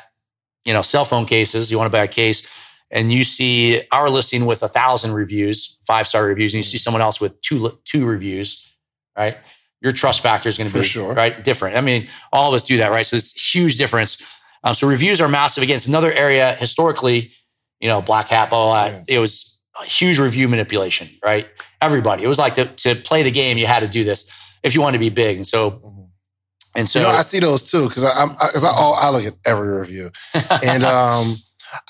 [0.64, 2.46] you know, cell phone cases, you want to buy a case,
[2.92, 6.78] and you see our listing with a thousand reviews, five star reviews, and you see
[6.78, 8.70] someone else with two two reviews,
[9.16, 9.36] right?
[9.80, 11.12] Your trust factor is going to be sure.
[11.14, 11.76] right different.
[11.76, 13.04] I mean, all of us do that, right?
[13.04, 14.22] So it's a huge difference.
[14.62, 15.64] Um, so reviews are massive.
[15.64, 17.32] Again, it's another area historically,
[17.80, 19.04] you know, black hat, blah, blah, blah.
[19.08, 21.48] It was a huge review manipulation, right?
[21.80, 22.22] Everybody.
[22.22, 24.30] It was like to, to play the game, you had to do this
[24.62, 25.36] if you wanted to be big.
[25.38, 26.08] And so, Mhm.
[26.76, 29.10] and so, you know, I see those too because I, I'm because I, oh, I
[29.10, 30.10] look at every review
[30.62, 31.38] and um,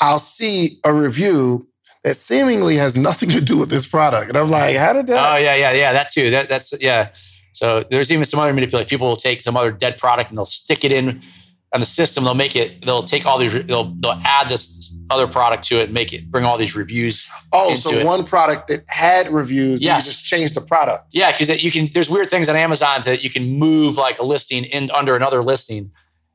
[0.00, 1.68] I'll see a review
[2.04, 5.32] that seemingly has nothing to do with this product, and I'm like, how did that?
[5.34, 6.30] oh yeah, yeah, yeah, that too.
[6.30, 7.10] That that's yeah.
[7.52, 8.88] So there's even some other manipulation.
[8.88, 11.20] People will take some other dead product and they'll stick it in
[11.72, 12.24] on the system.
[12.24, 12.84] They'll make it.
[12.84, 13.52] They'll take all these.
[13.52, 17.28] They'll they'll add this other product to it and make it bring all these reviews.
[17.52, 18.06] oh, so it.
[18.06, 20.06] one product that had reviews, Yes.
[20.06, 21.04] you just changed the product.
[21.12, 21.88] Yeah, because you can.
[21.92, 25.42] There's weird things on Amazon that you can move like a listing in under another
[25.42, 25.92] listing,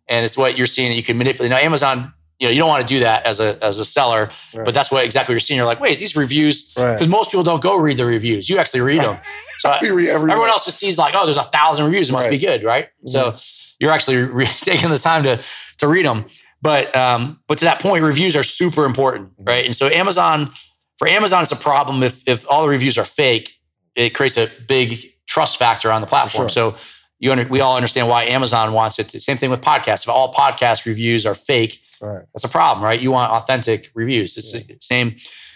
[0.07, 1.49] and it's what you're seeing that you can manipulate.
[1.49, 4.29] Now Amazon, you know, you don't want to do that as a as a seller,
[4.53, 4.65] Right.
[4.65, 5.57] but that's what exactly you're seeing.
[5.57, 6.93] You're like, wait, these reviews, Right.
[6.93, 8.49] because most people don't go read the reviews.
[8.49, 9.17] You actually read them.
[9.59, 12.09] So We read every everyone else just sees like, oh, there's a thousand reviews.
[12.09, 12.41] It must be Right.
[12.59, 12.89] good, right?
[13.07, 13.35] So
[13.79, 15.41] you're actually re- taking the time to
[15.79, 16.25] to read them.
[16.61, 19.43] But um, but to that point, reviews are super important, Mm-hmm.
[19.45, 19.65] right?
[19.65, 20.51] And so Amazon,
[20.99, 23.53] for Amazon, it's a problem if if all the reviews are fake.
[23.95, 26.49] It creates a big trust factor on the platform.
[26.49, 26.73] sure.
[26.73, 26.77] So
[27.19, 29.09] you under, we all understand why Amazon wants it.
[29.21, 30.03] Same thing with podcasts.
[30.03, 32.23] If all podcast reviews are fake, Right.
[32.33, 32.99] that's a problem, right?
[32.99, 34.37] You want authentic reviews.
[34.37, 35.15] It's the same.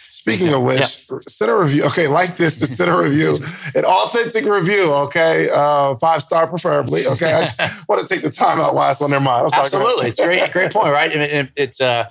[0.09, 1.83] Speaking of which, send a review.
[1.85, 3.35] Okay, like this, and send a review,
[3.75, 4.91] an authentic review.
[4.93, 7.07] Okay, uh, five star preferably.
[7.07, 7.59] Okay, I just
[7.89, 9.43] want to take the time out while it's on their mind.
[9.43, 9.61] I'm sorry.
[9.65, 11.11] Absolutely, it's great, great point, right?
[11.11, 12.09] And it, it's uh,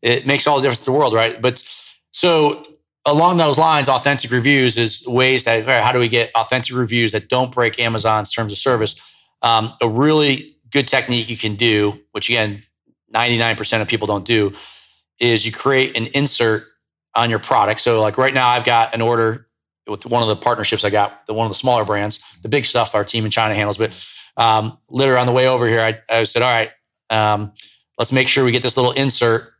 [0.00, 1.40] it makes all the difference in the world, right?
[1.42, 1.62] But
[2.10, 2.62] so
[3.04, 7.12] along those lines, authentic reviews is ways that right, how do we get authentic reviews
[7.12, 9.00] that don't break Amazon's terms of service?
[9.42, 12.62] Um, a really good technique you can do, which again,
[13.10, 14.52] ninety nine percent of people don't do,
[15.18, 16.64] is you create an insert
[17.14, 17.80] on your product.
[17.80, 19.48] So like right now, I've got an order
[19.86, 22.64] with one of the partnerships I got, the one of the smaller brands, the big
[22.66, 23.90] stuff our team in China handles, but
[24.36, 26.70] um, literally on the way over here, I, I said, all right,
[27.10, 27.52] um,
[27.98, 29.51] let's make sure we get this little insert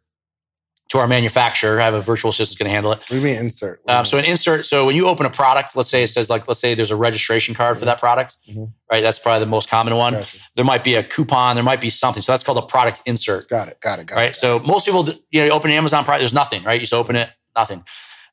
[0.93, 1.81] to our manufacturer.
[1.81, 2.99] I have a virtual assistant going to handle it.
[2.99, 3.81] What do you mean insert?
[3.89, 4.67] Um, so an insert.
[4.67, 6.97] So when you open a product, let's say it says like, let's say there's a
[6.97, 8.73] registration card for that product, Mhm.
[8.91, 9.01] right?
[9.03, 10.13] That's probably the most common one.
[10.13, 10.37] Gotcha.
[10.55, 11.57] There might be a coupon.
[11.57, 12.23] There might be something.
[12.23, 14.31] So that's called a product insert got it, got it, got right?
[14.31, 14.37] it.
[14.37, 16.75] So most people, you know, you open an Amazon product, there's nothing, right?
[16.75, 17.85] You just open it, nothing.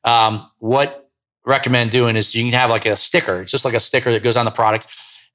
[0.04, 1.08] Um, what
[1.46, 3.40] I recommend doing is you can have like a sticker.
[3.40, 4.86] It's just like a sticker that goes on the product,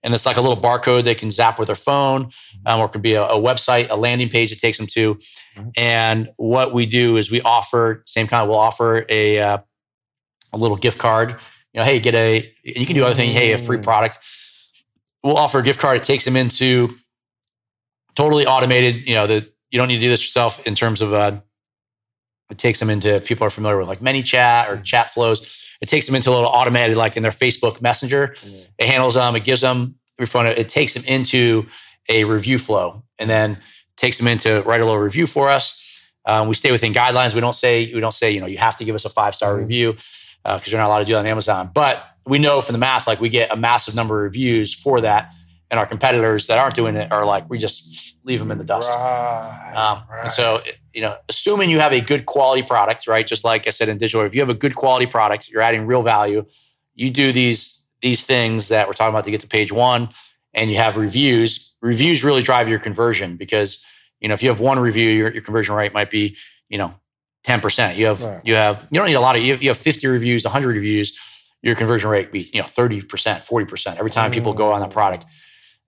[0.05, 2.31] and it's like a little barcode they can zap with their phone,
[2.65, 5.15] um, or it could be a, a website, a landing page it takes them to.
[5.57, 5.71] Mhm.
[5.75, 8.47] And what we do is we offer same kind.
[8.47, 9.57] We'll offer a uh,
[10.53, 11.31] a little gift card.
[11.73, 13.33] you know, hey, get a, and you can do other things.
[13.33, 14.19] Hey, a free product.
[15.23, 15.97] We'll offer a gift card.
[15.97, 16.95] It takes them into
[18.15, 19.05] totally automated.
[19.05, 21.11] You know, the you don't need to do this yourself in terms of.
[21.13, 21.37] Uh,
[22.51, 25.64] it takes them into people are familiar with like ManyChat or chat flows.
[25.81, 28.35] It takes them into a little automated, like in their Facebook Messenger.
[28.77, 29.35] It handles them.
[29.35, 30.47] It gives them refund.
[30.49, 31.67] It takes them into
[32.09, 33.57] a review flow, and then
[33.97, 35.81] takes them into write a little review for us.
[36.25, 37.33] Um, we stay within guidelines.
[37.33, 39.35] We don't say we don't say you know you have to give us a five
[39.35, 39.59] star Mhm.
[39.61, 39.93] review
[40.43, 41.71] because you're not allowed to do that on Amazon.
[41.73, 45.01] But we know from the math, like we get a massive number of reviews for
[45.01, 45.31] that,
[45.69, 48.63] and our competitors that aren't doing it are like we just leave them in the
[48.63, 48.89] dust.
[48.89, 49.73] Right.
[49.75, 50.23] Um, right.
[50.23, 50.59] And so,
[50.93, 53.25] you know, assuming you have a good quality product, right?
[53.25, 55.85] Just like I said in digital, if you have a good quality product, you're adding
[55.85, 56.45] real value.
[56.95, 60.09] You do these these things that we're talking about to get to page one,
[60.53, 61.75] and you have reviews.
[61.81, 63.85] Reviews really drive your conversion because
[64.19, 66.35] you know if you have one review, your, your conversion rate might be
[66.69, 66.95] you know
[67.43, 67.97] ten percent.
[67.97, 68.41] You have Right.
[68.43, 70.75] you have you don't need a lot of you have, you have fifty reviews, hundred
[70.75, 71.17] reviews.
[71.61, 74.79] Your conversion rate be you know thirty percent, forty percent every time people go on
[74.81, 75.25] that product,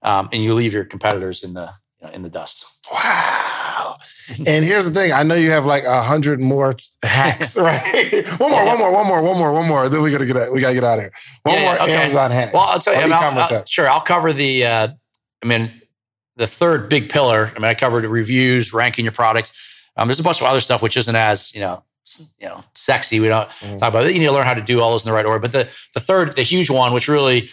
[0.01, 2.65] um, and you leave your competitors in the you know, in the dust.
[2.91, 3.97] Wow.
[4.45, 5.13] And here's the thing.
[5.13, 8.27] I know you have like a hundred more hacks, right?
[8.37, 9.87] one more, one more, one more, one more, one more.
[9.89, 11.11] Then we gotta get out, we gotta get out of here.
[11.43, 11.93] One Yeah, more yeah, okay.
[12.03, 12.53] Amazon hack.
[12.53, 14.65] Well, I'll tell you, mean, I'll- e-commerce I'll- sure, I'll cover the.
[14.65, 14.87] Uh,
[15.41, 15.71] I mean,
[16.35, 17.51] the third big pillar.
[17.55, 19.51] I mean, I covered the reviews, ranking your product.
[19.95, 21.83] Um, there's a bunch of other stuff which isn't as you know,
[22.37, 23.21] you know, sexy.
[23.21, 23.79] We don't Mhm.
[23.79, 24.13] talk about it.
[24.13, 25.39] You need to learn how to do all those in the right order.
[25.39, 27.49] But the the third, the huge one, which really,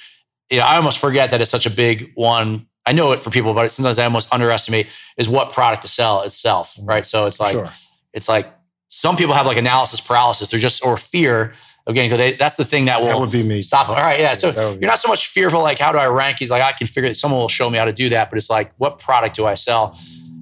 [0.50, 2.66] you know, I almost forget that it's such a big one.
[2.86, 6.22] I know it for people, but sometimes I almost underestimate is what product to sell
[6.22, 6.88] itself, Mhm.
[6.88, 7.06] right?
[7.06, 7.70] So it's like sure.
[8.12, 8.52] it's like
[8.88, 10.50] some people have like analysis paralysis.
[10.50, 11.54] They're just or fear
[11.86, 12.16] of getting.
[12.16, 13.62] They, that's the thing that will That would be me.
[13.62, 13.96] stop them.
[13.96, 14.34] All right, yeah.
[14.34, 16.38] So that would be- you're not so much fearful like how do I rank?
[16.38, 17.16] He's like I can figure it.
[17.16, 19.54] Someone will show me how to do that, but it's like what product do I
[19.54, 19.98] sell?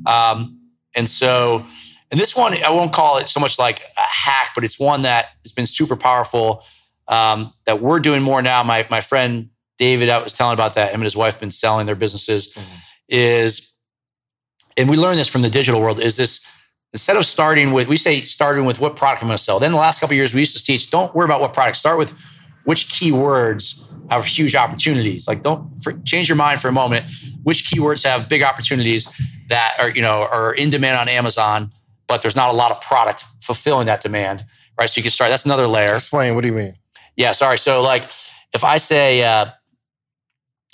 [0.07, 0.59] Um,
[0.95, 1.65] and so,
[2.11, 5.03] and this one I won't call it so much like a hack, but it's one
[5.03, 6.65] that has been super powerful.
[7.09, 8.63] Um, that we're doing more now.
[8.63, 9.49] My my friend
[9.83, 10.91] David, I was telling about that.
[10.93, 12.53] Him and his wife been selling their businesses.
[12.55, 12.63] Mhm.
[13.09, 13.51] Is
[14.77, 15.99] and we learned this from the digital world.
[15.99, 16.41] Is this
[16.93, 19.59] instead of starting with we say starting with what product I'm going to sell.
[19.59, 21.77] Then the last couple of years we used to teach don't worry about what product.
[21.79, 22.15] Start with
[22.65, 23.65] which keywords
[24.09, 25.27] have huge opportunities.
[25.27, 27.07] Like don't for, change your mind for a moment.
[27.43, 29.09] Which keywords have big opportunities
[29.49, 31.73] that are you know are in demand on Amazon,
[32.07, 34.45] but there's not a lot of product fulfilling that demand.
[34.79, 35.31] Right, so you can start.
[35.33, 35.97] That's another layer.
[35.97, 36.37] Explain.
[36.37, 36.75] What do you mean?
[37.17, 37.59] Yeah, sorry.
[37.59, 38.05] So like
[38.55, 39.47] if I say uh,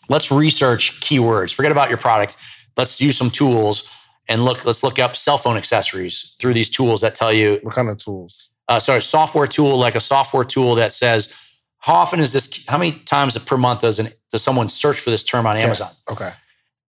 [0.09, 2.37] let's research keywords, forget about your product.
[2.77, 3.91] Let's use some tools
[4.29, 4.65] and look.
[4.65, 7.59] Let's look up cell phone accessories through these tools that tell you.
[7.63, 8.51] What kind of tools?
[8.69, 11.35] Uh, sorry, software tool like a software tool that says
[11.79, 12.65] how often is this?
[12.69, 15.89] How many times per month does an does someone search for this term on Amazon?
[15.89, 16.03] Yes.
[16.11, 16.31] Okay.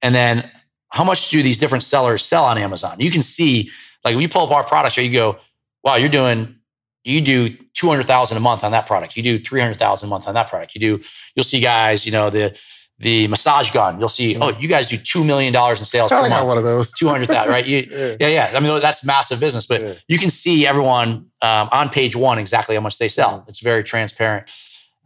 [0.02, 0.50] And then
[0.90, 2.96] how much do these different sellers sell on Amazon?
[2.98, 3.70] You can see,
[4.04, 5.38] like, if you pull up our product, you go,
[5.84, 6.56] wow, you're doing,
[7.04, 9.16] you do 200,000 a month on that product.
[9.16, 10.74] You do 300,000 a month on that product.
[10.74, 12.58] You do, you'll see guys, you know, the,
[13.00, 13.98] the massage gun.
[13.98, 16.64] You'll see, oh, you guys do $2 million in sales I per got one of
[16.64, 16.90] those.
[16.92, 17.66] 200,000, right?
[17.72, 18.16] You, Yeah.
[18.20, 18.52] yeah, yeah.
[18.54, 19.94] I mean, that's massive business, but Yeah.
[20.06, 23.40] you can see everyone um, on page one exactly how much they sell.
[23.40, 23.48] Mhm.
[23.48, 24.50] It's very transparent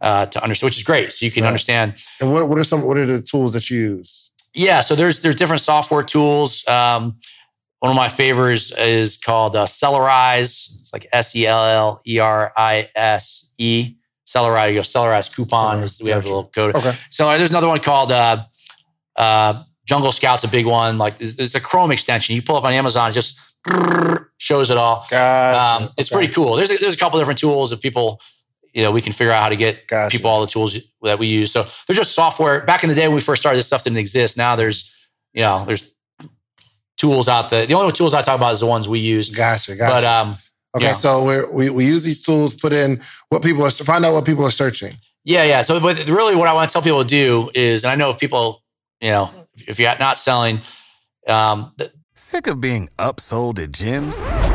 [0.01, 1.13] uh, to understand, which is great.
[1.13, 1.47] So you can Right.
[1.47, 2.83] understand And what, what are some?
[2.83, 4.29] What are the tools that you use?
[4.53, 6.67] yeah, so there's there's different software tools.
[6.67, 7.15] Um,
[7.79, 10.51] one of my favorites is called uh, Sellerise.
[10.79, 13.95] It's like S E L L E R I S E.
[14.27, 14.69] Sellerise.
[14.69, 15.77] You go Sellerise coupon.
[15.77, 16.75] Okay, is- we have a little code.
[16.75, 16.95] Okay.
[17.09, 18.43] So uh, there's another one called uh,
[19.15, 20.97] uh, Jungle Scout's a big one.
[20.97, 22.35] Like it's, it's a Chrome extension.
[22.35, 23.39] You pull up on Amazon, it just
[24.37, 25.05] shows it all.
[25.09, 25.83] Gotcha.
[25.85, 26.17] Um, it's Okay.
[26.19, 26.55] pretty cool.
[26.55, 28.19] There's a, there's a couple different tools if people,
[28.73, 30.11] you know, we can figure out how to get Gotcha.
[30.15, 31.51] people all the tools that we use.
[31.51, 32.61] So they're just software.
[32.65, 34.37] Back in the day when we first started, this stuff didn't exist.
[34.37, 34.93] Now there's,
[35.33, 35.89] you know, there's
[36.97, 37.65] tools out there.
[37.65, 39.29] The only tools I talk about is the ones we use.
[39.29, 39.75] Gotcha.
[39.75, 39.93] Gotcha.
[39.93, 40.37] But um,
[40.75, 40.85] okay.
[40.85, 40.93] yeah.
[40.93, 44.25] So we're, we we use these tools, put in what people are find out what
[44.25, 44.93] people are searching.
[45.23, 45.61] yeah, yeah.
[45.63, 48.09] So but really, what I want to tell people to do is, and I know
[48.11, 48.63] if people,
[49.01, 49.29] you know,
[49.67, 50.59] if you're not selling,
[51.27, 54.54] um, th- Sick of being upsold at gyms?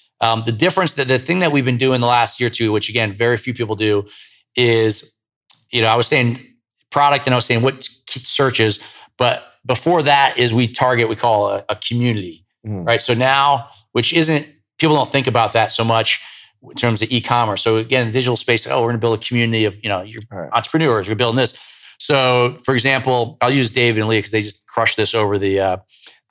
[0.21, 2.71] Um, the difference that the thing that we've been doing the last year or two,
[2.71, 4.07] which again very few people do,
[4.55, 5.15] is
[5.71, 6.39] you know I was saying
[6.91, 8.79] product and I was saying what searches,
[9.17, 12.85] but before that is we target we call a, a community, Mm.
[12.85, 13.01] right?
[13.01, 14.45] So now, which isn't
[14.77, 16.21] people don't think about that so much,
[16.63, 17.63] in terms of e-commerce.
[17.63, 20.21] So again, digital space, oh, we're going to build a community of you know your
[20.31, 20.49] Right.
[20.53, 21.09] entrepreneurs.
[21.09, 21.57] We're building this.
[21.99, 25.59] So, for example, I'll use David and Leah because they just crushed this over the
[25.59, 25.77] uh,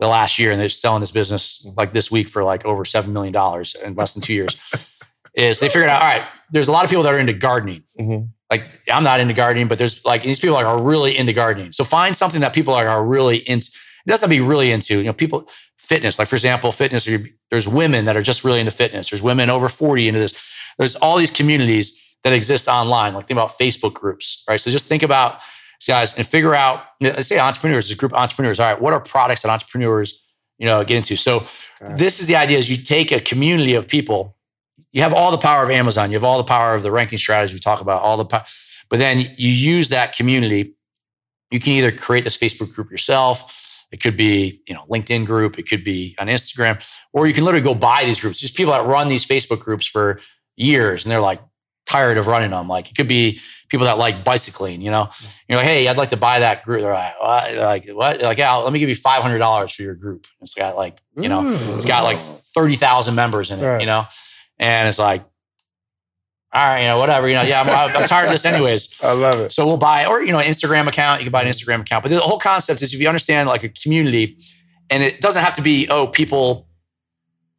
[0.01, 3.12] the last year, and they're selling this business like this week for like over seven
[3.12, 4.56] million dollars in less than two years.
[5.35, 7.85] is they figured out, all right, there's a lot of people that are into gardening.
[7.98, 8.31] Mhm.
[8.51, 11.70] Like I'm not into gardening, but there's like these people are really into gardening.
[11.70, 13.70] So find something that people are, are really into.
[14.06, 14.98] It doesn't have to be really into.
[14.98, 16.18] You know, people fitness.
[16.18, 17.09] Like for example, fitness.
[17.51, 19.10] There's women that are just really into fitness.
[19.10, 20.35] There's women over 40 into this.
[20.78, 23.14] There's all these communities that exist online.
[23.14, 24.60] Like think about Facebook groups, right?
[24.60, 25.40] So just think about
[25.86, 26.85] guys and figure out.
[27.01, 28.61] Let's say entrepreneurs, is a group of entrepreneurs.
[28.61, 30.23] All right, what are products that entrepreneurs,
[30.59, 31.16] you know, get into?
[31.16, 31.47] So
[31.81, 34.36] this is the idea: is you take a community of people.
[34.93, 36.11] You have all the power of Amazon.
[36.11, 38.02] You have all the power of the ranking strategy we talk about.
[38.02, 38.44] All the, power,
[38.89, 40.74] but then you use that community.
[41.51, 43.57] You can either create this Facebook group yourself.
[43.90, 45.59] It could be, you know, LinkedIn group.
[45.59, 48.40] It could be on Instagram, or you can literally go buy these groups.
[48.40, 50.20] Just people that run these Facebook groups for
[50.57, 51.40] years, and they're like
[51.91, 52.69] tired of running them.
[52.69, 54.81] Like it could be people that like bicycling.
[54.81, 55.11] You know,
[55.49, 56.83] you know, hey, I'd like to buy that group.
[56.83, 57.51] They're like, what?
[57.51, 58.19] They're like what?
[58.19, 60.27] They're like, yeah, let me give you five hundred dollars for your group.
[60.41, 61.43] It's got like, you know,
[61.75, 62.41] it's got like mm.
[62.55, 63.67] thirty thousand members in it.
[63.67, 63.81] Right.
[63.81, 64.07] You know,
[64.59, 65.25] and it's like,
[66.53, 67.29] all right, you know, whatever.
[67.29, 69.01] You know, yeah, I'm, I'm tired of this anyways.
[69.03, 69.53] I love it.
[69.53, 71.21] So we'll buy, or you know, Instagram account.
[71.21, 72.03] You can buy an Instagram account.
[72.03, 74.39] But the whole concept is if you understand like a community,
[74.91, 76.69] and it doesn't have to be oh people,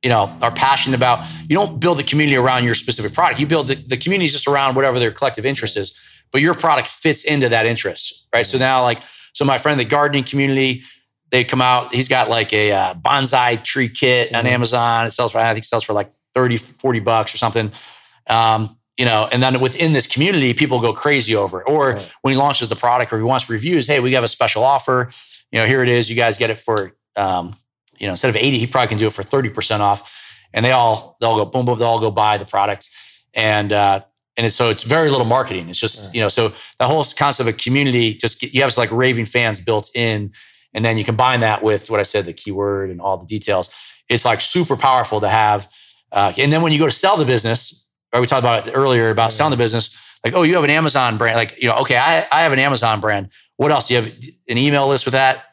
[0.04, 1.28] you know, are passionate about.
[1.48, 3.40] You don't build the community around your specific product.
[3.40, 5.98] You build the, the community just around whatever their collective interest is.
[6.32, 8.48] But your product fits into that interest, right?
[8.48, 9.02] So now, like,
[9.34, 10.84] so my friend, the gardening community,
[11.30, 11.94] they come out.
[11.94, 15.08] He's got like a uh, bonsai tree kit on Amazon.
[15.08, 17.72] It sells for I think it sells for like 30, 40 bucks or something.
[18.28, 21.68] Um, you know, and then within this community, people go crazy over it.
[21.68, 24.64] Or when he launches the product or he wants reviews, hey, we have a special
[24.64, 25.12] offer.
[25.52, 26.10] You know, here it is.
[26.10, 27.56] You guys get it for, um,
[28.02, 30.20] you know, instead of 80, he probably can do it for 30% off.
[30.54, 32.90] And they all, they all go boom, boom, they all go buy the product.
[33.36, 34.02] And, uh,
[34.36, 35.70] and it's, so it's very little marketing.
[35.70, 38.92] It's just, you know, so the whole concept of community, just get, you have like
[38.92, 40.34] raving fans built in.
[40.74, 43.74] And then you combine that with what I said, the keyword and all the details.
[44.10, 45.70] It's like super powerful to have.
[46.12, 48.20] Uh, and then when you go to sell the business, right?
[48.20, 49.98] We talked about it earlier about selling the business.
[50.24, 51.36] Like, oh, you have an Amazon brand.
[51.36, 53.30] Like, you know, okay, I, I have an Amazon brand.
[53.58, 53.88] What else?
[53.88, 54.14] Do you have
[54.48, 55.46] an email list with that?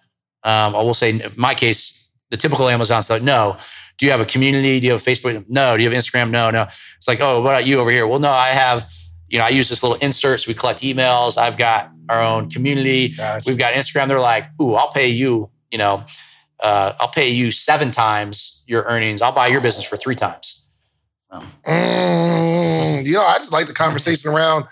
[0.45, 3.23] Um, I will say, in my case, the typical Amazon stuff.
[3.23, 3.57] No.
[3.99, 4.81] Do you have a community?
[4.81, 5.45] Do you have Facebook?
[5.49, 5.77] No.
[5.77, 6.31] Do you have Instagram?
[6.31, 6.69] No, no.
[6.97, 8.07] It's like, oh, what about you over here?
[8.07, 8.91] Well, no, I have,
[9.29, 10.43] you know, I use this little insert.
[10.43, 11.37] So we collect emails.
[11.37, 13.09] I've got our own community.
[13.09, 13.45] Gotcha.
[13.49, 14.09] We've got Instagram.
[14.09, 16.05] They're like, ooh, I'll pay you, you know,
[16.61, 19.23] uh, I'll pay you seven times your earnings.
[19.23, 20.67] I'll buy your business for three times.
[21.33, 24.65] Mm, you know, I just like the conversation around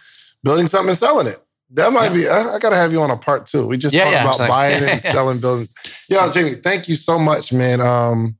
[0.43, 1.39] building something and selling it.
[1.71, 2.29] That might be.
[2.29, 3.67] I, I gotta have you on a part two.
[3.67, 5.75] We just Yeah, talked yeah, about like- buying and selling buildings.
[6.09, 7.81] Yo, Jamie, thank you so much, man.
[7.81, 8.37] Um,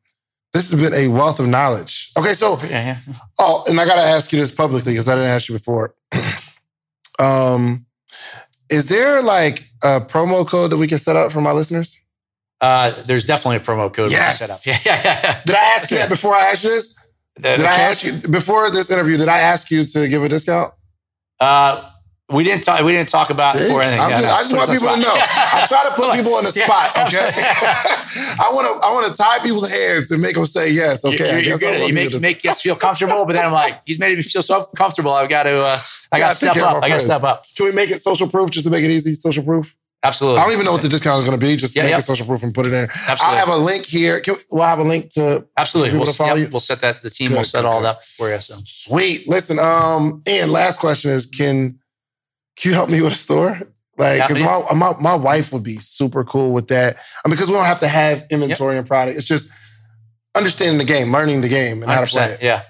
[0.53, 2.13] this has been a wealth of knowledge.
[2.17, 3.15] Okay, so Yeah, yeah.
[3.39, 5.95] oh, and I gotta ask you this publicly because I didn't ask you before.
[7.19, 7.87] um,
[8.71, 11.99] is there like a promo code that we can set up for my listeners?
[12.61, 14.39] Uh, there's definitely a promo code we can Yes.
[14.39, 14.83] set up.
[14.87, 15.43] Yeah, yeah, yeah.
[15.45, 16.95] Did I ask you that before I asked you this?
[17.37, 19.17] The- Did the I ask you before this interview?
[19.19, 20.73] Did I ask you to give a discount?
[21.39, 21.91] Uh,
[22.29, 22.83] we didn't talk.
[22.83, 23.65] We didn't talk about it See?
[23.67, 24.11] before anything.
[24.11, 25.15] Just- no, I just put want people on to know.
[25.15, 27.07] I try to put people on the yeah, spot.
[27.07, 27.31] Okay.
[28.43, 31.05] I want to I want to tie people's hands and make them say yes.
[31.05, 31.69] Okay, you're, you're good.
[31.69, 31.81] I at it.
[31.83, 34.43] want You make make us feel comfortable, but then I'm like, he's made me feel
[34.43, 35.13] so comfortable.
[35.13, 35.57] I've got to.
[35.57, 35.81] Uh,
[36.11, 36.83] I got to step up.
[36.83, 37.45] I got to step up.
[37.57, 39.15] Can we make it social proof just to make it easy?
[39.15, 39.77] Social proof.
[40.03, 40.41] Absolutely.
[40.41, 41.57] I don't even know what the discount is going to be.
[41.57, 41.99] Just Yeah, make yeah.
[41.99, 42.85] it social proof and put it in.
[42.85, 43.25] Absolutely.
[43.25, 44.21] I'll have a link here.
[44.21, 45.97] Can, we'll have a link to Absolutely.
[45.97, 46.49] We'll, to follow yep, you.
[46.53, 47.03] we'll set that.
[47.03, 47.87] The team Good, will set good, all good.
[47.87, 48.39] that for you.
[48.39, 48.57] So.
[48.65, 49.29] Sweet.
[49.29, 51.81] Listen, um, and last question is can
[52.57, 53.61] can you help me with a store?
[53.99, 56.97] Like, because my, my my wife would be super cool with that.
[57.25, 59.17] I mean, because we don't have to have inventory and product.
[59.17, 59.51] It's just
[60.37, 62.43] understanding the game, learning the game, and how to play it.
[62.43, 62.63] Yeah.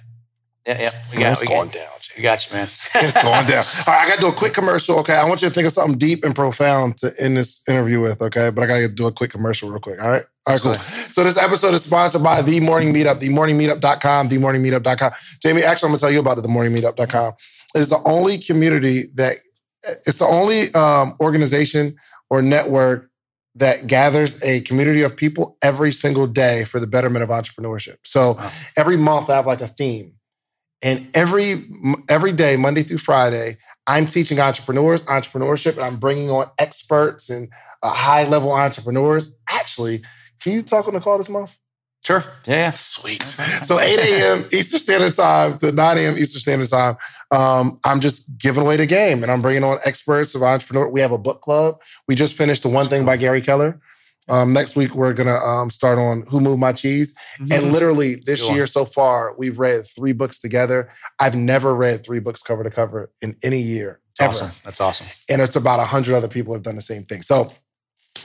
[0.67, 0.81] Yeah.
[0.81, 0.91] Yeah.
[1.13, 2.23] We got, it's we, going got, down, we Jay.
[2.23, 2.69] got you, man.
[2.95, 3.65] It's going down.
[3.87, 4.99] All right, I got to do a quick commercial.
[5.01, 8.01] Okay, I want you to think of something deep and profound to end this interview
[8.01, 8.23] with.
[8.23, 10.01] Okay, but I got to do a quick commercial real quick.
[10.01, 10.25] All right.
[10.47, 10.75] All right, cool.
[10.75, 15.11] So this episode is sponsored by The Morning Meetup, themorningmeetup.com, themorningmeetup.com.
[15.43, 17.33] Jamie, actually, I'm going to tell you about it, themorningmeetup.com.
[17.75, 19.39] It's the only community that,
[20.07, 21.97] it's the only um, organization
[22.31, 23.11] or network
[23.55, 27.97] that gathers a community of people every single day for the betterment of entrepreneurship.
[28.05, 28.39] So
[28.77, 30.13] every month I have like a theme.
[30.83, 31.65] And every
[32.09, 33.57] every day, Monday through Friday,
[33.87, 37.49] I'm teaching entrepreneurs entrepreneurship, and I'm bringing on experts and
[37.83, 39.35] uh, high level entrepreneurs.
[39.49, 40.03] Actually,
[40.39, 41.59] can you talk on the call this month?
[42.07, 42.25] Sure.
[42.47, 42.55] Yeah.
[42.57, 42.71] Yeah.
[42.73, 43.23] Sweet.
[43.67, 44.45] So 8 a.m.
[44.53, 46.17] Eastern Standard Time to 9 a.m.
[46.19, 46.97] Eastern Standard Time.
[47.33, 50.89] Um, I'm just giving away the game and I'm bringing on experts of entrepreneur.
[50.89, 51.81] We have a book club.
[52.07, 53.81] We just finished the one thing by Gary Keller.
[54.29, 57.53] Um, next week we're gonna um, start on Who Moved My Cheese, Mm-hmm.
[57.53, 58.57] and literally this Good one.
[58.57, 60.89] year so far we've read three books together.
[61.21, 64.51] I've never read three books cover to cover in any year ever, Awesome.
[64.65, 65.07] That's awesome.
[65.29, 67.23] and it's about a hundred other people have done the same thing.
[67.23, 67.53] So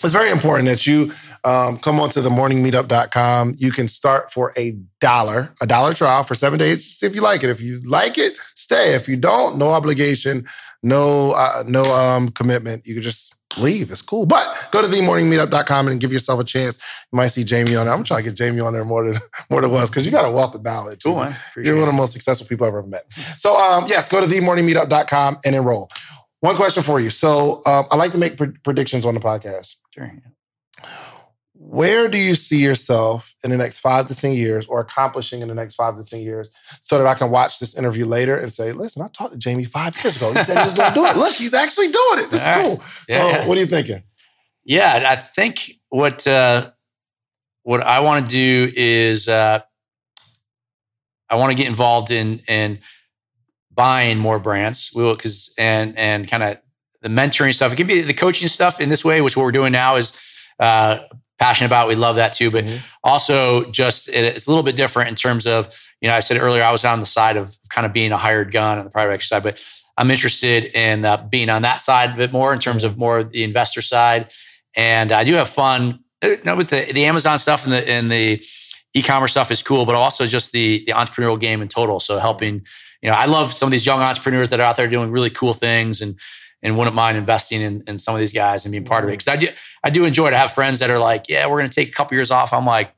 [0.04, 1.12] it's very important that you
[1.44, 3.56] um, come on to the morningmeetup.com.
[3.58, 6.86] You can start for a dollar, a dollar trial for seven days.
[6.86, 7.50] See if you like it.
[7.50, 8.94] If you like it, stay.
[8.94, 10.46] If you don't, no obligation,
[10.84, 12.86] no uh, no um, commitment.
[12.86, 13.92] You can just leave.
[13.92, 14.26] It's cool.
[14.26, 16.78] But go to themorningmeetup.com and give yourself a chance.
[17.12, 17.94] You might see Jamie on there.
[17.94, 20.26] I'm trying to get Jamie on there more than more than was because you got
[20.26, 21.04] a wealth of knowledge.
[21.04, 21.36] Cool, man.
[21.58, 23.12] You're one of the most successful people I've ever met.
[23.38, 25.90] So, um, yes, go to themorningmeetup.com and enroll.
[26.42, 27.10] One question for you.
[27.10, 29.76] So, um, I like to make pre- predictions on the podcast.
[29.92, 30.12] Sure.
[31.54, 35.48] Where do you see yourself in the next five to 10 years or accomplishing in
[35.48, 36.50] the next five to 10 years
[36.82, 39.66] so that I can watch this interview later and say, listen, I talked to Jamie
[39.66, 40.34] five years ago.
[40.34, 41.16] He said he was going to do it.
[41.16, 42.32] Look, he's actually doing it.
[42.32, 42.66] This is All right.
[42.66, 42.84] cool.
[43.08, 44.02] Yeah, so, what are you thinking?
[44.64, 46.72] Yeah, I think what uh,
[47.64, 49.60] what I want to do is uh,
[51.30, 52.80] I want to get involved in in
[53.72, 54.92] buying more brands.
[54.96, 56.58] We will because and and kind of
[57.02, 57.74] the mentoring stuff.
[57.74, 60.14] It can be the coaching stuff in this way, which what we're doing now is
[60.60, 61.00] uh,
[61.40, 61.88] passionate about.
[61.88, 62.82] We love that too, but Mhm.
[63.04, 65.68] also just it, it's a little bit different in terms of
[66.02, 68.18] you know I said earlier I was on the side of kind of being a
[68.18, 69.64] hired gun on the private equity side, but
[69.98, 73.24] I'm interested in uh, being on that side a bit more in terms of more
[73.24, 74.32] the investor side,
[74.76, 77.90] and I do have fun uh, you know, with the the Amazon stuff and the
[77.90, 78.44] and the
[78.94, 82.00] e-commerce stuff is cool, but also just the the entrepreneurial game in total.
[82.00, 82.62] So helping,
[83.02, 85.30] you know, I love some of these young entrepreneurs that are out there doing really
[85.32, 86.16] cool things and
[86.64, 89.14] and wouldn't mind investing in, in some of these guys and being part of it.
[89.14, 89.48] Because I do
[89.84, 92.16] I do enjoy to have friends that are like, yeah, we're gonna take a couple
[92.16, 92.54] years off.
[92.54, 92.94] I'm like,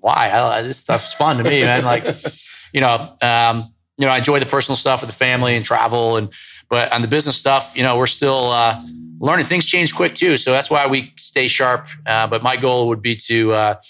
[0.00, 0.30] why?
[0.30, 1.84] I, this stuff's fun to me, man.
[1.84, 2.04] Like,
[2.72, 6.16] you know, um, you know, I enjoy the personal stuff with the family and travel
[6.16, 6.32] and
[6.68, 8.80] but on the business stuff, you know, we're still uh,
[9.18, 9.44] learning.
[9.44, 11.88] Things change quick too, so that's why we stay sharp.
[12.06, 13.80] Uh, but my goal would be to uh,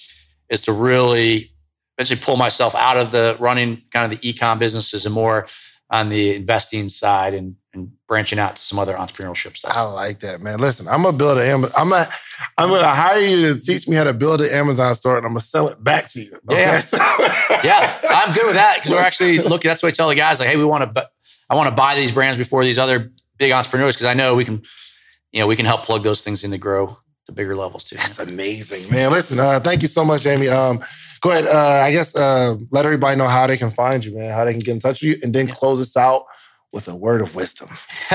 [0.48, 1.52] is to really
[1.98, 5.46] eventually pull myself out of the running kind of the ecom businesses and more
[5.90, 9.72] on the investing side and, and branching out to some other entrepreneurship stuff.
[9.74, 10.58] I like that, man.
[10.60, 11.74] Listen, I'm gonna build an Amazon.
[11.76, 12.08] I'm gonna
[12.56, 15.32] I'm gonna hire you to teach me how to build an Amazon store, and I'm
[15.32, 16.32] gonna sell it back to you.
[16.48, 16.80] Yeah.
[17.64, 19.68] yeah, I'm good with that because we're actually looking.
[19.68, 21.08] That's what I tell the guys like, hey, we want to,
[21.48, 24.44] I want to buy these brands before these other big entrepreneurs because I know we
[24.44, 24.62] can,
[25.32, 26.98] you know, we can help plug those things in to grow
[27.30, 27.96] to bigger levels too.
[27.96, 29.10] That's amazing, man.
[29.10, 30.48] Listen, uh, thank you so much, Jamie.
[30.48, 30.80] Um,
[31.20, 31.46] go ahead.
[31.46, 34.32] Uh, I guess uh, let everybody know how they can find you, man.
[34.32, 36.24] How they can get in touch with you, and then close us out
[36.72, 37.68] with a word of wisdom.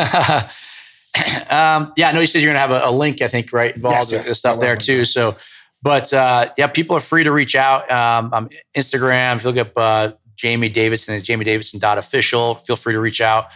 [1.49, 3.51] um, yeah, I know you said you're going to have a, a link, I think,
[3.51, 5.05] right, involved Yes, with the stuff there too.
[5.05, 5.35] So,
[5.81, 7.89] but uh, yeah, people are free to reach out.
[7.91, 9.37] Um, I'm Instagram.
[9.37, 12.55] If you look up uh, Jamie Davidson, it's Jamie Davidson official.
[12.55, 13.47] Feel free to reach out.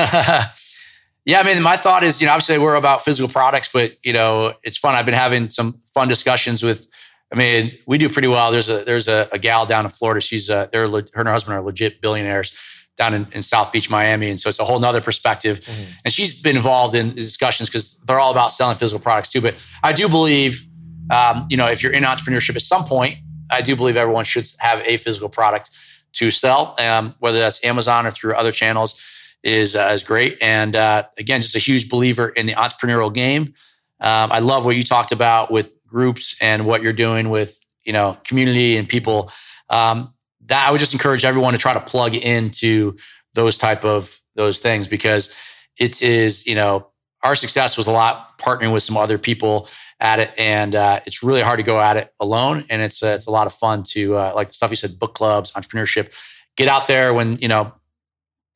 [1.24, 4.12] yeah, I mean, my thought is, you know, obviously we're about physical products, but you
[4.12, 4.94] know, it's fun.
[4.94, 6.86] I've been having some fun discussions with.
[7.32, 8.52] I mean, we do pretty well.
[8.52, 10.20] There's a there's a, a gal down in Florida.
[10.20, 12.52] She's uh, they're her and her husband are legit billionaires
[12.98, 15.66] down in, in South Beach, Miami, and so it's a whole nother perspective.
[16.04, 19.40] And she's been involved in discussions because they're all about selling physical products too.
[19.40, 20.62] But I do believe,
[21.10, 23.16] um, you know, if you're in entrepreneurship at some point,
[23.50, 25.70] I do believe everyone should have a physical product
[26.14, 29.00] to sell, um, whether that's Amazon or through other channels,
[29.42, 30.36] is uh, is great.
[30.42, 33.54] And uh, again, just a huge believer in the entrepreneurial game.
[34.00, 37.93] Um, I love what you talked about with groups and what you're doing with you
[37.93, 39.31] know community and people.
[39.70, 40.14] Um,
[40.47, 42.97] that I would just encourage everyone to try to plug into
[43.35, 45.35] those type of those things because
[45.78, 46.89] it is you know
[47.23, 49.69] our success was a lot partnering with some other people
[50.01, 52.64] at it, and uh, it's really hard to go at it alone.
[52.69, 54.98] And it's uh, it's a lot of fun to uh, like the stuff you said,
[54.98, 56.12] book clubs, entrepreneurship.
[56.56, 57.73] Get out there when you know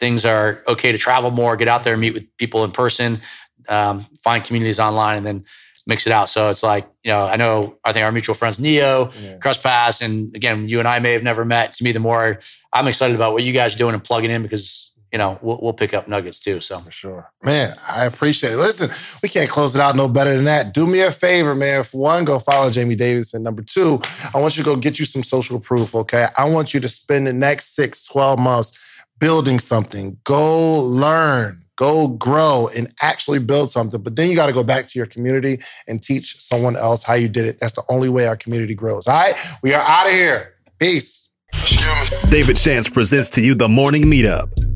[0.01, 1.57] things are okay to travel more.
[1.57, 3.21] Get out there and meet with people in person.
[3.69, 5.45] Um, find communities online, and then
[5.87, 6.29] mix it out.
[6.29, 9.39] So it's like you know, I know I think our mutual friends Neo, Yeah.
[9.39, 11.73] Crust Pass, and again, you and I may have never met.
[11.75, 12.41] To me, the more
[12.73, 15.59] I'm excited about what you guys are doing and plugging in because you know, we'll,
[15.63, 16.61] we'll pick up nuggets too.
[16.61, 18.57] So for sure, man, I appreciate it.
[18.57, 18.91] Listen,
[19.23, 20.75] we can't close it out no better than that.
[20.75, 21.85] Do me a favor, man.
[21.85, 23.43] For one, go follow Jamie Davidson.
[23.43, 24.01] Number two,
[24.35, 25.95] I want you to go get you some social proof.
[25.95, 28.79] Okay, I want you to spend the next six, 12 months
[29.19, 30.19] building something.
[30.25, 31.57] Go learn.
[31.77, 34.03] Go grow and actually build something.
[34.03, 37.15] But then you got to go back to your community and teach someone else how
[37.15, 37.59] you did it.
[37.61, 39.07] That's the only way our community grows.
[39.07, 40.55] All right, we are out of here.
[40.78, 41.31] Peace.
[42.31, 44.76] David Shands presents to you the morning meetup.